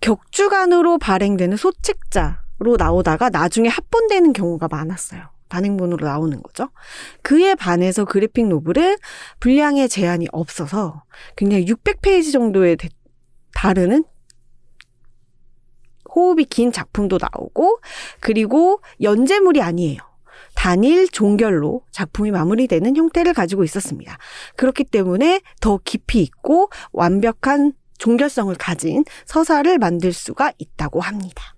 격주간으로 0.00 0.98
발행되는 0.98 1.56
소책자로 1.56 2.76
나오다가 2.78 3.30
나중에 3.30 3.68
합본되는 3.68 4.32
경우가 4.32 4.68
많았어요. 4.68 5.22
단행본으로 5.48 6.06
나오는 6.06 6.42
거죠. 6.42 6.70
그에 7.22 7.54
반해서 7.54 8.04
그래픽 8.04 8.46
노블은 8.48 8.96
분량의 9.40 9.88
제한이 9.88 10.26
없어서 10.32 11.04
굉장히 11.36 11.66
600페이지 11.66 12.32
정도에 12.32 12.76
대- 12.76 12.88
다루는 13.54 14.04
호흡이 16.14 16.44
긴 16.44 16.72
작품도 16.72 17.18
나오고 17.20 17.80
그리고 18.20 18.80
연재물이 19.00 19.62
아니에요. 19.62 19.98
단일 20.54 21.08
종결로 21.08 21.82
작품이 21.90 22.30
마무리되는 22.30 22.96
형태를 22.96 23.34
가지고 23.34 23.64
있었습니다. 23.64 24.16
그렇기 24.56 24.84
때문에 24.84 25.40
더 25.60 25.78
깊이 25.84 26.22
있고 26.22 26.70
완벽한 26.92 27.72
종결성을 27.98 28.54
가진 28.56 29.04
서사를 29.26 29.78
만들 29.78 30.12
수가 30.12 30.52
있다고 30.58 31.00
합니다. 31.00 31.54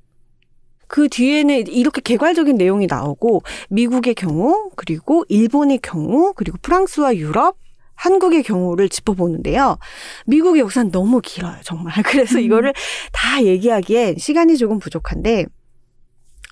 그 0.88 1.08
뒤에는 1.08 1.66
이렇게 1.66 2.00
개괄적인 2.00 2.56
내용이 2.56 2.86
나오고 2.86 3.42
미국의 3.70 4.14
경우 4.14 4.70
그리고 4.76 5.24
일본의 5.28 5.80
경우 5.82 6.32
그리고 6.34 6.58
프랑스와 6.62 7.16
유럽 7.16 7.58
한국의 7.96 8.42
경우를 8.42 8.88
짚어보는데요. 8.88 9.78
미국의 10.26 10.60
역사는 10.60 10.90
너무 10.92 11.20
길어요, 11.20 11.56
정말. 11.64 11.94
그래서 12.04 12.38
음. 12.38 12.42
이거를 12.44 12.72
다 13.12 13.42
얘기하기엔 13.42 14.16
시간이 14.18 14.56
조금 14.56 14.78
부족한데, 14.78 15.46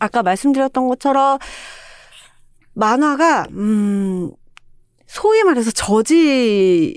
아까 0.01 0.23
말씀드렸던 0.23 0.89
것처럼, 0.89 1.39
만화가, 2.73 3.47
음, 3.53 4.33
소위 5.07 5.45
말해서 5.45 5.71
저질의 5.71 6.97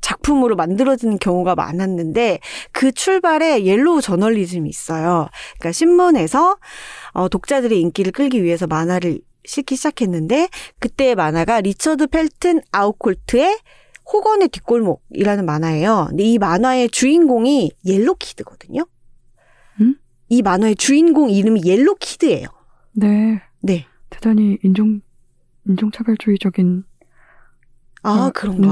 작품으로 0.00 0.56
만들어지는 0.56 1.18
경우가 1.18 1.54
많았는데, 1.54 2.40
그 2.72 2.90
출발에 2.90 3.64
옐로우 3.64 4.00
저널리즘이 4.00 4.68
있어요. 4.68 5.28
그러니까 5.58 5.70
신문에서 5.72 6.56
어, 7.12 7.28
독자들의 7.28 7.80
인기를 7.80 8.10
끌기 8.10 8.42
위해서 8.42 8.66
만화를 8.66 9.20
싣기 9.44 9.76
시작했는데 9.76 10.48
그때의 10.78 11.14
만화가 11.14 11.60
리처드 11.60 12.08
펠튼 12.08 12.60
아웃콜트의 12.72 13.58
호건의 14.12 14.48
뒷골목이라는 14.48 15.46
만화예요. 15.46 16.06
근데 16.10 16.24
이 16.24 16.38
만화의 16.38 16.90
주인공이 16.90 17.72
옐로키드거든요. 17.86 18.86
음? 19.80 19.96
이 20.28 20.42
만화의 20.42 20.76
주인공 20.76 21.30
이름이 21.30 21.62
옐로키드예요. 21.64 22.46
네. 22.92 23.42
네. 23.60 23.86
대단히 24.10 24.58
인종, 24.62 25.00
인종차별주의적인 25.66 26.84
아, 28.06 28.26
어, 28.26 28.30
그런가? 28.34 28.68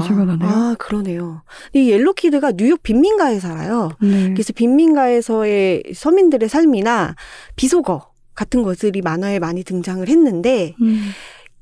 아, 0.47 0.75
그러네요. 0.77 1.41
이 1.73 1.89
옐로키드가 1.89 2.51
뉴욕 2.51 2.83
빈민가에 2.83 3.39
살아요. 3.39 3.89
네. 3.99 4.29
그래서 4.29 4.53
빈민가에서의 4.53 5.83
서민들의 5.95 6.47
삶이나 6.47 7.15
비속어 7.55 8.12
같은 8.35 8.63
것들이 8.63 9.01
만화에 9.01 9.39
많이 9.39 9.63
등장을 9.63 10.07
했는데 10.07 10.75
음, 10.81 11.11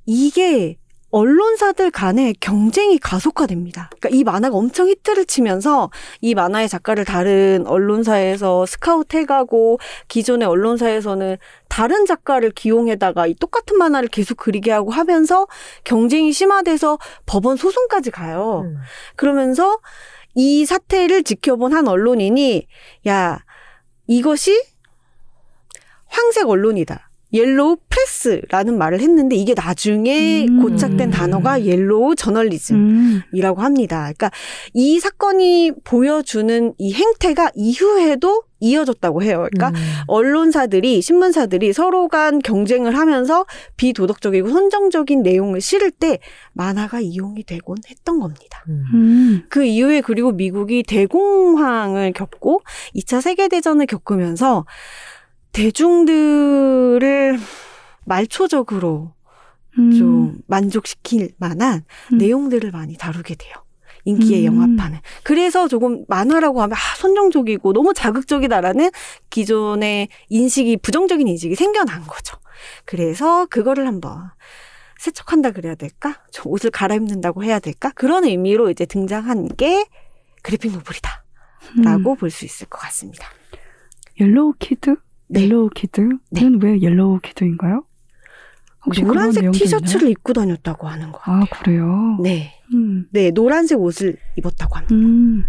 이게 0.05 0.77
언론사들 1.11 1.91
간의 1.91 2.35
경쟁이 2.39 2.97
가속화됩니다. 2.97 3.89
그러니까 3.99 4.17
이 4.17 4.23
만화가 4.23 4.55
엄청 4.55 4.87
히트를 4.87 5.25
치면서 5.25 5.91
이 6.21 6.33
만화의 6.33 6.69
작가를 6.69 7.05
다른 7.05 7.67
언론사에서 7.67 8.65
스카우트 8.65 9.17
해가고 9.17 9.79
기존의 10.07 10.47
언론사에서는 10.47 11.37
다른 11.67 12.05
작가를 12.05 12.51
기용해다가 12.51 13.27
이 13.27 13.35
똑같은 13.35 13.77
만화를 13.77 14.07
계속 14.09 14.37
그리게 14.37 14.71
하고 14.71 14.91
하면서 14.91 15.47
경쟁이 15.83 16.31
심화돼서 16.31 16.97
법원 17.25 17.57
소송까지 17.57 18.11
가요. 18.11 18.63
음. 18.65 18.77
그러면서 19.17 19.79
이 20.33 20.65
사태를 20.65 21.23
지켜본 21.23 21.73
한 21.73 21.89
언론인이 21.89 22.67
야 23.07 23.43
이것이 24.07 24.61
황색 26.11 26.47
언론이다. 26.47 27.11
yellow 27.33 27.77
press라는 27.89 28.77
말을 28.77 28.99
했는데 28.99 29.35
이게 29.35 29.53
나중에 29.55 30.45
음. 30.47 30.61
고착된 30.61 31.11
단어가 31.11 31.63
옐로우 31.63 32.15
저널리즘이라고 32.15 33.61
음, 33.61 33.63
합니다. 33.63 34.01
그러니까 34.01 34.31
이 34.73 34.99
사건이 34.99 35.71
보여주는 35.83 36.73
이 36.77 36.93
행태가 36.93 37.51
이후에도 37.55 38.43
이어졌다고 38.59 39.23
해요. 39.23 39.47
그러니까 39.51 39.69
음. 39.69 39.85
언론사들이 40.07 41.01
신문사들이 41.01 41.73
서로 41.73 42.07
간 42.09 42.39
경쟁을 42.39 42.95
하면서 42.95 43.45
비도덕적이고 43.77 44.49
선정적인 44.49 45.23
내용을 45.23 45.61
실을 45.61 45.89
때 45.89 46.19
만화가 46.53 46.99
이용이 46.99 47.43
되곤 47.43 47.77
했던 47.89 48.19
겁니다. 48.19 48.63
음. 48.67 48.83
음, 48.93 49.43
그 49.49 49.63
이후에 49.63 50.01
그리고 50.01 50.31
미국이 50.31 50.83
대공황을 50.83 52.13
겪고 52.13 52.61
2차 52.95 53.21
세계 53.21 53.47
대전을 53.47 53.87
겪으면서 53.87 54.65
대중들을 55.51 57.39
말초적으로 58.05 59.13
음, 59.77 59.91
좀 59.91 60.37
만족시킬 60.47 61.31
만한 61.37 61.83
음. 62.11 62.17
내용들을 62.17 62.71
많이 62.71 62.97
다루게 62.97 63.35
돼요. 63.35 63.53
인기의 64.05 64.47
음. 64.47 64.55
영화판은. 64.55 64.99
그래서 65.23 65.67
조금 65.67 66.05
만화라고 66.07 66.61
하면 66.61 66.73
아, 66.75 66.95
선정적이고 66.97 67.73
너무 67.73 67.93
자극적이다라는 67.93 68.89
기존의 69.29 70.07
인식이 70.29 70.77
부정적인 70.77 71.27
인식이 71.27 71.55
생겨난 71.55 72.03
거죠. 72.07 72.37
그래서 72.85 73.45
그거를 73.45 73.87
한번 73.87 74.31
세척한다 74.97 75.51
그래야 75.51 75.75
될까? 75.75 76.23
좀 76.31 76.51
옷을 76.51 76.69
갈아입는다고 76.69 77.43
해야 77.43 77.59
될까? 77.59 77.91
그런 77.95 78.25
의미로 78.25 78.69
이제 78.69 78.85
등장한 78.85 79.49
게 79.55 79.85
그래픽 80.43 80.71
노블이다라고 80.71 82.11
음. 82.11 82.17
볼수 82.17 82.45
있을 82.45 82.67
것 82.67 82.79
같습니다. 82.79 83.27
Yellow 84.19 84.53
Kid? 84.59 84.95
네. 85.31 85.43
Yellow 85.43 85.69
Kid는 85.69 86.19
네. 86.31 86.49
왜 86.61 86.81
Yellow 86.81 87.19
Kid인가요? 87.21 87.85
노란색 89.03 89.51
티셔츠를 89.51 90.01
있나요? 90.01 90.11
입고 90.11 90.33
다녔다고 90.33 90.87
하는 90.87 91.11
것 91.11 91.19
같아요. 91.19 91.43
아 91.43 91.45
그래요. 91.57 92.17
네. 92.21 92.53
음, 92.73 93.07
네, 93.11 93.31
노란색 93.31 93.79
옷을 93.79 94.17
입었다고 94.35 94.75
합니다. 94.75 94.95
음, 94.95 95.45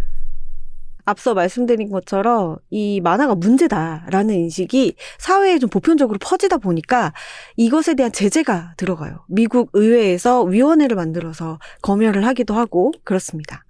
앞서 1.04 1.34
말씀드린 1.34 1.90
것처럼 1.90 2.58
이 2.70 3.00
만화가 3.00 3.34
문제다라는 3.34 4.34
인식이 4.34 4.96
사회에 5.18 5.58
좀 5.58 5.68
보편적으로 5.70 6.18
퍼지다 6.20 6.58
보니까 6.58 7.12
이것에 7.56 7.94
대한 7.94 8.12
제재가 8.12 8.74
들어가요. 8.76 9.24
미국 9.28 9.70
의회에서 9.72 10.42
위원회를 10.44 10.94
만들어서 10.94 11.58
검열을 11.82 12.26
하기도 12.26 12.54
하고 12.54 12.92
그렇습니다. 13.02 13.64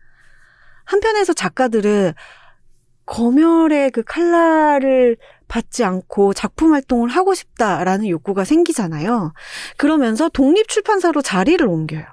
한편에서 0.84 1.32
작가들은 1.32 2.12
검열의 3.06 3.90
그 3.90 4.02
칼날을 4.02 5.16
받지 5.48 5.84
않고 5.84 6.32
작품 6.32 6.72
활동을 6.72 7.08
하고 7.10 7.34
싶다라는 7.34 8.08
욕구가 8.08 8.44
생기잖아요. 8.44 9.34
그러면서 9.76 10.28
독립 10.28 10.68
출판사로 10.68 11.20
자리를 11.20 11.66
옮겨요. 11.66 12.04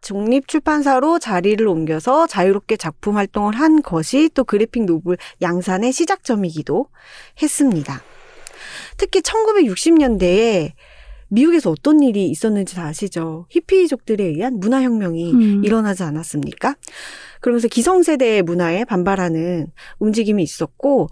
독립 0.00 0.48
출판사로 0.48 1.18
자리를 1.18 1.66
옮겨서 1.66 2.26
자유롭게 2.26 2.76
작품 2.76 3.16
활동을 3.16 3.54
한 3.54 3.82
것이 3.82 4.30
또 4.34 4.44
그래픽 4.44 4.84
노블 4.84 5.18
양산의 5.42 5.92
시작점이기도 5.92 6.86
했습니다. 7.42 8.02
특히 8.96 9.20
1960년대에 9.20 10.72
미국에서 11.28 11.70
어떤 11.70 12.02
일이 12.02 12.28
있었는지 12.28 12.74
다 12.74 12.86
아시죠? 12.86 13.46
히피족들에 13.50 14.24
의한 14.24 14.58
문화혁명이 14.58 15.32
음. 15.32 15.64
일어나지 15.64 16.02
않았습니까? 16.02 16.74
그러면서 17.40 17.68
기성세대의 17.68 18.42
문화에 18.42 18.84
반발하는 18.84 19.72
움직임이 19.98 20.42
있었고, 20.42 21.08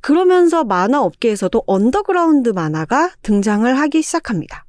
그러면서 0.00 0.64
만화 0.64 1.00
업계에서도 1.02 1.62
언더그라운드 1.66 2.50
만화가 2.50 3.10
등장을 3.22 3.78
하기 3.78 4.02
시작합니다. 4.02 4.64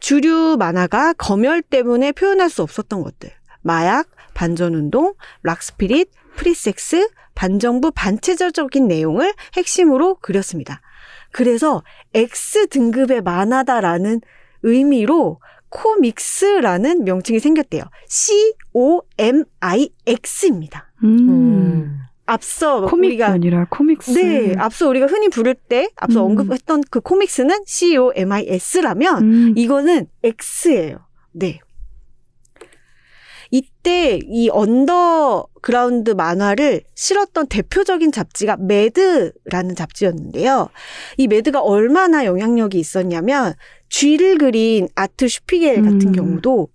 주류 0.00 0.56
만화가 0.58 1.14
검열 1.14 1.62
때문에 1.62 2.12
표현할 2.12 2.50
수 2.50 2.62
없었던 2.62 3.02
것들. 3.02 3.30
마약, 3.62 4.08
반전운동, 4.34 5.14
rock 5.42 5.67
spirit, 5.67 6.10
프리섹스, 6.36 7.08
반정부 7.34 7.92
반체제적인 7.92 8.88
내용을 8.88 9.32
핵심으로 9.56 10.16
그렸습니다. 10.16 10.80
그래서 11.30 11.82
X 12.14 12.68
등급의 12.68 13.22
만화다라는 13.22 14.20
의미로 14.62 15.40
comix라는 15.72 17.04
명칭이 17.04 17.40
생겼대요. 17.40 17.82
C-O-M-I-X입니다. 18.08 19.32
음. 21.02 21.28
음. 21.28 21.98
앞서 22.26 22.86
comic이 22.86 23.22
아니라 23.22 23.66
comix. 23.68 24.10
네, 24.12 24.54
앞서 24.56 24.88
우리가 24.88 25.06
흔히 25.06 25.28
부를 25.28 25.54
때 25.54 25.88
앞서 25.96 26.24
음. 26.24 26.30
언급했던 26.30 26.84
그 26.90 27.00
comics는 27.00 27.64
C-O-M-I-C-S라면 27.66 29.22
음. 29.22 29.54
이거는 29.56 30.06
X예요. 30.22 30.98
네. 31.32 31.58
이때 33.50 34.18
이 34.26 34.48
언더그라운드 34.48 36.12
만화를 36.12 36.84
실었던 36.94 37.48
대표적인 37.48 38.10
잡지가 38.10 38.56
MAD라는 38.56 39.74
잡지였는데요. 39.76 40.70
이 41.18 41.26
MAD가 41.26 41.60
얼마나 41.60 42.24
영향력이 42.24 42.78
있었냐면 42.78 43.52
쥐를 43.92 44.38
그린 44.38 44.88
아트 44.94 45.28
슈피겔만 45.28 45.82
같은 45.82 46.00
음. 46.08 46.12
경우도 46.12 46.68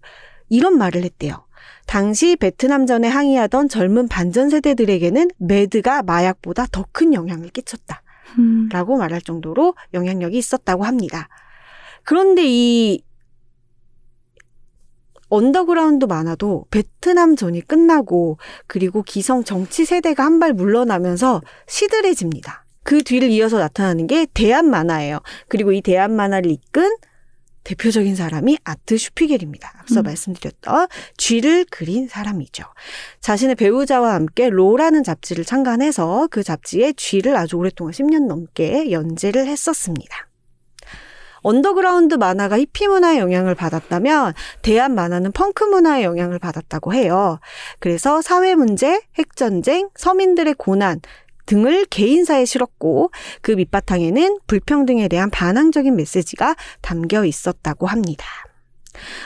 이런 0.50 0.78
말을 0.78 1.04
했대요. 1.04 1.46
당시 1.88 2.36
베트남전에 2.36 3.08
항의하던 3.08 3.70
젊은 3.70 4.08
반전 4.08 4.50
세대들에게는 4.52 5.30
MAD가 5.38 6.04
마약보다 6.04 6.68
더 6.72 6.86
큰 6.92 7.16
영향을 7.16 7.50
끼쳤다. 7.50 8.04
음. 8.38 8.70
라고 8.72 8.98
말할 8.98 9.22
정도로 9.22 9.74
영향력이 9.96 10.38
있었다고 10.38 10.84
합니다. 10.84 11.28
그런데 12.04 12.44
이 12.46 13.02
언더그라운드 15.30 16.06
만화도 16.06 16.68
베트남 16.70 17.36
전이 17.36 17.62
끝나고 17.62 18.38
그리고 18.68 19.02
기성 19.02 19.44
정치 19.44 19.86
세대가 19.86 20.24
한 20.24 20.40
발 20.40 20.54
물러나면서 20.54 21.42
시들해집니다. 21.66 22.64
그 22.88 23.04
뒤를 23.04 23.30
이어서 23.32 23.60
나타나는 23.60 24.08
게 24.08 24.26
대안 24.34 24.70
만화예요. 24.70 25.20
그리고 25.50 25.74
이 25.74 25.82
대안 25.82 26.16
만화를 26.16 26.50
이끈 26.50 26.96
대표적인 27.66 28.16
사람이 28.16 28.60
아트 28.64 28.98
슈피겔만입니다. 28.98 29.74
앞서 29.82 30.00
음. 30.00 30.04
말씀드렸던 30.04 30.88
쥐를 31.18 31.66
그린 31.70 32.08
사람이죠. 32.08 32.64
자신의 33.20 33.56
배우자와 33.56 34.14
함께 34.14 34.50
Raw라는 34.50 35.04
잡지를 35.04 35.44
창간해서 35.44 36.30
그 36.32 36.44
잡지에 36.44 36.94
쥐를 36.94 37.36
아주 37.36 37.58
오랫동안 37.58 37.92
10년 37.92 38.26
넘게 38.26 38.90
연재를 38.92 39.48
했었습니다. 39.48 40.30
언더그라운드 41.42 42.16
만화가 42.16 42.58
히피 42.58 42.88
문화의 42.88 43.20
영향을 43.20 43.54
받았다면 43.54 44.34
대안 44.62 44.96
만화는 44.96 45.34
펑크 45.34 45.66
문화의 45.66 46.06
영향을 46.06 46.40
받았다고 46.40 46.94
해요. 46.94 47.40
그래서 47.80 48.22
사회 48.22 48.56
문제, 48.56 49.02
핵전쟁, 49.18 49.90
서민들의 49.96 50.54
고난 50.54 51.02
등을 51.48 51.86
개인사에 51.86 52.46
실었고 52.46 53.10
그 53.42 53.52
밑바탕에는 53.52 54.40
불평등에 54.46 55.08
대한 55.08 55.32
반항적인 55.32 55.96
메시지가 55.96 56.56
담겨 56.82 57.26
있었다고 57.26 57.88
합니다. 57.88 58.26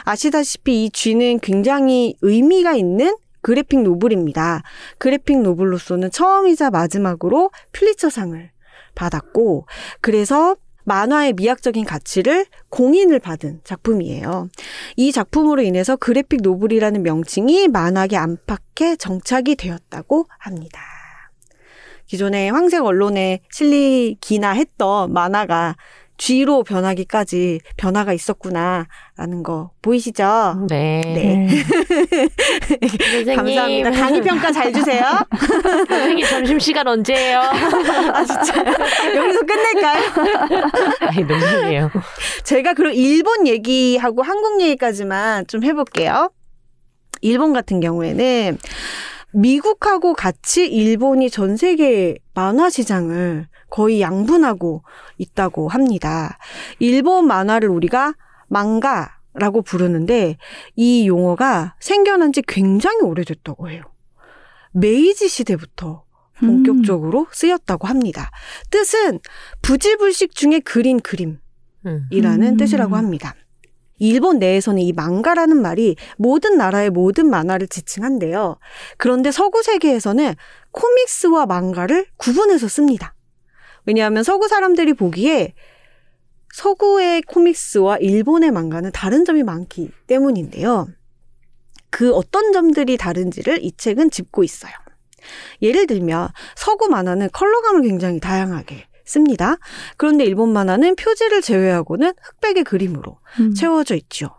아시다시피 0.03 0.85
이 0.85 0.89
쥐는 0.89 1.39
굉장히 1.39 2.15
의미가 2.21 2.73
있는 2.73 3.15
그래픽 3.41 3.81
노블입니다. 3.81 4.61
그래픽 4.97 5.41
노블로서는 5.41 6.11
처음이자 6.11 6.69
마지막으로 6.69 7.51
퓰리처상을 7.73 8.51
받았고 8.95 9.65
그래서 9.99 10.55
만화의 10.83 11.33
미학적인 11.33 11.85
가치를 11.85 12.45
공인을 12.69 13.19
받은 13.19 13.61
작품이에요. 13.63 14.49
이 14.95 15.11
작품으로 15.11 15.61
인해서 15.61 15.95
그래픽 15.95 16.41
노블이라는 16.41 17.03
명칭이 17.03 17.67
만화계 17.67 18.17
안팎에 18.17 18.95
정착이 18.97 19.55
되었다고 19.55 20.27
합니다. 20.39 20.90
기존의 22.11 22.51
황색 22.51 22.83
언론에 22.83 23.39
실리기나 23.49 24.51
했던 24.51 25.13
만화가 25.13 25.77
쥐로 26.17 26.63
변하기까지 26.63 27.61
변화가 27.77 28.11
있었구나라는 28.11 29.43
거 29.43 29.71
보이시죠? 29.81 30.67
네. 30.67 31.01
네. 31.05 31.47
선생님. 32.99 33.35
감사합니다. 33.37 33.91
강의 33.91 34.21
평가 34.21 34.51
잘 34.51 34.73
주세요. 34.73 35.01
선생님 35.87 36.25
점심 36.25 36.59
시간 36.59 36.85
언제예요? 36.85 37.39
아 38.13 38.25
진짜 38.25 38.57
여기서 39.15 39.39
끝낼까요? 39.45 40.01
아이, 40.99 41.23
농담이에요. 41.23 41.91
제가 42.43 42.73
그럼 42.73 42.91
일본 42.93 43.47
얘기하고 43.47 44.21
한국 44.21 44.59
얘기까지만 44.59 45.47
좀 45.47 45.63
해볼게요. 45.63 46.29
일본 47.21 47.53
같은 47.53 47.79
경우에는 47.79 48.57
미국하고 49.33 50.13
같이 50.13 50.67
일본이 50.67 51.29
전 51.29 51.57
세계 51.57 52.17
만화 52.33 52.69
시장을 52.69 53.47
거의 53.69 54.01
양분하고 54.01 54.83
있다고 55.17 55.69
합니다. 55.69 56.37
일본 56.79 57.27
만화를 57.27 57.69
우리가 57.69 58.13
망가라고 58.47 59.61
부르는데 59.63 60.37
이 60.75 61.07
용어가 61.07 61.75
생겨난 61.79 62.33
지 62.33 62.41
굉장히 62.45 63.01
오래됐다고 63.01 63.69
해요. 63.69 63.83
메이지 64.73 65.27
시대부터 65.27 66.03
음. 66.43 66.47
본격적으로 66.47 67.27
쓰였다고 67.31 67.87
합니다. 67.87 68.31
뜻은 68.69 69.19
부지불식 69.61 70.35
중에 70.35 70.59
그린 70.59 70.99
그림이라는 70.99 71.47
음. 71.85 72.57
뜻이라고 72.57 72.95
합니다. 72.97 73.35
일본 74.01 74.39
내에서는 74.39 74.81
이 74.81 74.93
망가라는 74.93 75.61
말이 75.61 75.95
모든 76.17 76.57
나라의 76.57 76.89
모든 76.89 77.29
만화를 77.29 77.67
지칭한대요. 77.67 78.57
그런데 78.97 79.31
서구 79.31 79.61
세계에서는 79.61 80.33
코믹스와 80.71 81.45
망가를 81.45 82.07
구분해서 82.17 82.67
씁니다. 82.67 83.13
왜냐하면 83.85 84.23
서구 84.23 84.47
사람들이 84.47 84.93
보기에 84.93 85.53
서구의 86.55 87.21
코믹스와 87.21 87.97
일본의 87.97 88.49
망가는 88.49 88.91
다른 88.91 89.23
점이 89.23 89.43
많기 89.43 89.91
때문인데요. 90.07 90.87
그 91.91 92.11
어떤 92.13 92.53
점들이 92.53 92.97
다른지를 92.97 93.63
이 93.63 93.71
책은 93.77 94.09
짚고 94.09 94.43
있어요. 94.43 94.71
예를 95.61 95.85
들면 95.85 96.29
서구 96.55 96.89
만화는 96.89 97.29
컬러감을 97.31 97.83
굉장히 97.83 98.19
다양하게 98.19 98.87
씁니다. 99.11 99.57
그런데 99.97 100.23
일본 100.23 100.53
만화는 100.53 100.95
표지를 100.95 101.41
제외하고는 101.41 102.13
흑백의 102.21 102.63
그림으로 102.63 103.17
음. 103.39 103.53
채워져 103.53 103.95
있죠. 103.95 104.29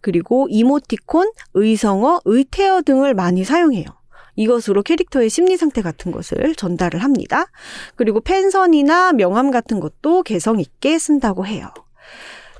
그리고 0.00 0.46
이모티콘, 0.50 1.30
의성어, 1.54 2.20
의태어 2.24 2.82
등을 2.82 3.14
많이 3.14 3.44
사용해요. 3.44 3.84
이것으로 4.36 4.82
캐릭터의 4.82 5.30
심리 5.30 5.56
상태 5.56 5.80
같은 5.80 6.10
것을 6.10 6.54
전달을 6.56 7.02
합니다. 7.02 7.46
그리고 7.94 8.20
펜선이나 8.20 9.12
명함 9.12 9.50
같은 9.50 9.78
것도 9.78 10.22
개성 10.24 10.58
있게 10.58 10.98
쓴다고 10.98 11.46
해요. 11.46 11.68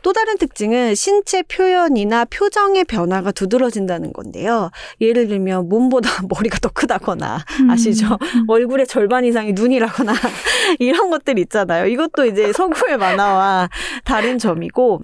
또 0.05 0.12
다른 0.12 0.36
특징은 0.36 0.94
신체 0.94 1.42
표현이나 1.42 2.26
표정의 2.26 2.84
변화가 2.84 3.32
두드러진다는 3.32 4.12
건데요. 4.12 4.70
예를 5.00 5.28
들면 5.28 5.70
몸보다 5.70 6.11
머리가 6.28 6.59
더 6.61 6.68
크다거나 6.68 7.42
음. 7.62 7.70
아시죠? 7.70 8.18
얼굴의 8.46 8.86
절반 8.86 9.24
이상이 9.24 9.55
눈이라거나 9.55 10.12
이런 10.78 11.09
것들 11.09 11.38
있잖아요. 11.38 11.86
이것도 11.86 12.26
이제 12.26 12.52
서구의 12.55 12.98
만화와 12.98 13.70
다른 14.05 14.38
점이고 14.38 15.00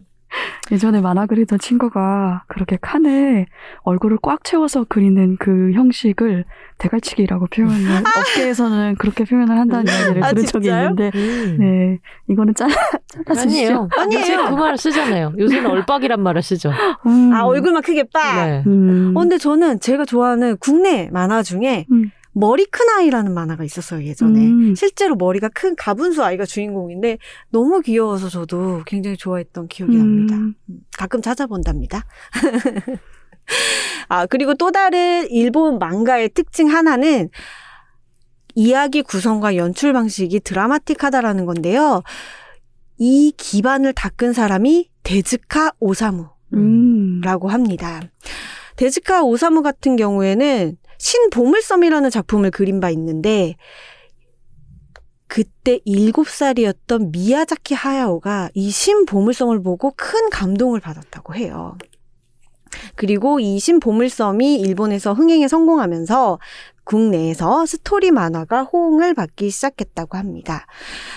예전에 0.73 1.01
만화 1.01 1.27
그리던 1.27 1.59
친구가 1.59 2.45
그렇게 2.49 2.79
칸에 2.81 3.47
얼굴을 3.83 4.19
꽉 4.23 4.45
채워서 4.45 4.85
그리는 4.89 5.37
그 5.39 5.73
형식을 5.73 6.45
대갈치기라고 6.79 7.47
표현을 7.47 7.75
업계에서는 8.39 8.97
그렇게 8.97 9.25
표현을 9.25 9.59
한다는 9.59 9.87
이야기를 9.93 10.25
아, 10.25 10.31
들은 10.31 10.45
적이 10.47 10.65
진짜요? 10.65 10.91
있는데 10.91 11.11
음. 11.15 11.57
네 11.59 11.99
이거는 12.29 12.55
짜 12.55 12.67
잘라주시죠. 13.27 13.45
아니에요. 13.47 13.89
아니에요. 13.97 14.21
요새 14.21 14.37
그 14.37 14.55
말을 14.55 14.77
쓰잖아요. 14.79 15.35
요새는 15.39 15.67
얼빡이란 15.71 16.23
말을 16.23 16.43
쓰죠. 16.43 16.71
음. 17.07 17.33
아 17.35 17.45
얼굴만 17.45 17.83
크게 17.83 18.05
빠. 18.13 18.47
네. 18.47 18.63
음. 18.67 19.13
어, 19.17 19.21
근데 19.21 19.39
저는 19.39 19.81
제가 19.81 20.05
좋아하는 20.05 20.57
국내 20.59 21.09
만화 21.13 21.43
중에 21.43 21.87
음. 21.93 22.11
머리 22.33 22.65
큰 22.67 22.89
아이라는 22.89 23.35
만화가 23.35 23.65
있었어요 23.65 24.05
예전에 24.05 24.39
음. 24.41 24.75
실제로 24.75 25.17
머리가 25.17 25.49
큰 25.49 25.75
가분수 25.75 26.23
아이가 26.23 26.45
주인공인데 26.45 27.19
너무 27.51 27.81
귀여워서 27.81 28.29
저도 28.29 28.83
굉장히 28.87 29.17
좋아했던 29.17 29.69
기억이 29.69 29.97
납니다. 29.97 30.37
음. 30.37 30.55
가끔 30.97 31.23
찾아본답니다. 31.23 32.05
아, 34.09 34.27
그리고 34.27 34.55
또 34.55 34.71
다른 34.71 35.29
일본 35.31 35.79
망가의 35.79 36.31
특징 36.31 36.71
하나는 36.71 37.31
이야기 38.55 39.03
구성과 39.03 39.57
연출 39.57 39.93
방식이 39.93 40.41
드라마틱하다라는 40.41 41.47
건데요. 41.47 42.03
이 42.99 43.33
기반을 43.37 43.93
닦은 43.93 44.33
사람이 44.33 44.91
데즈카 45.03 45.73
오사무라고 45.81 46.31
음. 46.55 47.21
합니다. 47.49 48.03
데즈카 48.77 49.23
오사무 49.23 49.63
같은 49.63 49.97
경우에는 49.97 50.77
신보물섬이라는 51.01 52.11
작품을 52.11 52.51
그린 52.51 52.79
바 52.79 52.91
있는데 52.91 53.57
그때 55.27 55.79
7살이었던 55.87 57.11
미야자키 57.13 57.75
하야오가 57.75 58.51
이 58.55 58.71
신보물섬을 58.71 59.63
보고 59.63 59.93
큰 59.97 60.29
감동을 60.29 60.81
받았다고 60.81 61.35
해요. 61.35 61.79
그리고 62.95 63.41
이 63.41 63.59
신보물섬이 63.59 64.57
일본에서 64.61 65.13
흥행에 65.13 65.49
성공하면서 65.49 66.39
국내에서 66.85 67.67
스토리 67.67 68.11
만화가 68.11 68.65
호응을 68.65 69.15
받기 69.15 69.51
시작했다고 69.51 70.17
합니다. 70.17 70.67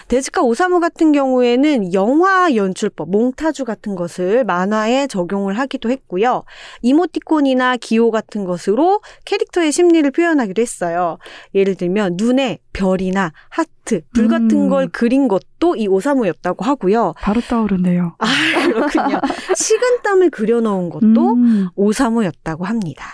데즈카 0.07 0.41
오사무 0.41 0.80
같은 0.80 1.11
경우에는 1.11 1.93
영화 1.93 2.53
연출법, 2.55 3.09
몽타주 3.09 3.66
같은 3.66 3.95
것을 3.95 4.43
만화에 4.43 5.07
적용을 5.07 5.57
하기도 5.57 5.89
했고요. 5.89 6.43
이모티콘이나 6.82 7.78
기호 7.78 8.11
같은 8.11 8.45
것으로 8.45 9.01
캐릭터의 9.26 9.72
심리를 9.72 10.09
표현하기도 10.11 10.61
했어요. 10.61 11.18
예를 11.55 11.76
들면 11.76 12.18
눈에 12.18 12.59
별이나 12.74 13.32
하트, 13.49 14.01
불 14.14 14.28
같은 14.28 14.51
음. 14.51 14.70
걸 14.70 14.88
그린 14.88 15.28
것도 15.28 15.76
이 15.76 15.88
오사무였다고 15.88 16.66
하고요. 16.66 17.14
바로 17.18 17.41
떠오르네요. 17.41 18.16
아, 18.18 18.26
그렇군요. 18.66 19.20
식은땀을 19.55 20.30
그려놓은 20.32 20.89
것도 20.89 21.34
음, 21.34 21.70
오사무였다고 21.76 22.66
합니다. 22.66 23.05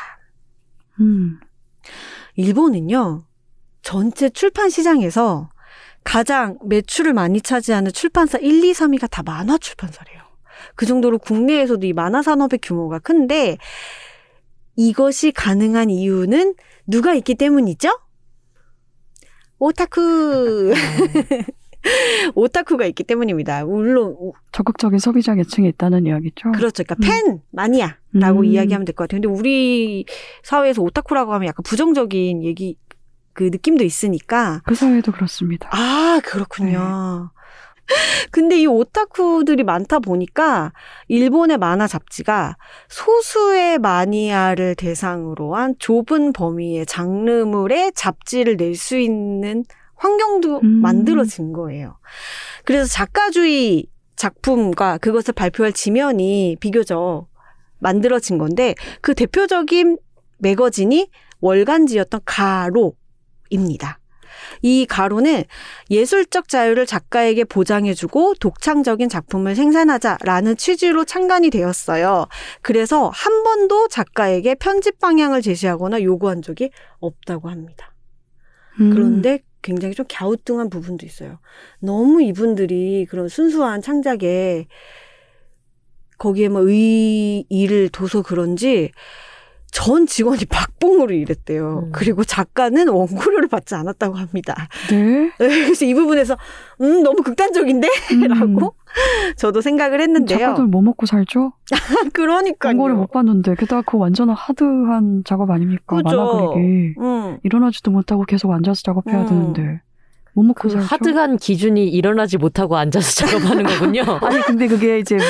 음. 1.00 1.40
일본은요, 2.40 3.26
전체 3.82 4.30
출판 4.30 4.70
시장에서 4.70 5.50
가장 6.06 6.58
매출을 6.64 7.12
많이 7.12 7.42
차지하는 7.42 7.92
출판사 7.92 8.38
1, 8.38 8.64
2, 8.64 8.72
3위가 8.72 9.10
다 9.10 9.24
만화 9.24 9.58
출판사래요. 9.58 10.22
그 10.76 10.86
정도로 10.86 11.18
국내에서도 11.18 11.86
이 11.86 11.92
만화 11.92 12.22
산업의 12.22 12.60
규모가 12.62 13.00
큰데 13.00 13.58
이것이 14.78 15.34
가능한 15.34 15.90
이유는 15.90 16.56
누가 16.88 17.14
있기 17.14 17.36
때문이죠? 17.36 17.90
오타쿠. 19.60 20.74
오타쿠가 22.36 22.86
있기 22.88 23.04
때문입니다. 23.04 23.66
물론 23.66 24.16
오- 24.18 24.34
적극적인 24.52 25.00
소비자 25.00 25.36
계층이 25.36 25.68
있다는 25.70 26.06
이야기죠. 26.06 26.52
그렇죠. 26.52 26.84
그러니까 26.84 26.96
음. 26.96 27.02
팬 27.26 27.42
마니아라고 27.52 28.40
음. 28.42 28.46
이야기하면 28.46 28.86
될 28.86 28.94
것 28.96 29.04
같아요. 29.08 29.22
근데 29.22 29.28
우리 29.40 30.06
사회에서 30.44 30.82
오타쿠라고 30.82 31.34
하면 31.34 31.48
약간 31.48 31.64
부정적인 31.64 32.44
얘기 32.44 32.78
그 33.34 33.44
느낌도 33.44 33.84
있으니까 33.84 34.62
그 34.66 34.76
사회도 34.76 35.12
그렇습니다. 35.14 35.70
아 35.72 36.20
그렇군요. 36.26 37.32
근데 38.32 38.60
이 38.60 38.68
오타쿠들이 38.68 39.64
많다 39.64 39.98
보니까 40.00 40.74
일본의 41.08 41.58
만화 41.58 41.88
잡지가 41.88 42.56
소수의 42.88 43.80
마니아를 43.80 44.76
대상으로 44.76 45.56
한 45.56 45.74
좁은 45.80 46.34
범위의 46.34 46.86
장르물의 46.86 47.94
잡지를 47.96 48.58
낼 48.58 48.76
수 48.76 48.98
있는 48.98 49.64
환경도 50.00 50.62
음. 50.64 50.82
만들어진 50.82 51.54
거예요. 51.54 51.98
그래서 52.64 52.88
작가주의 52.88 53.86
작품과 54.16 54.98
그것을 54.98 55.34
발표할 55.34 55.74
지면이 55.74 56.58
비교적 56.60 57.28
만들어진 57.80 58.38
건데 58.38 58.76
그 59.02 59.14
대표적인 59.14 59.98
매거진이 60.40 61.10
월간지였던 61.42 62.22
가로입니다. 62.26 64.00
이 64.62 64.86
가로는 64.86 65.44
예술적 65.90 66.48
자유를 66.48 66.86
작가에게 66.86 67.44
보장해주고 67.44 68.36
독창적인 68.36 69.10
작품을 69.10 69.56
생산하자라는 69.56 70.58
취지로 70.58 71.04
창간이 71.04 71.50
되었어요. 71.50 72.26
그래서 72.62 73.10
한 73.14 73.44
번도 73.44 73.90
작가에게 73.90 74.56
편집 74.56 75.00
방향을 75.00 75.42
제시하거나 75.42 76.04
요구한 76.04 76.42
적이 76.42 76.72
없다고 77.00 77.50
합니다. 77.50 77.94
음. 78.80 78.92
그런데 78.92 79.40
굉장히 79.62 79.94
좀 79.94 80.06
갸우뚱한 80.10 80.70
부분도 80.70 81.06
있어요. 81.06 81.40
너무 81.80 82.22
이분들이 82.22 83.06
그런 83.10 83.28
순수한 83.28 83.82
창작에 83.82 84.68
거기에 86.18 86.50
뭐 86.50 86.62
의의를 86.62 87.90
둬서 87.90 88.22
그런지 88.22 88.92
전 89.72 90.08
직원이 90.08 90.46
박봉으로 90.46 91.14
일했대요. 91.14 91.84
음. 91.86 91.92
그리고 91.92 92.24
작가는 92.24 92.88
원고료를 92.88 93.48
받지 93.48 93.76
않았다고 93.76 94.16
합니다. 94.16 94.68
네. 94.90 95.32
그래서 95.38 95.86
이 95.86 95.94
부분에서 95.94 96.38
음 96.82 97.04
너무 97.04 97.22
극단적인데? 97.22 97.88
음. 98.14 98.28
라고 98.28 98.76
저도 99.38 99.62
생각을 99.62 100.02
했는데요. 100.02 100.40
작가들 100.40 100.66
뭐 100.66 100.82
먹고 100.82 101.06
살죠? 101.06 101.54
그러니까요. 102.14 102.72
광고를 102.72 102.96
못 102.96 103.12
봤는데 103.12 103.56
게다가 103.56 103.84
그 103.86 103.98
완전 103.98 104.30
하드한 104.30 105.24
작업 105.26 105.52
아닙니까? 105.52 105.98
그죠. 105.98 106.18
만화 106.18 106.54
그리기. 106.54 106.96
음. 107.00 107.38
일어나지도 107.44 107.92
못하고 107.92 108.24
계속 108.26 108.52
앉아서 108.52 108.82
작업해야 108.84 109.22
음. 109.22 109.28
되는데 109.28 109.82
못 110.34 110.44
먹고 110.44 110.62
그 110.64 110.70
살죠? 110.70 110.88
하드한 110.88 111.38
기준이 111.38 111.88
일어나지 111.90 112.38
못하고 112.38 112.76
앉아서 112.78 113.28
작업하는 113.28 113.66
거군요. 113.66 114.02
아니 114.24 114.42
근데 114.42 114.68
그게 114.68 115.00
이제 115.00 115.16
뭐 115.16 115.24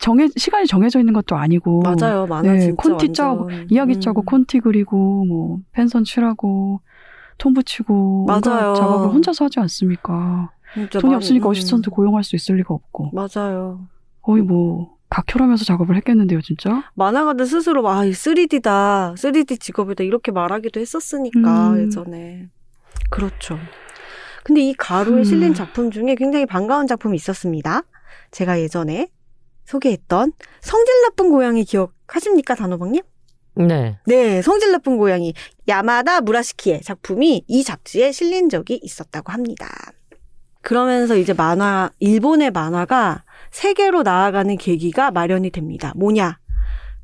정해 0.00 0.28
시간이 0.36 0.66
정해져 0.66 0.98
있는 0.98 1.12
것도 1.12 1.36
아니고 1.36 1.82
맞아요. 1.82 2.26
만화 2.26 2.52
네, 2.52 2.72
콘티 2.72 2.90
완전. 3.06 3.12
짜고 3.14 3.50
이야기 3.68 3.94
음. 3.94 4.00
짜고 4.00 4.22
콘티 4.22 4.60
그리고 4.60 5.24
뭐 5.26 5.58
펜선 5.72 6.04
칠하고 6.04 6.80
톤 7.38 7.54
붙이고 7.54 8.26
맞아요. 8.26 8.74
작업을 8.74 9.08
혼자서 9.08 9.44
하지 9.46 9.60
않습니까? 9.60 10.50
진짜 10.74 10.98
돈이 11.00 11.12
많이- 11.12 11.16
없으니까 11.16 11.48
음. 11.48 11.50
어시스턴트 11.50 11.90
고용할 11.90 12.24
수 12.24 12.34
있을 12.36 12.56
리가 12.56 12.72
없고 12.74 13.10
맞아요. 13.12 13.86
거의 14.22 14.42
뭐 14.42 14.96
각혈하면서 15.10 15.64
작업을 15.64 15.96
했겠는데요, 15.96 16.40
진짜. 16.40 16.84
만화가들 16.94 17.44
스스로 17.44 17.82
막 17.82 18.00
3D다, 18.04 19.14
3D 19.16 19.58
직업이다 19.60 20.04
이렇게 20.04 20.30
말하기도 20.30 20.78
했었으니까 20.80 21.70
음. 21.72 21.80
예전에 21.86 22.48
그렇죠. 23.10 23.58
근데 24.44 24.60
이 24.62 24.72
가루에 24.72 25.18
음. 25.18 25.24
실린 25.24 25.52
작품 25.52 25.90
중에 25.90 26.14
굉장히 26.14 26.46
반가운 26.46 26.86
작품이 26.86 27.16
있었습니다. 27.16 27.82
제가 28.30 28.60
예전에 28.60 29.08
소개했던 29.70 30.32
성질 30.60 31.02
나쁜 31.02 31.30
고양이 31.30 31.64
기억하십니까, 31.64 32.54
단호박님? 32.54 33.02
네. 33.54 33.98
네, 34.06 34.42
성질 34.42 34.72
나쁜 34.72 34.96
고양이 34.96 35.34
야마다 35.68 36.20
무라시키의 36.20 36.82
작품이 36.82 37.44
이 37.46 37.64
잡지에 37.64 38.12
실린 38.12 38.48
적이 38.48 38.80
있었다고 38.82 39.32
합니다. 39.32 39.68
그러면서 40.62 41.16
이제 41.16 41.32
만화, 41.32 41.90
일본의 42.00 42.50
만화가 42.50 43.24
세계로 43.50 44.02
나아가는 44.02 44.56
계기가 44.56 45.10
마련이 45.10 45.50
됩니다. 45.50 45.92
뭐냐? 45.96 46.38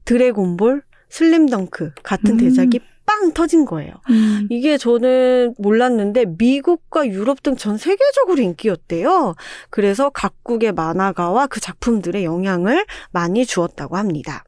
드래곤볼, 0.05 0.83
슬림덩크 1.09 1.93
같은 2.03 2.33
음. 2.33 2.37
대작이 2.37 2.81
빵 3.07 3.32
터진 3.32 3.64
거예요. 3.64 3.94
음. 4.11 4.46
이게 4.50 4.76
저는 4.76 5.54
몰랐는데 5.59 6.24
미국과 6.38 7.07
유럽 7.09 7.42
등 7.42 7.57
전 7.57 7.78
세계적으로 7.78 8.42
인기였대요. 8.42 9.34
그래서 9.70 10.11
각국의 10.11 10.72
만화가와 10.72 11.46
그 11.46 11.61
작품들의 11.61 12.24
영향을 12.24 12.84
많이 13.12 13.46
주었다고 13.46 13.96
합니다. 13.96 14.44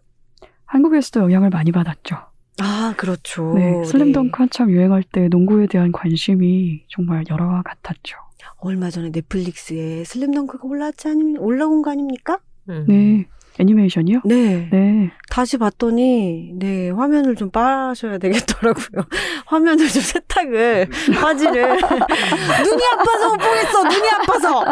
한국에서도 0.67 1.21
영향을 1.21 1.49
많이 1.51 1.73
받았죠. 1.73 2.17
아, 2.61 2.93
그렇죠. 2.97 3.55
네, 3.55 3.85
슬램덩크 3.85 4.33
한참 4.37 4.71
유행할 4.71 5.03
때 5.05 5.29
농구에 5.29 5.67
대한 5.69 5.93
관심이 5.93 6.83
정말 6.89 7.25
열화와 7.31 7.63
같았죠. 7.63 8.17
얼마 8.57 8.91
전에 8.91 9.11
넷플릭스에 9.11 10.03
슬램덩크가 10.05 10.67
올라왔지 10.67 11.09
아니 11.09 11.39
올라온 11.39 11.83
거 11.83 11.93
아닙니까? 11.93 12.41
음. 12.69 12.85
네, 12.89 13.27
애니메이션이요? 13.59 14.21
네. 14.25 14.69
네, 14.71 15.11
다시 15.31 15.59
봤더니 15.59 16.53
네 16.55 16.91
화면을 16.91 17.35
좀 17.35 17.51
빠셔야 17.51 18.19
되겠더라고요. 18.19 19.05
화면을 19.47 19.89
좀 19.89 20.03
세탁을 20.03 20.89
화질을 21.15 21.63
눈이 21.79 22.83
아파서 22.93 23.31
못 23.31 23.37
보겠어. 23.39 23.83
눈이 23.85 24.09
아파서. 24.11 24.65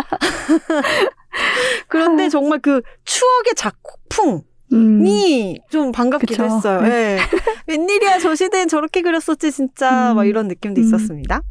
그런데 1.89 2.28
정말 2.28 2.61
그 2.61 2.80
추억의 3.05 3.55
작품이 3.57 4.43
음, 4.72 5.55
좀 5.70 5.93
반갑기도 5.93 6.34
그쵸. 6.34 6.45
했어요. 6.45 6.87
예. 6.87 7.18
웬일이야 7.66 8.18
저 8.20 8.34
시대엔 8.34 8.68
저렇게 8.68 9.03
그렸었지 9.03 9.51
진짜 9.53 10.12
음. 10.12 10.16
막 10.16 10.24
이런 10.24 10.49
느낌도 10.49 10.80
음. 10.80 10.87
있었습니다. 10.87 11.43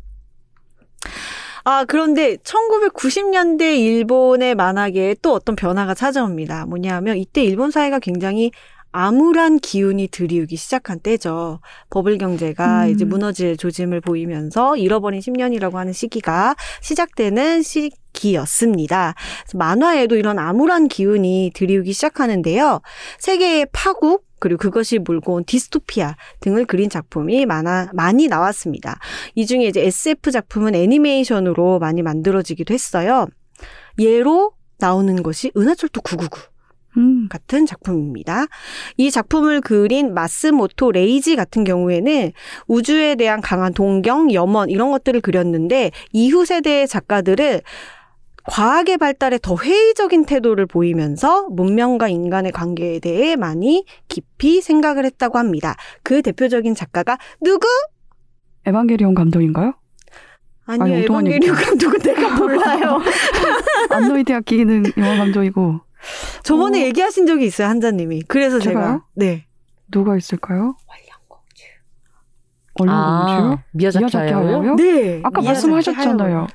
아, 1.68 1.84
그런데 1.84 2.38
1990년대 2.38 3.80
일본의 3.80 4.54
만화계에 4.54 5.16
또 5.24 5.34
어떤 5.34 5.56
변화가 5.56 5.96
찾아옵니다. 5.96 6.68
뭐냐 6.68 6.96
하면 6.98 7.18
이때 7.18 7.44
일본 7.44 7.72
사회가 7.72 7.98
굉장히 7.98 8.52
암울한 8.92 9.60
기운이 9.60 10.08
들이우기 10.10 10.56
시작한 10.56 11.00
때죠. 11.00 11.60
버블 11.90 12.20
경제가 12.20 12.86
음. 12.86 12.92
이제 12.92 13.04
무너질 13.04 13.58
조짐을 13.58 14.00
보이면서 14.00 14.78
잃어버린 14.78 15.20
10년이라고 15.20 15.74
하는 15.74 15.92
시기가 15.92 16.56
시작되는 16.82 17.64
시기였습니다. 17.64 19.16
만화에도 19.56 20.16
이런 20.16 20.38
암울한 20.38 20.88
기운이 20.88 21.52
들이우기 21.56 21.92
시작하는데요. 21.94 22.82
세계의 23.18 23.68
파국, 23.74 24.25
그리고 24.40 24.60
그것이 24.60 25.00
몰고 25.00 25.34
온 25.34 25.46
디스토피아 25.46 26.16
등을 26.42 26.66
그린 26.66 26.90
작품이 26.90 27.46
많아, 27.46 27.92
많이 27.94 28.28
나왔습니다. 28.28 29.00
이 29.36 29.46
중에 29.46 29.66
이제 29.66 29.82
SF 29.86 30.32
작품은 30.32 30.76
애니메이션으로 30.76 31.80
많이 31.80 32.02
만들어지기도 32.02 32.74
했어요. 32.74 33.28
예로 34.00 34.52
나오는 34.78 35.24
것이 35.24 35.52
은하철도 35.56 36.02
999. 36.02 36.56
음. 36.98 37.28
같은 37.30 37.66
작품입니다. 37.66 38.46
이 38.98 39.12
작품을 39.12 39.62
그린 39.62 40.14
마스모토 40.14 40.92
레이지 40.92 41.36
같은 41.36 41.64
경우에는 41.64 42.32
우주에 42.68 43.16
대한 43.16 43.42
강한 43.42 43.74
동경, 43.74 44.34
염원 44.34 44.70
이런 44.70 44.92
것들을 44.92 45.22
그렸는데 45.22 45.92
이후 46.14 46.46
세대의 46.46 46.88
작가들은 46.88 47.60
과학의 48.48 48.98
발달에 48.98 49.40
더 49.42 49.56
회의적인 49.56 50.26
태도를 50.26 50.66
보이면서 50.66 51.48
문명과 51.50 52.08
인간의 52.10 52.52
관계에 52.52 53.00
대해 53.00 53.36
많이 53.36 53.86
깊이 54.08 54.62
생각을 54.62 55.06
했다고 55.06 55.38
합니다. 55.38 55.76
그 56.04 56.22
대표적인 56.22 56.76
작가가 56.76 57.18
누구? 57.42 57.68
에반게리온 58.66 59.14
감독인가요? 59.16 59.74
아니요, 60.68 60.84
아니, 60.84 61.04
에반게리온. 61.04 61.56
감독은 61.56 62.00
내가 62.00 62.36
몰라요. 62.38 63.00
안노이드학 63.90 64.46
기능 64.46 64.84
영화 64.98 65.18
감독이고 65.18 65.82
저번에 66.44 66.84
어. 66.84 66.86
얘기하신 66.86 67.26
적이 67.26 67.46
있어요, 67.46 67.68
한자님이. 67.68 68.24
그래서 68.28 68.60
제가 68.60 68.82
제가요? 68.82 69.04
네. 69.16 69.46
누가 69.92 70.18
있을까요? 70.18 70.76
월량공주. 70.88 71.64
얼른공주요? 72.76 73.52
아, 73.52 73.64
미야자키 73.72 74.18
하야오요? 74.18 74.48
하야오요? 74.48 74.76
네. 74.76 75.22
아까 75.24 75.42
미야자키 75.42 75.68
말씀하셨잖아요. 75.68 76.36
하야오. 76.36 76.48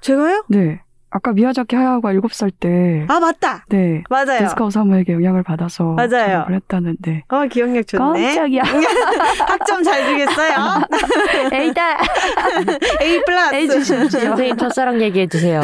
제가요? 0.00 0.44
네. 0.48 0.80
아까 1.10 1.32
미야자키 1.32 1.74
하야오가 1.74 2.12
7살 2.12 2.52
때 2.60 3.06
아 3.08 3.18
맞다. 3.20 3.64
네. 3.70 4.02
맞아요. 4.10 4.40
데스카 4.40 4.64
오사무에게 4.64 5.14
영향을 5.14 5.42
받아서 5.42 5.84
맞아요. 5.94 6.46
했다는데 6.50 7.24
어 7.28 7.46
기억력 7.46 7.86
좋네. 7.86 8.34
깜짝이야. 8.34 8.62
학점 9.48 9.82
잘 9.82 10.04
주겠어요. 10.06 10.54
에이다! 11.52 11.96
A 13.00 13.22
플러스. 13.24 13.54
A 13.54 13.68
주십시오. 13.68 14.08
선생님 14.08 14.56
첫사랑 14.56 15.00
얘기해 15.00 15.26
주세요. 15.26 15.60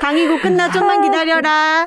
강의고 0.00 0.40
끝나 0.40 0.70
좀만 0.70 1.02
기다려라. 1.02 1.86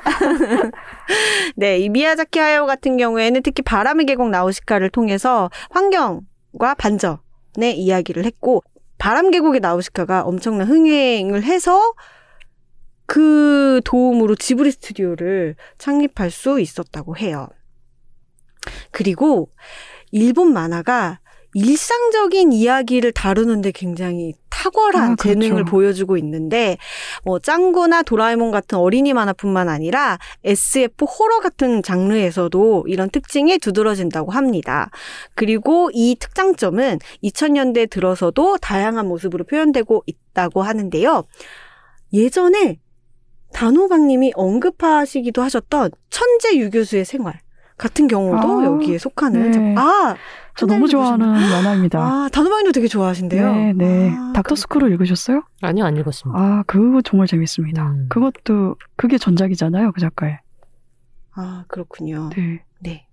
네, 1.56 1.78
이 1.78 1.88
미야자키 1.88 2.38
하야오 2.38 2.66
같은 2.66 2.96
경우에는 2.96 3.42
특히 3.42 3.62
바람의 3.62 4.06
계곡 4.06 4.30
나우시카를 4.30 4.90
통해서 4.90 5.50
환경과 5.70 6.74
반전 6.76 7.18
의 7.60 7.76
이야기를 7.78 8.24
했고 8.24 8.62
바람 8.98 9.30
계곡의 9.30 9.60
나우시카가 9.60 10.22
엄청난 10.22 10.68
흥행을 10.68 11.42
해서 11.44 11.94
그 13.06 13.80
도움으로 13.84 14.34
지브리 14.34 14.70
스튜디오를 14.72 15.56
창립할 15.78 16.30
수 16.30 16.60
있었다고 16.60 17.16
해요. 17.16 17.48
그리고 18.90 19.50
일본 20.10 20.52
만화가 20.52 21.20
일상적인 21.54 22.52
이야기를 22.52 23.12
다루는데 23.12 23.72
굉장히 23.72 24.34
탁월한 24.50 25.02
아, 25.12 25.14
그렇죠. 25.14 25.40
재능을 25.40 25.64
보여주고 25.64 26.16
있는데 26.18 26.76
뭐 27.24 27.38
짱구나 27.38 28.02
도라에몽 28.02 28.50
같은 28.50 28.76
어린이 28.78 29.12
만화뿐만 29.14 29.68
아니라 29.68 30.18
SF 30.44 31.04
호러 31.04 31.40
같은 31.40 31.82
장르에서도 31.82 32.84
이런 32.88 33.08
특징이 33.10 33.58
두드러진다고 33.58 34.32
합니다. 34.32 34.90
그리고 35.34 35.90
이 35.94 36.16
특장점은 36.18 36.98
2000년대 37.22 37.88
들어서도 37.88 38.58
다양한 38.58 39.06
모습으로 39.06 39.44
표현되고 39.44 40.04
있다고 40.06 40.62
하는데요. 40.62 41.24
예전에 42.12 42.78
단호박님이 43.52 44.32
언급하시기도 44.34 45.40
하셨던 45.42 45.90
천재 46.10 46.56
유교수의 46.58 47.04
생활 47.04 47.40
같은 47.78 48.08
경우도 48.08 48.60
아, 48.60 48.64
여기에 48.64 48.98
속하는 48.98 49.50
네. 49.50 49.52
작- 49.52 49.82
아, 49.82 50.16
저 50.58 50.66
너무 50.66 50.88
좋아하는? 50.88 51.24
만화입니다. 51.28 52.00
아, 52.00 52.28
단호박님도 52.32 52.72
되게 52.72 52.88
좋아하신대요. 52.88 53.54
네, 53.54 53.72
네. 53.74 54.10
아, 54.10 54.32
닥터 54.34 54.56
스쿨을 54.56 54.90
읽으셨어요? 54.92 55.42
아니요, 55.62 55.84
안 55.84 55.96
읽었습니다. 55.96 56.36
아, 56.36 56.64
그거 56.66 57.00
정말 57.00 57.28
재밌습니다. 57.28 57.86
음. 57.86 58.06
그것도 58.08 58.74
그게 58.96 59.18
전작이잖아요, 59.18 59.92
그 59.92 60.00
작가의. 60.00 60.40
아, 61.36 61.64
그렇군요. 61.68 62.30
네. 62.34 62.64
네. 62.80 63.06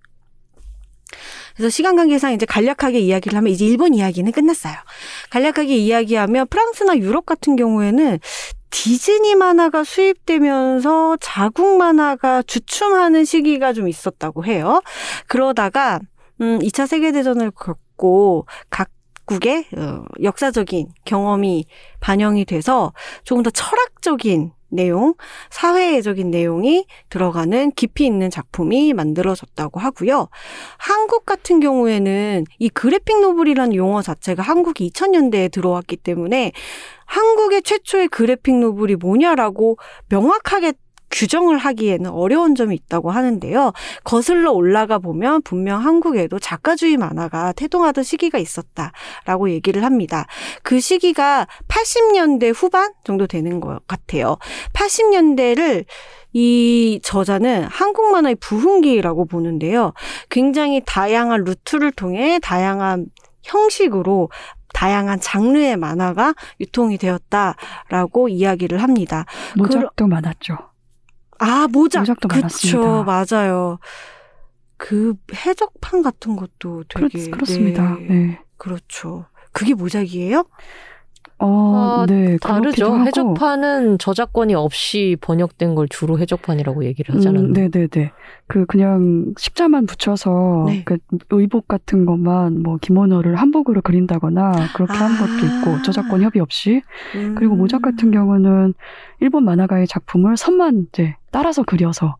그래서 1.55 1.69
시간 1.69 1.95
관계상 1.95 2.33
이제 2.33 2.47
간략하게 2.47 2.99
이야기를 2.99 3.37
하면 3.37 3.53
이제 3.53 3.63
일본 3.63 3.93
이야기는 3.93 4.31
끝났어요. 4.31 4.73
간략하게 5.29 5.77
이야기하면 5.77 6.47
프랑스나 6.47 6.97
유럽 6.97 7.27
같은 7.27 7.55
경우에는 7.55 8.17
디즈니 8.71 9.35
만화가 9.35 9.83
수입되면서 9.83 11.17
자국 11.21 11.77
만화가 11.77 12.41
주춤하는 12.41 13.23
시기가 13.23 13.71
좀 13.73 13.87
있었다고 13.87 14.45
해요. 14.45 14.81
그러다가 15.27 15.99
음 16.41 16.59
2차 16.59 16.87
세계 16.87 17.11
대전을 17.11 17.51
겪고 17.51 18.45
각 18.69 18.89
국의 19.25 19.65
어, 19.75 20.03
역사적인 20.21 20.89
경험이 21.03 21.65
반영이 21.99 22.45
돼서 22.45 22.93
조금 23.23 23.41
더 23.41 23.49
철학적인 23.49 24.51
내용, 24.69 25.15
사회적인 25.49 26.29
내용이 26.31 26.85
들어가는 27.09 27.71
깊이 27.71 28.05
있는 28.05 28.29
작품이 28.29 28.93
만들어졌다고 28.93 29.79
하고요. 29.79 30.27
한국 30.77 31.25
같은 31.25 31.59
경우에는 31.59 32.45
이 32.59 32.69
그래픽 32.69 33.21
노블이라는 33.21 33.75
용어 33.75 34.01
자체가 34.01 34.43
한국이 34.43 34.89
2000년대에 34.89 35.51
들어왔기 35.51 35.97
때문에 35.97 36.51
한국의 37.05 37.61
최초의 37.63 38.09
그래픽 38.09 38.55
노블이 38.55 38.95
뭐냐라고 38.95 39.77
명확하게 40.09 40.73
규정을 41.15 41.57
하기에는 41.57 42.11
어려운 42.11 42.55
점이 42.55 42.75
있다고 42.75 43.09
하는데요. 43.09 43.71
거슬러 44.03 44.51
올라가 44.51 44.99
보면 44.99 45.41
분명 45.43 45.83
한국에도 45.83 46.39
작가주의 46.39 46.97
만화가 46.97 47.53
태동하던 47.53 48.03
시기가 48.03 48.37
있었다라고 48.37 49.49
얘기를 49.49 49.83
합니다. 49.83 50.27
그 50.61 50.81
시기가 50.81 51.47
80년대 51.69 52.53
후반 52.53 52.91
정도 53.05 53.27
되는 53.27 53.61
것 53.61 53.87
같아요. 53.87 54.37
80년대를 54.73 55.85
이 56.33 56.99
저자는 57.01 57.63
한국 57.63 58.11
만화의 58.11 58.35
부흥기라고 58.35 59.25
보는데요. 59.25 59.93
굉장히 60.29 60.81
다양한 60.85 61.45
루트를 61.45 61.93
통해 61.93 62.39
다양한 62.41 63.05
형식으로 63.43 64.29
다양한 64.73 65.21
장르의 65.21 65.77
만화가 65.77 66.33
유통이 66.59 66.97
되었다라고 66.97 68.27
이야기를 68.27 68.83
합니다. 68.83 69.23
모작도 69.55 70.07
많았죠. 70.07 70.74
아, 71.39 71.67
모작. 71.71 71.99
모작도 72.01 72.27
그쵸, 72.27 72.41
많았습니다. 72.41 73.03
맞아요. 73.03 73.79
그 74.77 75.15
해적판 75.33 76.01
같은 76.01 76.35
것도 76.35 76.83
그렇, 76.93 77.09
되게 77.09 77.29
그렇 77.29 77.45
습니다. 77.45 77.97
네, 77.99 78.07
네. 78.07 78.39
그렇죠. 78.57 79.25
그게 79.51 79.73
모작이에요? 79.73 80.45
어, 81.37 81.47
아, 81.75 82.05
네. 82.07 82.37
다르죠. 82.37 82.97
해적판은 83.05 83.97
저작권이 83.97 84.55
없이 84.55 85.17
번역된 85.19 85.75
걸 85.75 85.87
주로 85.89 86.17
해적판이라고 86.17 86.85
얘기를 86.85 87.13
하잖아요. 87.15 87.47
음, 87.47 87.53
네네네. 87.53 88.11
그 88.47 88.65
그냥 88.65 89.33
십자만 89.37 89.85
붙여서 89.85 90.65
네. 90.67 90.83
그 90.85 90.97
의복 91.31 91.67
같은 91.67 92.05
것만 92.05 92.63
뭐 92.63 92.77
기모노를 92.77 93.35
한복으로 93.35 93.81
그린다거나 93.81 94.53
그렇게 94.75 94.93
한 94.93 95.11
아. 95.11 95.17
것도 95.17 95.45
있고 95.45 95.81
저작권 95.81 96.21
협의 96.21 96.41
없이 96.41 96.81
그리고 97.35 97.55
음. 97.55 97.59
모작 97.59 97.81
같은 97.81 98.11
경우는 98.11 98.73
일본 99.19 99.43
만화가의 99.43 99.87
작품을 99.87 100.37
선만 100.37 100.87
이제 100.87 101.15
따라서 101.31 101.63
그려서 101.63 102.15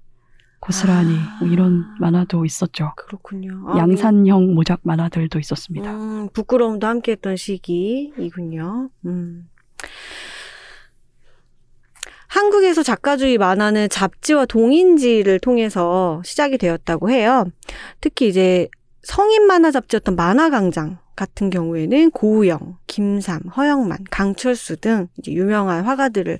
고스란히 0.66 1.16
아. 1.16 1.38
뭐 1.40 1.48
이런 1.48 1.86
만화도 2.00 2.44
있었죠. 2.44 2.94
그렇군요. 2.98 3.66
아, 3.68 3.78
양산형 3.78 4.56
모작 4.56 4.80
만화들도 4.84 5.38
있었습니다. 5.40 5.92
음, 5.92 6.30
부끄러움도 6.34 6.88
함께했던 6.88 7.36
시기이군요. 7.36 8.90
음. 9.06 9.48
한국에서 12.28 12.84
작가주의 12.84 13.38
만화는 13.38 13.90
잡지와 13.90 14.46
동인지를 14.46 15.40
통해서 15.40 16.22
시작이 16.26 16.58
되었다고 16.58 17.10
해요. 17.12 17.46
특히 18.02 18.28
이제 18.28 18.68
성인 19.04 19.46
만화 19.46 19.72
잡지였던 19.72 20.16
만화광장 20.16 20.98
같은 21.16 21.50
경우에는 21.50 22.12
고우영, 22.12 22.78
김삼, 22.88 23.42
허영만, 23.56 24.00
강철수 24.10 24.78
등 24.78 25.08
이제 25.18 25.32
유명한 25.32 25.86
화가들을 25.86 26.40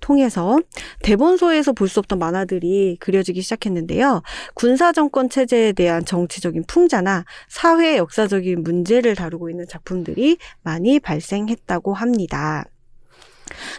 통해서 0.00 0.58
대본소에서 1.02 1.72
볼 1.72 1.88
수 1.88 2.00
없던 2.00 2.18
만화들이 2.18 2.98
그려지기 3.00 3.40
시작했는데요. 3.40 4.22
군사정권 4.54 5.30
체제에 5.30 5.72
대한 5.72 6.04
정치적인 6.04 6.64
풍자나 6.66 7.24
사회 7.48 7.96
역사적인 7.96 8.62
문제를 8.62 9.14
다루고 9.14 9.48
있는 9.48 9.66
작품들이 9.66 10.36
많이 10.62 11.00
발생했다고 11.00 11.94
합니다. 11.94 12.66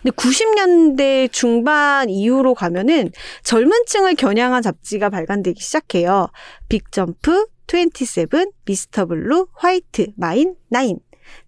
근데 0.02 0.16
90년대 0.16 1.32
중반 1.32 2.10
이후로 2.10 2.56
가면은 2.56 3.12
젊은 3.44 3.86
층을 3.86 4.16
겨냥한 4.16 4.64
잡지가 4.64 5.10
발간되기 5.10 5.62
시작해요. 5.62 6.30
빅점프, 6.68 7.46
27, 7.72 8.28
미스터 8.66 9.06
블루, 9.06 9.48
화이트, 9.54 10.08
마인, 10.18 10.56
나인 10.70 10.98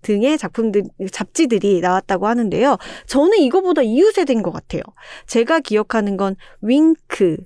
등의 0.02 0.38
작품들, 0.38 0.84
잡지들이 1.12 1.82
나왔다고 1.82 2.28
하는데요. 2.28 2.78
저는 3.08 3.38
이거보다 3.40 3.82
이후세대인 3.82 4.42
것 4.42 4.52
같아요. 4.52 4.82
제가 5.28 5.60
기억하는 5.60 6.18
건 6.18 6.36
윙크, 6.62 7.38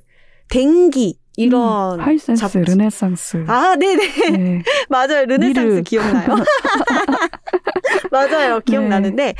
댕기, 0.49 1.17
이런 1.37 1.99
음, 1.99 2.05
하이센스, 2.05 2.39
잡지. 2.39 2.59
르네상스. 2.59 3.43
아, 3.47 3.75
네네. 3.75 4.29
네. 4.37 4.61
맞아요. 4.87 5.25
르네상스 5.25 5.67
미르. 5.67 5.81
기억나요? 5.83 6.27
맞아요. 8.11 8.59
기억나는데 8.61 9.33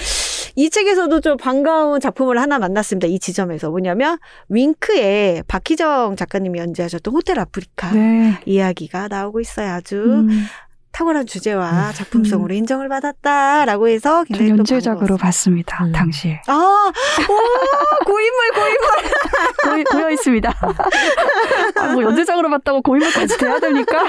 이 0.56 0.70
책에서도 0.70 1.20
좀 1.22 1.38
반가운 1.38 2.00
작품을 2.00 2.38
하나 2.40 2.60
만났습니다. 2.60 3.08
이 3.08 3.20
지점에서 3.20 3.70
뭐냐면 3.70 4.18
윙크의 4.50 5.44
박희정 5.48 6.16
작가님이 6.18 6.60
연재하셨던 6.60 7.14
호텔 7.14 7.40
아프리카 7.40 7.92
네. 7.94 8.40
이야기가 8.46 9.08
나오고 9.08 9.40
있어요. 9.40 9.72
아주 9.72 9.96
음, 9.96 10.30
탁월한 10.96 11.26
주제와 11.26 11.92
작품성으로 11.92 12.54
인정을 12.54 12.88
받았다라고 12.88 13.90
해서 13.90 14.24
전 14.32 14.38
굉장히 14.38 14.82
반가웠어요. 14.82 15.18
봤습니다. 15.18 15.84
음. 15.84 15.92
당시에 15.92 16.42
아, 16.48 16.54
오, 16.54 18.06
고인물 18.06 18.52
고인물. 18.54 18.86
고이, 19.64 19.84
고여 19.84 20.10
있습니다. 20.12 20.54
아, 21.76 21.92
뭐 21.92 22.02
연재작으로 22.02 22.50
봤다고 22.50 22.82
고인물까지 22.82 23.38
돼야 23.38 23.60
됩니까? 23.60 24.06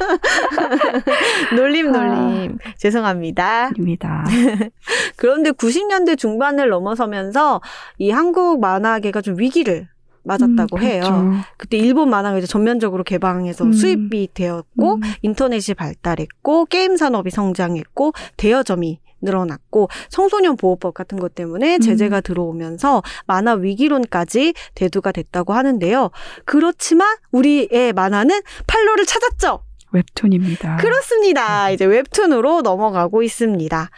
놀림 1.56 1.90
놀림. 1.90 2.56
죄송합니다. 2.78 3.70
입니다. 3.76 4.24
그런데 5.16 5.50
90년대 5.50 6.16
중반을 6.16 6.68
넘어서면서 6.68 7.62
이 7.98 8.12
한국 8.12 8.60
만화계가 8.60 9.22
좀 9.22 9.36
위기를 9.40 9.88
맞았다고 10.26 10.76
음, 10.76 10.82
해요. 10.82 11.02
그렇죠. 11.02 11.32
그때 11.56 11.76
일본 11.78 12.10
만화가 12.10 12.38
이제 12.38 12.46
전면적으로 12.46 13.04
개방해서 13.04 13.64
음. 13.64 13.72
수입이 13.72 14.28
되었고 14.34 14.94
음. 14.96 15.00
인터넷이 15.22 15.74
발달했고 15.74 16.66
게임 16.66 16.96
산업이 16.96 17.30
성장했고 17.30 18.12
대여점이 18.36 19.00
늘어났고 19.22 19.88
청소년 20.10 20.56
보호법 20.56 20.92
같은 20.94 21.18
것 21.18 21.34
때문에 21.34 21.76
음. 21.76 21.80
제재가 21.80 22.20
들어오면서 22.20 23.02
만화 23.26 23.54
위기론까지 23.54 24.52
대두가 24.74 25.10
됐다고 25.12 25.54
하는데요. 25.54 26.10
그렇지만 26.44 27.16
우리의 27.32 27.92
만화는 27.94 28.40
판로를 28.66 29.06
찾았죠. 29.06 29.62
웹툰입니다. 29.92 30.76
그렇습니다. 30.76 31.70
이제 31.70 31.84
웹툰으로 31.86 32.60
넘어가고 32.60 33.22
있습니다. 33.22 33.88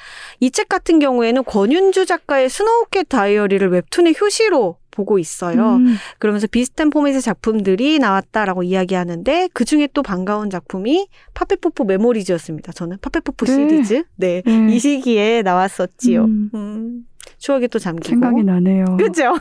이 0.41 0.51
책 0.51 0.69
같은 0.69 0.99
경우에는 1.01 1.43
권윤주 1.45 2.07
작가의 2.07 2.49
스노우캣 2.49 3.09
다이어리를 3.09 3.69
웹툰의 3.69 4.15
효시로 4.21 4.78
보고 4.99 5.21
있어요. 5.21 5.77
음, 5.77 5.95
그러면서 6.19 6.49
비슷한 6.49 6.91
포맷의 6.91 7.23
작품들이 7.23 8.01
나왔다라고 8.01 8.65
이야기하는데 8.65 9.49
그 9.53 9.65
중에 9.65 9.87
또 9.95 10.03
반가운 10.03 10.51
작품이 10.51 11.07
파페포포 11.35 11.85
메모리즈였습니다. 11.85 12.73
저는 12.73 12.99
파페포포 13.01 13.47
네. 13.47 13.53
시리즈. 13.53 14.03
네. 14.17 14.43
네. 14.45 14.75
이 14.75 14.79
시기에 14.81 15.43
나왔었지요. 15.43 16.25
음, 16.25 16.51
음, 16.55 17.07
추억에 17.39 17.69
또 17.69 17.79
잠기고. 17.79 18.09
생각이 18.09 18.43
나네요. 18.43 18.85
그죠? 18.99 19.33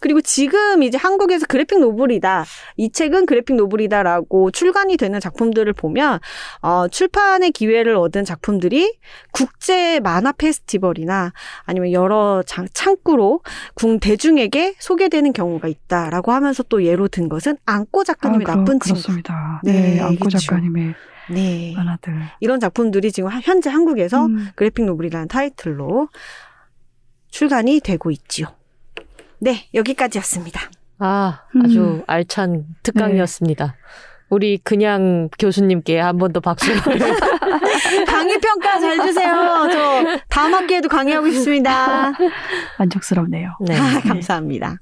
음, 0.00 0.02
그리고 0.02 0.20
지금 0.20 0.82
이제 0.82 0.96
한국에서 0.98 1.46
그래픽 1.46 1.78
노블이다. 1.80 2.44
이 2.76 2.90
책은 2.90 3.26
그래픽 3.26 3.56
노블이다라고 3.56 4.50
출간이 4.50 4.96
되는 4.96 5.20
작품들을 5.20 5.72
보면 5.74 6.18
어, 6.62 6.88
출판의 6.88 7.52
기회를 7.52 7.96
얻은 7.96 8.24
작품들이 8.24 8.96
국제 9.32 10.00
만화 10.00 10.32
페스티벌이나 10.32 11.32
아니면 11.64 11.92
여러 11.92 12.42
장, 12.46 12.66
창구로 12.72 13.42
국 13.74 14.00
대중에게 14.00 14.74
소개되는 14.78 15.32
경우가 15.32 15.68
있다라고 15.68 16.32
하면서 16.32 16.62
또 16.64 16.84
예로 16.84 17.08
든 17.08 17.28
것은 17.28 17.56
안고 17.66 18.04
작가님의 18.04 18.46
아, 18.48 18.56
나쁜 18.56 18.78
그렇, 18.78 18.94
친구. 18.94 19.00
그렇습니다. 19.02 19.60
네, 19.64 19.72
네, 19.96 20.00
안고. 20.00 20.30
작가님의 20.30 20.94
네. 21.30 21.72
만화들. 21.76 22.14
이런 22.40 22.58
작품들이 22.58 23.12
지금 23.12 23.28
하- 23.28 23.40
현재 23.40 23.70
한국에서 23.70 24.26
음, 24.26 24.48
그래픽 24.56 24.84
노블이라는 24.86 25.28
타이틀로 25.28 26.08
출간이 27.30 27.80
되고 27.80 28.10
있지요. 28.10 28.48
네, 29.40 29.66
여기까지였습니다. 29.74 30.60
아, 30.98 31.42
음. 31.56 31.62
아주 31.64 32.02
알찬 32.06 32.64
특강이었습니다. 32.82 33.74
우리 34.28 34.58
그냥 34.58 35.28
교수님께 35.38 35.98
한 35.98 36.18
번 36.18 36.32
더 36.32 36.40
박수를. 36.40 36.76
강의 38.06 38.38
평가 38.38 38.78
잘 38.78 38.96
주세요. 38.98 39.34
저 39.72 40.18
다음 40.28 40.54
학기에도 40.54 40.88
강의하고 40.88 41.28
싶습니다. 41.30 42.12
만족스럽네요. 42.78 43.56
네. 43.60 43.76
아, 43.76 44.00
감사합니다. 44.00 44.76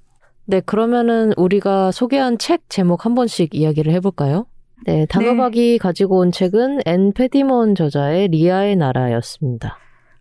네, 0.44 0.60
그러면은 0.60 1.32
우리가 1.36 1.92
소개한 1.92 2.36
책 2.38 2.62
제목 2.68 3.04
한 3.06 3.14
번씩 3.14 3.54
이야기를 3.54 3.92
해볼까요? 3.94 4.46
네, 4.86 5.06
단호박이 5.06 5.78
가지고 5.78 6.18
온 6.18 6.30
책은 6.32 6.80
앤 6.86 7.12
패디먼 7.12 7.74
저자의 7.74 8.28
리아의 8.28 8.76
나라였습니다. 8.76 9.78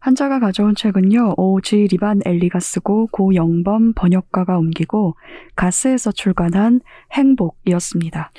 한자가 0.07 0.39
가져온 0.39 0.73
책은요, 0.73 1.33
오지 1.35 1.87
리반 1.91 2.21
엘리가 2.23 2.61
쓰고 2.61 3.07
고영범 3.11 3.91
번역가가 3.93 4.57
옮기고 4.57 5.17
가스에서 5.57 6.13
출간한 6.13 6.79
행복이었습니다. 7.11 8.31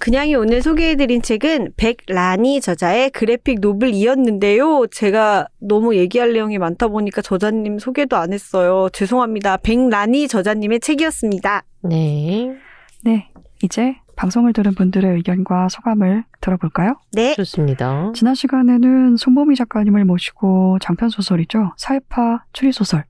그냥이 0.00 0.34
오늘 0.36 0.62
소개해드린 0.62 1.20
책은 1.20 1.74
백라니 1.76 2.62
저자의 2.62 3.10
그래픽 3.10 3.60
노블이었는데요. 3.60 4.86
제가 4.90 5.48
너무 5.60 5.94
얘기할 5.96 6.32
내용이 6.32 6.56
많다 6.56 6.88
보니까 6.88 7.20
저자님 7.20 7.78
소개도 7.78 8.16
안 8.16 8.32
했어요. 8.32 8.88
죄송합니다. 8.90 9.58
백라니 9.58 10.28
저자님의 10.28 10.80
책이었습니다. 10.80 11.62
네, 11.82 12.56
네, 13.04 13.28
이제 13.62 13.96
방송을 14.16 14.52
들은 14.52 14.74
분들의 14.74 15.14
의견과 15.16 15.68
소감을 15.68 16.24
들어볼까요? 16.40 16.96
네. 17.12 17.34
좋습니다. 17.34 18.12
지난 18.14 18.34
시간에는 18.34 19.16
송보미 19.16 19.54
작가님을 19.56 20.04
모시고 20.04 20.78
장편 20.80 21.10
소설이죠. 21.10 21.74
사회파 21.76 22.44
추리소설 22.52 23.04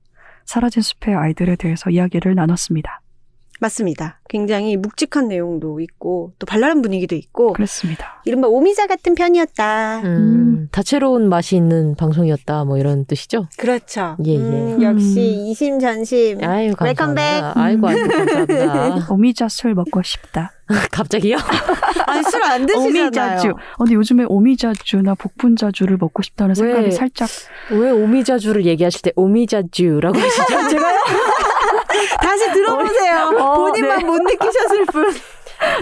사라진 0.45 0.81
숲의 0.81 1.15
아이들에 1.15 1.55
대해서 1.55 1.89
이야기를 1.89 2.35
나눴습니다. 2.35 3.01
맞습니다. 3.59 4.19
굉장히 4.29 4.75
묵직한 4.77 5.27
내용도 5.29 5.79
있고 5.79 6.33
또 6.37 6.45
발랄한 6.45 6.81
분위기도 6.81 7.15
있고 7.15 7.53
그렇습니다. 7.53 8.21
이른바 8.25 8.47
오미자 8.47 8.87
같은 8.87 9.15
편이었다. 9.15 10.01
음, 10.03 10.67
다채로운 10.71 11.29
맛이 11.29 11.55
있는 11.55 11.95
방송이었다, 11.95 12.65
뭐 12.65 12.77
이런 12.77 13.05
뜻이죠? 13.05 13.47
그렇죠. 13.57 14.17
예, 14.25 14.33
예. 14.33 14.37
음, 14.37 14.81
역시 14.83 15.21
이심 15.21 15.79
전심. 15.79 16.43
아유, 16.43 16.73
Welcome 16.79 17.15
감사합니다. 17.15 17.53
back. 17.53 17.59
아이고, 17.61 17.87
아이고, 17.87 18.07
감사합니다. 18.07 19.07
오미자 19.13 19.47
술 19.49 19.73
먹고 19.73 20.01
싶다. 20.03 20.51
갑자기요? 20.91 21.37
아니 22.07 22.23
술 22.23 22.43
안 22.43 22.65
드시잖아요. 22.65 23.03
오미자주. 23.05 23.49
어, 23.49 23.55
근데 23.77 23.93
요즘에 23.93 24.25
오미자주나 24.27 25.15
복분자주를 25.15 25.97
먹고 25.97 26.21
싶다는 26.21 26.55
생각이 26.55 26.85
왜? 26.85 26.91
살짝 26.91 27.29
왜 27.71 27.89
오미자주를 27.91 28.65
얘기하실 28.65 29.01
때 29.03 29.11
오미자주라고 29.15 30.17
하시죠? 30.19 30.69
제가요? 30.69 30.99
다시 32.21 32.51
들어보세요. 32.51 33.31
어, 33.37 33.55
본인만 33.55 33.99
네. 33.99 34.05
못 34.05 34.17
느끼셨을 34.21 34.85
뿐. 34.85 35.13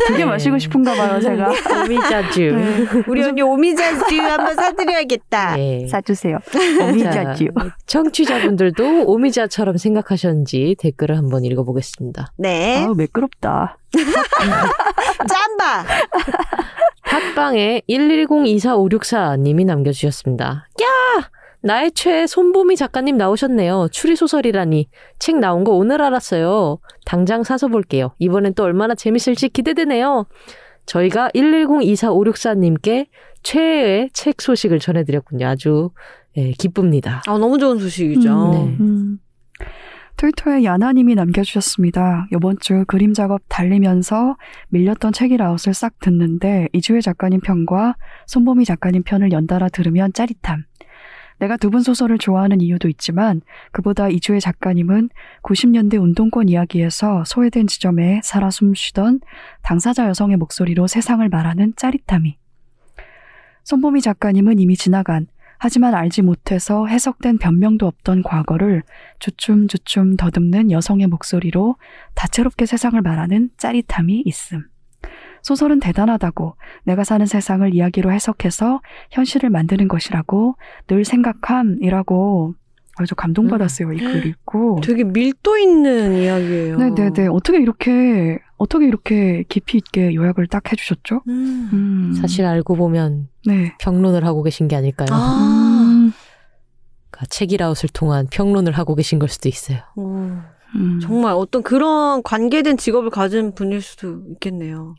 되게 0.07 0.20
네. 0.20 0.26
마시고 0.26 0.57
싶은가 0.57 0.94
봐요, 0.95 1.20
제가. 1.20 1.52
오미자주. 1.84 2.40
네. 2.40 2.86
우리 3.07 3.24
언니 3.24 3.41
오미자주 3.41 4.22
한번 4.22 4.56
사드려야겠다. 4.56 5.56
네. 5.57 5.88
사주세요. 5.88 6.40
오미자주. 6.82 7.49
자, 7.57 7.76
청취자분들도 7.86 9.03
오미자처럼 9.06 9.78
생각하셨는지 9.78 10.76
댓글을 10.80 11.18
한번 11.18 11.44
읽어보겠습니다. 11.44 12.32
네. 12.38 12.84
아우, 12.86 12.95
매끄럽다. 12.95 13.78
짬바. 15.28 15.86
팟빵에 17.03 17.82
110245644님이 17.90 19.66
남겨주셨습니다. 19.66 20.68
야! 20.82 21.30
나의 21.65 21.93
최애 21.93 22.27
손보미 22.27 22.75
작가님 22.75 23.17
나오셨네요. 23.17 23.87
추리소설이라니. 23.91 24.87
책 25.17 25.37
나온 25.39 25.63
거 25.63 25.71
오늘 25.71 25.99
알았어요. 25.99 26.77
당장 27.05 27.41
사서 27.41 27.69
볼게요. 27.69 28.13
이번엔 28.19 28.53
또 28.53 28.63
얼마나 28.63 28.93
재밌을지 28.93 29.49
기대되네요. 29.49 30.27
저희가 30.85 31.29
110245644님께 31.29 33.07
최애의 33.41 34.11
책 34.13 34.43
소식을 34.43 34.77
전해드렸군요. 34.77 35.47
아주 35.47 35.89
예, 36.37 36.51
기쁩니다. 36.51 37.23
아, 37.25 37.35
너무 37.39 37.57
좋은 37.57 37.79
소식이죠. 37.79 38.29
음, 38.29 38.51
네. 38.51 38.77
음. 38.81 39.19
트위터에 40.17 40.63
야나님이 40.63 41.15
남겨주셨습니다. 41.15 42.27
이번 42.31 42.57
주 42.59 42.85
그림 42.87 43.13
작업 43.13 43.41
달리면서 43.49 44.37
밀렸던 44.69 45.13
책이라웃을 45.13 45.73
싹 45.73 45.99
듣는데 45.99 46.67
이주혜 46.73 47.01
작가님 47.01 47.39
편과 47.41 47.95
손보미 48.27 48.65
작가님 48.65 49.01
편을 49.01 49.31
연달아 49.31 49.69
들으면 49.69 50.13
짜릿함. 50.13 50.63
내가 51.40 51.57
두 51.57 51.70
분 51.70 51.82
소설을 51.82 52.18
좋아하는 52.18 52.62
이유도 52.62 52.88
있지만 52.90 53.41
그보다 53.72 54.07
이주혜 54.10 54.40
작가님은 54.40 55.10
90년대 55.44 56.02
운동권 56.02 56.48
이야기에서 56.49 57.24
소외된 57.26 57.68
지점에 57.68 58.22
살아 58.24 58.49
숨쉬던 58.49 59.20
당사자 59.62 60.07
여성의 60.07 60.38
목소리로 60.38 60.88
세상을 60.88 61.28
말하는 61.28 61.74
짜릿함이. 61.76 62.38
손보미 63.64 64.02
작가님은 64.02 64.60
이미 64.60 64.76
지나간 64.78 65.28
하지만 65.57 65.95
알지 65.95 66.22
못해서 66.22 66.86
해석된 66.86 67.38
변명도 67.40 67.88
없던 67.88 68.24
과거를 68.24 68.84
주춤주춤 69.20 70.18
더듬는 70.18 70.70
여성의 70.72 71.07
목소리로 71.07 71.78
다채롭게 72.14 72.66
세상을 72.66 73.02
말하는 73.02 73.49
짜릿함이 73.57 74.24
있음. 74.26 74.68
소설은 75.45 75.80
대단하다고 75.80 76.55
내가 76.85 77.03
사는 77.03 77.23
세상을 77.23 77.72
이야기로 77.72 78.11
해석해서 78.11 78.81
현실을 79.11 79.51
만드는 79.51 79.88
것이라고 79.88 80.55
늘 80.88 81.05
생각함이라고 81.05 82.55
아주 82.97 83.13
감동받았어요. 83.13 83.93
이글 83.93 84.26
읽고. 84.26 84.80
되게 84.81 85.03
밀도 85.03 85.57
있는 85.59 86.15
이야기예요. 86.15 86.77
네네네. 86.77 87.27
어떻게 87.27 87.59
이렇게, 87.59 88.39
어떻게 88.57 88.88
이렇게 88.88 89.43
깊이 89.47 89.77
있게 89.77 90.15
요약을 90.15 90.47
딱 90.47 90.72
해주셨죠? 90.72 91.22
음. 91.27 91.69
음. 91.73 92.13
사실 92.19 92.45
알고 92.45 92.76
보면 92.76 93.27
네. 93.45 93.76
평론을 93.80 94.26
하고 94.26 94.41
계신 94.41 94.67
게 94.67 94.76
아닐까요? 94.76 95.09
아. 95.11 95.84
음, 95.84 96.11
책이라웃을 97.30 97.89
통한 97.93 98.26
평론을 98.31 98.72
하고 98.73 98.95
계신 98.95 99.19
걸 99.19 99.30
수도 99.30 99.47
있어요. 99.47 99.77
음, 99.99 100.41
음. 100.73 100.99
정말 101.03 101.34
어떤 101.34 101.61
그런 101.61 102.23
관계된 102.23 102.77
직업을 102.77 103.11
가진 103.11 103.53
분일 103.53 103.84
수도 103.84 104.23
있겠네요. 104.31 104.95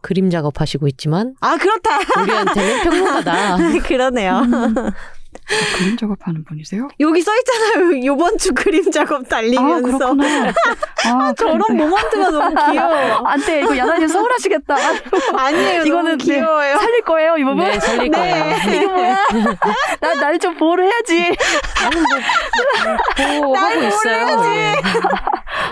그림 0.00 0.30
작업하시고 0.30 0.88
있지만 0.88 1.34
아 1.40 1.56
그렇다. 1.56 1.98
우리한테는 2.22 2.82
평론가다. 2.82 3.56
그러네요. 3.86 4.42
음. 5.32 5.56
그림 5.76 5.96
작업하는 5.96 6.44
분이세요? 6.44 6.88
여기 7.00 7.22
써 7.22 7.30
있잖아요. 7.38 8.04
요번 8.06 8.36
주 8.38 8.52
그림 8.54 8.90
작업 8.90 9.20
아 9.22 9.28
달리면서 9.28 9.98
그렇구나. 9.98 10.52
아 11.06 11.32
저런. 11.36 11.60
모먼트가 11.76 12.30
너무 12.30 12.54
귀여워. 12.70 12.94
안 13.26 13.40
돼 13.40 13.60
이거 13.60 13.76
야나님 13.76 14.06
서운하시겠다. 14.08 14.76
아니에요. 15.36 15.82
이거는 15.84 16.04
너무 16.12 16.16
귀여워요. 16.18 16.78
살릴 16.78 17.02
거예요 17.02 17.36
이 17.38 17.44
부분. 17.44 17.64
네, 17.64 17.80
살릴 17.80 18.10
거예요. 18.10 18.54
이거 18.82 18.92
뭐야? 18.92 19.16
나날좀 20.00 20.56
보호를 20.56 20.84
해야지. 20.84 21.36
뭐 23.40 23.56
하고 23.56 23.80
있어요. 23.82 24.26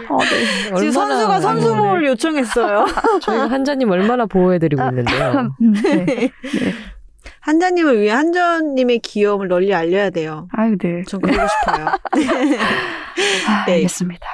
어, 0.08 0.18
네. 0.24 0.74
지금 0.76 0.90
선수가 0.92 1.40
선수 1.40 1.74
보호를 1.76 2.06
요청했어요. 2.06 2.86
저희가 3.22 3.50
한자님 3.50 3.90
얼마나 3.90 4.26
보호해드리고 4.26 4.82
있는데요. 4.82 5.54
음, 5.60 5.72
네. 5.82 6.32
한자님을 7.48 8.02
위해 8.02 8.12
한자님의 8.12 8.98
귀여움을 8.98 9.48
널리 9.48 9.72
알려야 9.72 10.10
돼요. 10.10 10.48
아유 10.52 10.76
네. 10.76 11.02
전 11.08 11.18
그러고 11.22 11.48
싶어요. 11.48 11.86
아, 13.48 13.64
네. 13.64 13.72
알겠습니다. 13.72 14.28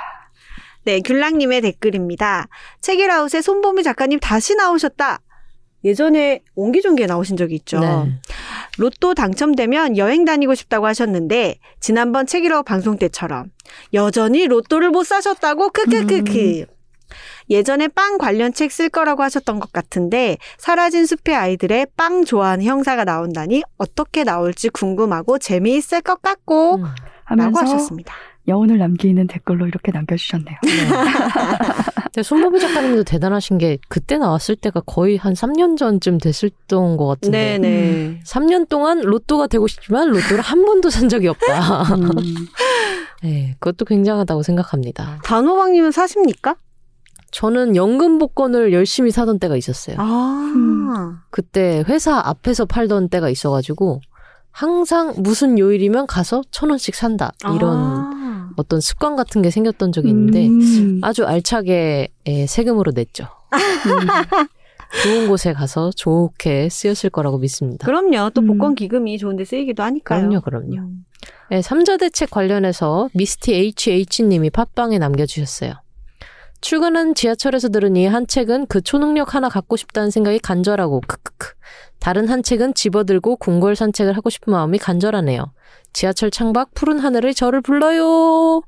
네, 0.82 0.98
귤랑님의 1.00 1.60
댓글입니다. 1.60 2.48
책이라웃에 2.80 3.40
손보미 3.40 3.84
작가님 3.84 4.18
다시 4.18 4.56
나오셨다. 4.56 5.20
예전에 5.84 6.40
옹기종기에 6.56 7.06
나오신 7.06 7.36
적이 7.36 7.54
있죠. 7.56 7.78
네. 7.78 8.18
로또 8.78 9.14
당첨되면 9.14 9.96
여행 9.96 10.24
다니고 10.24 10.56
싶다고 10.56 10.86
하셨는데 10.86 11.60
지난번 11.78 12.26
책이라웃 12.26 12.64
방송 12.64 12.98
때처럼 12.98 13.52
여전히 13.92 14.48
로또를 14.48 14.90
못 14.90 15.04
사셨다고 15.06 15.70
크크크크. 15.70 16.66
예전에 17.50 17.88
빵 17.88 18.18
관련 18.18 18.52
책 18.52 18.74
쓸 18.74 18.88
거라고 18.88 19.22
하셨던 19.22 19.60
것 19.60 19.72
같은데 19.72 20.36
사라진 20.58 21.06
숲의 21.06 21.36
아이들의 21.36 21.86
빵 21.96 22.24
좋아하는 22.24 22.64
형사가 22.64 23.04
나온다니 23.04 23.62
어떻게 23.78 24.24
나올지 24.24 24.68
궁금하고 24.68 25.38
재미있을 25.38 26.00
것 26.00 26.20
같고 26.20 26.76
음. 26.76 26.82
라고 26.82 26.94
하면서 27.24 27.60
하셨습니다. 27.60 28.14
여운을 28.48 28.78
남기는 28.78 29.26
댓글로 29.28 29.66
이렇게 29.68 29.92
남겨주셨네요. 29.92 30.56
근데 32.04 32.22
손보미 32.22 32.60
작가님도 32.60 33.04
대단하신 33.04 33.58
게 33.58 33.78
그때 33.88 34.18
나왔을 34.18 34.56
때가 34.56 34.80
거의 34.80 35.16
한 35.16 35.34
3년 35.34 35.76
전쯤 35.76 36.18
됐었던 36.18 36.96
것 36.96 37.06
같은데 37.06 37.58
네네. 37.58 38.20
3년 38.24 38.68
동안 38.68 39.00
로또가 39.00 39.46
되고 39.46 39.66
싶지만 39.66 40.08
로또를 40.10 40.42
한 40.42 40.64
번도 40.64 40.90
산 40.90 41.08
적이 41.08 41.28
없다. 41.28 41.82
음, 41.94 42.10
네, 43.22 43.56
그것도 43.60 43.84
굉장하다고 43.84 44.42
생각합니다. 44.42 45.20
단호박님은 45.24 45.92
사십니까? 45.92 46.56
저는 47.34 47.74
연금 47.74 48.18
복권을 48.18 48.72
열심히 48.72 49.10
사던 49.10 49.40
때가 49.40 49.56
있었어요. 49.56 49.96
아. 49.98 51.20
그때 51.30 51.82
회사 51.88 52.20
앞에서 52.24 52.64
팔던 52.64 53.08
때가 53.08 53.28
있어가지고 53.28 54.00
항상 54.52 55.14
무슨 55.16 55.58
요일이면 55.58 56.06
가서 56.06 56.42
천 56.52 56.70
원씩 56.70 56.94
산다 56.94 57.32
이런 57.56 57.76
아. 57.76 58.50
어떤 58.56 58.80
습관 58.80 59.16
같은 59.16 59.42
게 59.42 59.50
생겼던 59.50 59.90
적이 59.90 60.10
있는데 60.10 60.46
음, 60.46 61.00
아주 61.02 61.26
알차게 61.26 62.08
예, 62.28 62.46
세금으로 62.46 62.92
냈죠. 62.94 63.26
좋은 65.02 65.26
곳에 65.26 65.52
가서 65.52 65.90
좋게 65.90 66.68
쓰였을 66.68 67.10
거라고 67.10 67.38
믿습니다. 67.38 67.84
그럼요. 67.84 68.30
또 68.30 68.42
음. 68.42 68.46
복권 68.46 68.74
기금이 68.76 69.18
좋은데 69.18 69.44
쓰이기도 69.44 69.82
하니까요. 69.82 70.20
그럼요, 70.20 70.40
그럼요. 70.42 70.76
음. 70.76 71.04
네, 71.50 71.62
삼자 71.62 71.96
대책 71.96 72.30
관련해서 72.30 73.08
미스티 73.12 73.74
HH님이 73.76 74.50
팟빵에 74.50 74.98
남겨주셨어요. 74.98 75.83
출근한 76.64 77.14
지하철에서 77.14 77.68
들으니 77.68 78.06
한 78.06 78.26
책은 78.26 78.68
그 78.68 78.80
초능력 78.80 79.34
하나 79.34 79.50
갖고 79.50 79.76
싶다는 79.76 80.10
생각이 80.10 80.38
간절하고 80.38 81.02
크크크. 81.06 81.52
다른 82.00 82.26
한 82.26 82.42
책은 82.42 82.72
집어들고 82.72 83.36
궁궐 83.36 83.76
산책을 83.76 84.16
하고 84.16 84.30
싶은 84.30 84.50
마음이 84.50 84.78
간절하네요. 84.78 85.52
지하철 85.92 86.30
창밖 86.30 86.72
푸른 86.72 87.00
하늘이 87.00 87.34
저를 87.34 87.60
불러요. 87.60 88.62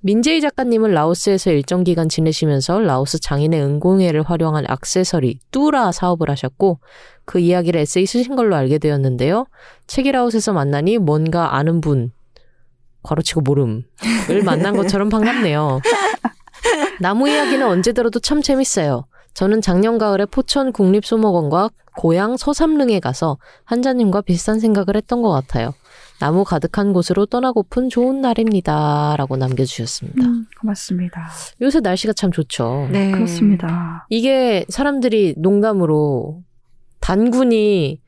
민재희 0.00 0.40
작가님은 0.40 0.90
라오스에서 0.90 1.52
일정 1.52 1.84
기간 1.84 2.08
지내시면서 2.08 2.80
라오스 2.80 3.20
장인의 3.20 3.62
응공예를 3.62 4.22
활용한 4.22 4.64
액세서리 4.68 5.38
뚜라 5.52 5.92
사업을 5.92 6.30
하셨고 6.30 6.80
그 7.24 7.38
이야기를 7.38 7.80
에세이 7.82 8.06
쓰신 8.06 8.34
걸로 8.34 8.56
알게 8.56 8.78
되었는데요. 8.78 9.46
책이라웃에서 9.86 10.52
만나니 10.54 10.98
뭔가 10.98 11.54
아는 11.54 11.80
분, 11.80 12.10
괄호치고 13.04 13.42
모름을 13.42 13.84
만난 14.44 14.76
것처럼 14.76 15.08
반갑네요. 15.08 15.80
나무 17.00 17.28
이야기는 17.28 17.66
언제 17.66 17.92
들어도 17.92 18.20
참 18.20 18.42
재밌어요. 18.42 19.04
저는 19.34 19.60
작년 19.60 19.98
가을에 19.98 20.26
포천 20.26 20.72
국립수목원과 20.72 21.70
고향 21.96 22.36
서삼릉에 22.36 22.98
가서 23.00 23.38
한자님과 23.64 24.22
비슷한 24.22 24.58
생각을 24.58 24.96
했던 24.96 25.22
것 25.22 25.30
같아요. 25.30 25.74
나무 26.18 26.42
가득한 26.42 26.92
곳으로 26.92 27.26
떠나고픈 27.26 27.88
좋은 27.88 28.20
날입니다. 28.20 29.14
라고 29.16 29.36
남겨주셨습니다. 29.36 30.24
음, 30.26 30.46
고맙습니다. 30.60 31.28
요새 31.60 31.78
날씨가 31.80 32.14
참 32.14 32.32
좋죠. 32.32 32.88
네. 32.90 33.12
그렇습니다. 33.12 34.06
이게 34.08 34.64
사람들이 34.68 35.34
농담으로 35.38 36.42
단군이 36.98 38.00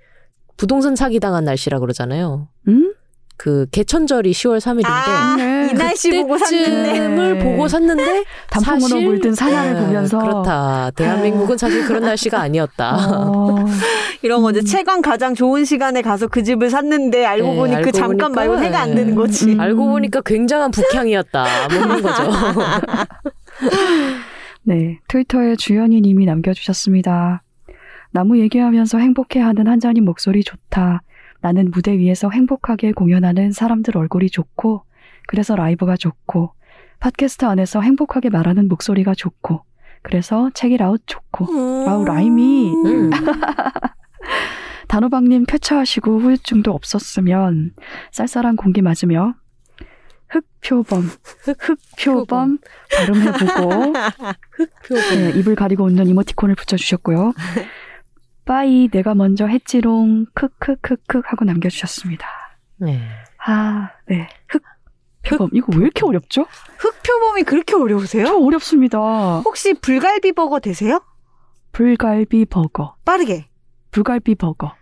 부동산 0.56 0.96
사기 0.96 1.20
당한 1.20 1.44
날씨라 1.44 1.78
그러잖아요. 1.78 2.48
음? 2.68 2.94
그 3.42 3.64
개천절이 3.72 4.32
10월 4.32 4.58
3일인데 4.58 4.84
아, 4.84 5.34
네. 5.38 5.70
이 5.70 5.74
날씨 5.74 6.10
보고 6.10 6.36
샀는데. 6.36 7.08
네. 7.08 7.38
보고 7.42 7.68
샀는데 7.68 8.24
단풍으로 8.50 8.80
사실- 8.80 9.06
물든 9.06 9.34
산하를 9.34 9.72
네, 9.72 9.80
보면서 9.80 10.18
그렇다. 10.18 10.90
대한민국은 10.94 11.56
사실 11.56 11.86
그런 11.86 12.02
날씨가 12.02 12.38
아니었다. 12.38 12.96
어, 13.16 13.64
이런 14.20 14.42
거죠. 14.42 14.58
음. 14.60 14.64
채광 14.66 15.00
가장 15.00 15.34
좋은 15.34 15.64
시간에 15.64 16.02
가서 16.02 16.28
그 16.28 16.42
집을 16.42 16.68
샀는데 16.68 17.24
알고 17.24 17.48
네, 17.48 17.56
보니 17.56 17.70
그 17.72 17.76
알고 17.78 17.90
잠깐 17.92 18.08
보니까, 18.18 18.28
말고 18.28 18.58
해가 18.62 18.78
안 18.80 18.90
되는 18.94 19.08
네. 19.08 19.14
거지. 19.14 19.52
음. 19.54 19.60
알고 19.60 19.86
보니까 19.86 20.20
굉장한 20.20 20.70
북향이었다. 20.70 21.46
뭐 21.70 21.78
이런 21.78 22.02
거죠. 22.04 22.30
네, 24.64 24.98
트위터에 25.08 25.56
주연이 25.56 26.02
님이 26.02 26.26
남겨주셨습니다. 26.26 27.42
나무 28.12 28.38
얘기하면서 28.38 28.98
행복해하는 28.98 29.66
한자님 29.66 30.04
목소리 30.04 30.44
좋다. 30.44 31.00
나는 31.40 31.70
무대 31.70 31.96
위에서 31.98 32.30
행복하게 32.30 32.92
공연하는 32.92 33.52
사람들 33.52 33.96
얼굴이 33.96 34.30
좋고, 34.30 34.84
그래서 35.26 35.56
라이브가 35.56 35.96
좋고, 35.96 36.52
팟캐스트 37.00 37.44
안에서 37.44 37.80
행복하게 37.80 38.30
말하는 38.30 38.68
목소리가 38.68 39.14
좋고, 39.14 39.64
그래서 40.02 40.50
책이라웃 40.54 41.02
좋고. 41.06 41.46
음. 41.52 41.88
아우, 41.88 42.04
라임이. 42.04 42.72
음. 42.84 43.10
단호박님 44.88 45.44
쾌차하시고 45.46 46.18
후유증도 46.18 46.72
없었으면 46.72 47.74
쌀쌀한 48.10 48.56
공기 48.56 48.82
맞으며 48.82 49.34
흑표범, 50.30 51.10
흑표범 51.44 52.58
발음해보고 52.96 53.92
네, 55.14 55.30
입을 55.38 55.54
가리고 55.54 55.84
웃는 55.84 56.08
이모티콘을 56.08 56.54
붙여주셨고요. 56.54 57.32
빠이 58.50 58.88
내가 58.90 59.14
먼저 59.14 59.46
했지롱 59.46 60.26
크크크크 60.34 61.22
하고 61.24 61.44
남겨주셨습니다. 61.44 62.26
네. 62.78 63.00
아, 63.46 63.90
네. 64.08 64.26
흑 64.48 64.60
표범 65.22 65.50
이거 65.52 65.68
왜 65.76 65.82
이렇게 65.82 66.04
어렵죠? 66.04 66.46
흑표범이 66.78 67.44
그렇게 67.44 67.76
어려우세요? 67.76 68.26
저 68.26 68.36
어렵습니다. 68.36 69.38
혹시 69.44 69.74
불갈비 69.74 70.32
버거 70.32 70.58
되세요? 70.58 71.00
불갈비 71.70 72.46
버거, 72.46 72.96
빠르게. 73.04 73.48
불갈비 73.92 74.34
버거, 74.34 74.74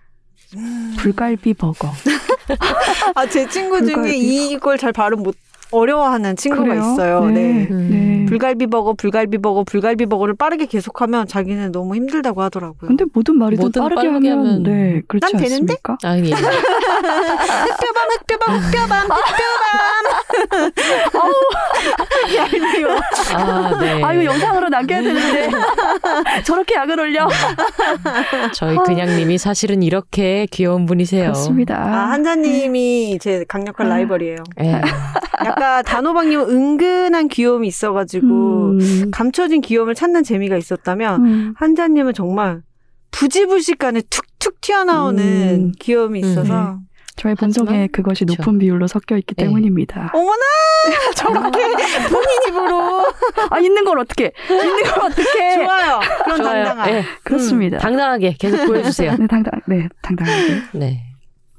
불갈비 0.96 1.52
버거. 1.52 1.92
아, 3.16 3.26
제 3.26 3.46
친구 3.50 3.84
중에. 3.84 4.16
이걸 4.16 4.78
잘 4.78 4.92
발음 4.92 5.22
못 5.22 5.36
어려워하는 5.70 6.36
친구가 6.36 6.64
그래요? 6.64 6.80
있어요. 6.80 7.24
네. 7.26 7.32
네. 7.32 7.68
음. 7.70 7.88
네. 7.90 8.24
불갈비 8.28 8.66
버거, 8.66 8.92
불갈비 8.94 9.38
버거, 9.38 9.64
불갈비 9.64 10.06
버거를 10.06 10.34
빠르게 10.34 10.66
계속하면 10.66 11.26
자기는 11.28 11.72
너무 11.72 11.94
힘들다고 11.94 12.42
하더라고요. 12.42 12.88
근데 12.88 13.04
모든 13.12 13.38
말이든 13.38 13.62
뭐든 13.62 13.82
빠르게, 13.82 13.96
빠르게 13.96 14.28
하면, 14.30 14.46
하면 14.46 14.62
네 14.64 15.02
그렇지 15.08 15.32
난 15.32 15.42
되는데? 15.42 15.72
않습니까? 15.74 15.96
아니, 16.04 16.30
흑표범, 16.36 18.08
흑표범, 18.20 18.54
흑표범, 18.58 18.98
흑표범. 20.52 21.32
얄미워. 22.36 23.00
아, 23.34 23.78
네. 23.80 24.04
아 24.04 24.12
이거 24.12 24.24
영상으로 24.24 24.68
남겨야 24.68 25.02
되는데 25.02 25.50
저렇게 26.44 26.74
약을 26.74 27.00
올려 27.00 27.28
저희 28.52 28.76
그냥님이 28.84 29.38
사실은 29.38 29.82
이렇게 29.82 30.46
귀여운 30.50 30.84
분이세요. 30.86 31.22
그렇습니다. 31.24 31.76
아, 31.78 32.10
한자님이 32.10 33.18
제 33.20 33.44
강력한 33.48 33.86
아. 33.86 33.90
라이벌이에요. 33.96 34.36
예. 34.62 34.80
약간 35.58 35.84
단호박님은 35.84 36.48
은근한 36.50 37.28
귀여움이 37.28 37.66
있어가지고 37.66 38.26
음, 38.26 39.10
감춰진 39.10 39.60
귀여움을 39.60 39.94
찾는 39.94 40.22
재미가 40.22 40.56
있었다면 40.56 41.26
음, 41.26 41.54
한자님은 41.56 42.14
정말 42.14 42.62
부지불식간에 43.10 44.02
툭툭 44.08 44.60
튀어나오는 44.60 45.22
음. 45.24 45.72
귀여움이 45.80 46.20
있어서 46.20 46.78
저의 47.16 47.34
본성에 47.34 47.66
하지만 47.68 47.88
그것이. 47.90 48.24
높은 48.24 48.58
비율로 48.58 48.86
섞여 48.86 49.16
있기 49.16 49.34
네. 49.34 49.44
때문입니다. 49.44 50.12
어머나! 50.14 50.38
저렇게 51.16 51.58
본인 52.08 52.28
입으로. 52.48 53.06
아 53.50 53.58
있는 53.58 53.84
걸 53.84 53.98
어떻게? 53.98 54.30
있는 54.48 54.82
걸 54.84 55.04
어떻게? 55.06 55.54
좋아요. 55.58 56.00
그런 56.24 56.36
좋아요. 56.36 56.64
당당함. 56.66 56.88
예, 56.90 57.04
그렇습니다. 57.24 57.78
당당하게 57.78 58.36
계속 58.38 58.64
보여주세요. 58.66 59.16
네, 59.18 59.26
당당, 59.26 59.60
네, 59.66 59.88
당당하게. 60.02 60.62
네. 60.74 61.02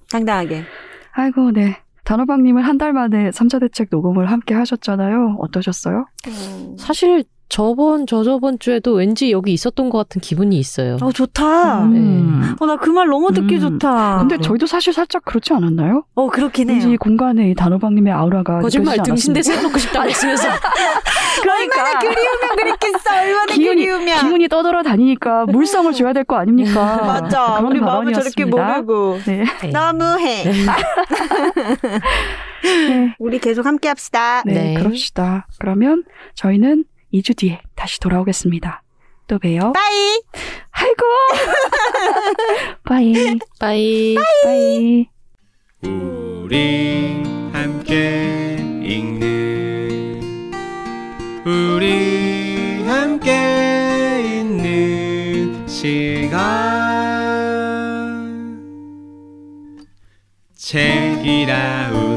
당당하게. 0.09 0.63
아이고, 1.11 1.51
네. 1.51 1.77
단호박님은 2.13 2.63
한 2.63 2.79
달 2.79 2.91
만에 2.93 3.31
삼자 3.31 3.59
대책 3.59 3.89
녹음을 3.91 4.31
함께 4.31 4.55
하셨잖아요. 4.55 5.35
어떠셨어요? 5.41 6.05
음. 6.27 6.75
사실 6.79 7.23
저번 7.49 8.07
저저번 8.07 8.57
주에도 8.59 8.93
왠지 8.93 9.31
여기 9.31 9.53
있었던 9.53 9.89
것 9.89 9.97
같은 9.99 10.21
기분이 10.21 10.57
있어요. 10.57 10.97
어, 11.01 11.11
좋다. 11.11 11.83
음. 11.83 12.55
어, 12.59 12.65
나 12.65 12.77
그 12.77 12.91
말 12.91 13.07
너무 13.09 13.31
듣기 13.33 13.55
음. 13.55 13.59
좋다. 13.59 14.19
근데 14.19 14.37
그래. 14.37 14.47
저희도 14.47 14.65
사실 14.65 14.91
살짝 14.93 15.23
그렇지 15.25 15.53
않았나요? 15.53 16.03
어, 16.15 16.27
그렇긴 16.29 16.69
해요. 16.69 16.79
왠지 16.81 16.97
공간에 16.97 17.49
이 17.51 17.53
단호박님의 17.55 18.11
아우라가 18.13 18.59
거짓말 18.61 18.99
않았습니까? 18.99 19.51
해놓고 19.53 19.77
싶다고 19.77 20.07
했으면서 20.09 20.47
그러니까 21.41 21.99
그리우면 21.99 22.55
그립겠어. 22.57 23.15
얼마나 23.21 23.53
기운이, 23.53 23.75
그리우면. 23.85 24.19
기운이 24.21 24.47
떠돌아 24.47 24.83
다니니까 24.83 25.45
물성을 25.47 25.91
줘야 25.93 26.13
될 26.13 26.23
거 26.23 26.35
아닙니까? 26.37 26.97
맞아. 27.05 27.55
그런 27.57 27.71
우리 27.71 27.79
마음을 27.79 28.13
저렇게. 28.13 28.45
모르고. 28.45 29.19
네. 29.25 29.43
네. 29.61 29.67
너무해. 29.69 30.43
네. 32.63 33.15
우리 33.19 33.39
계속 33.39 33.65
함께 33.65 33.87
합시다. 33.87 34.43
네, 34.45 34.53
네. 34.53 34.73
그럽시다. 34.75 35.47
그러면 35.59 36.03
저희는 36.35 36.85
2주 37.13 37.35
뒤에 37.37 37.61
다시 37.75 37.99
돌아오겠습니다. 37.99 38.83
또 39.27 39.39
봬요. 39.39 39.73
Bye. 39.73 40.21
아이고! 40.71 41.03
Bye. 42.83 43.39
Bye. 43.59 44.15
Bye. 44.43 45.07
우리 45.83 47.23
함께 47.53 48.57
읽는 48.83 49.58
우리 51.49 52.83
함께 52.85 54.41
있는 54.41 55.67
시간. 55.67 56.37
책이라운 60.55 62.08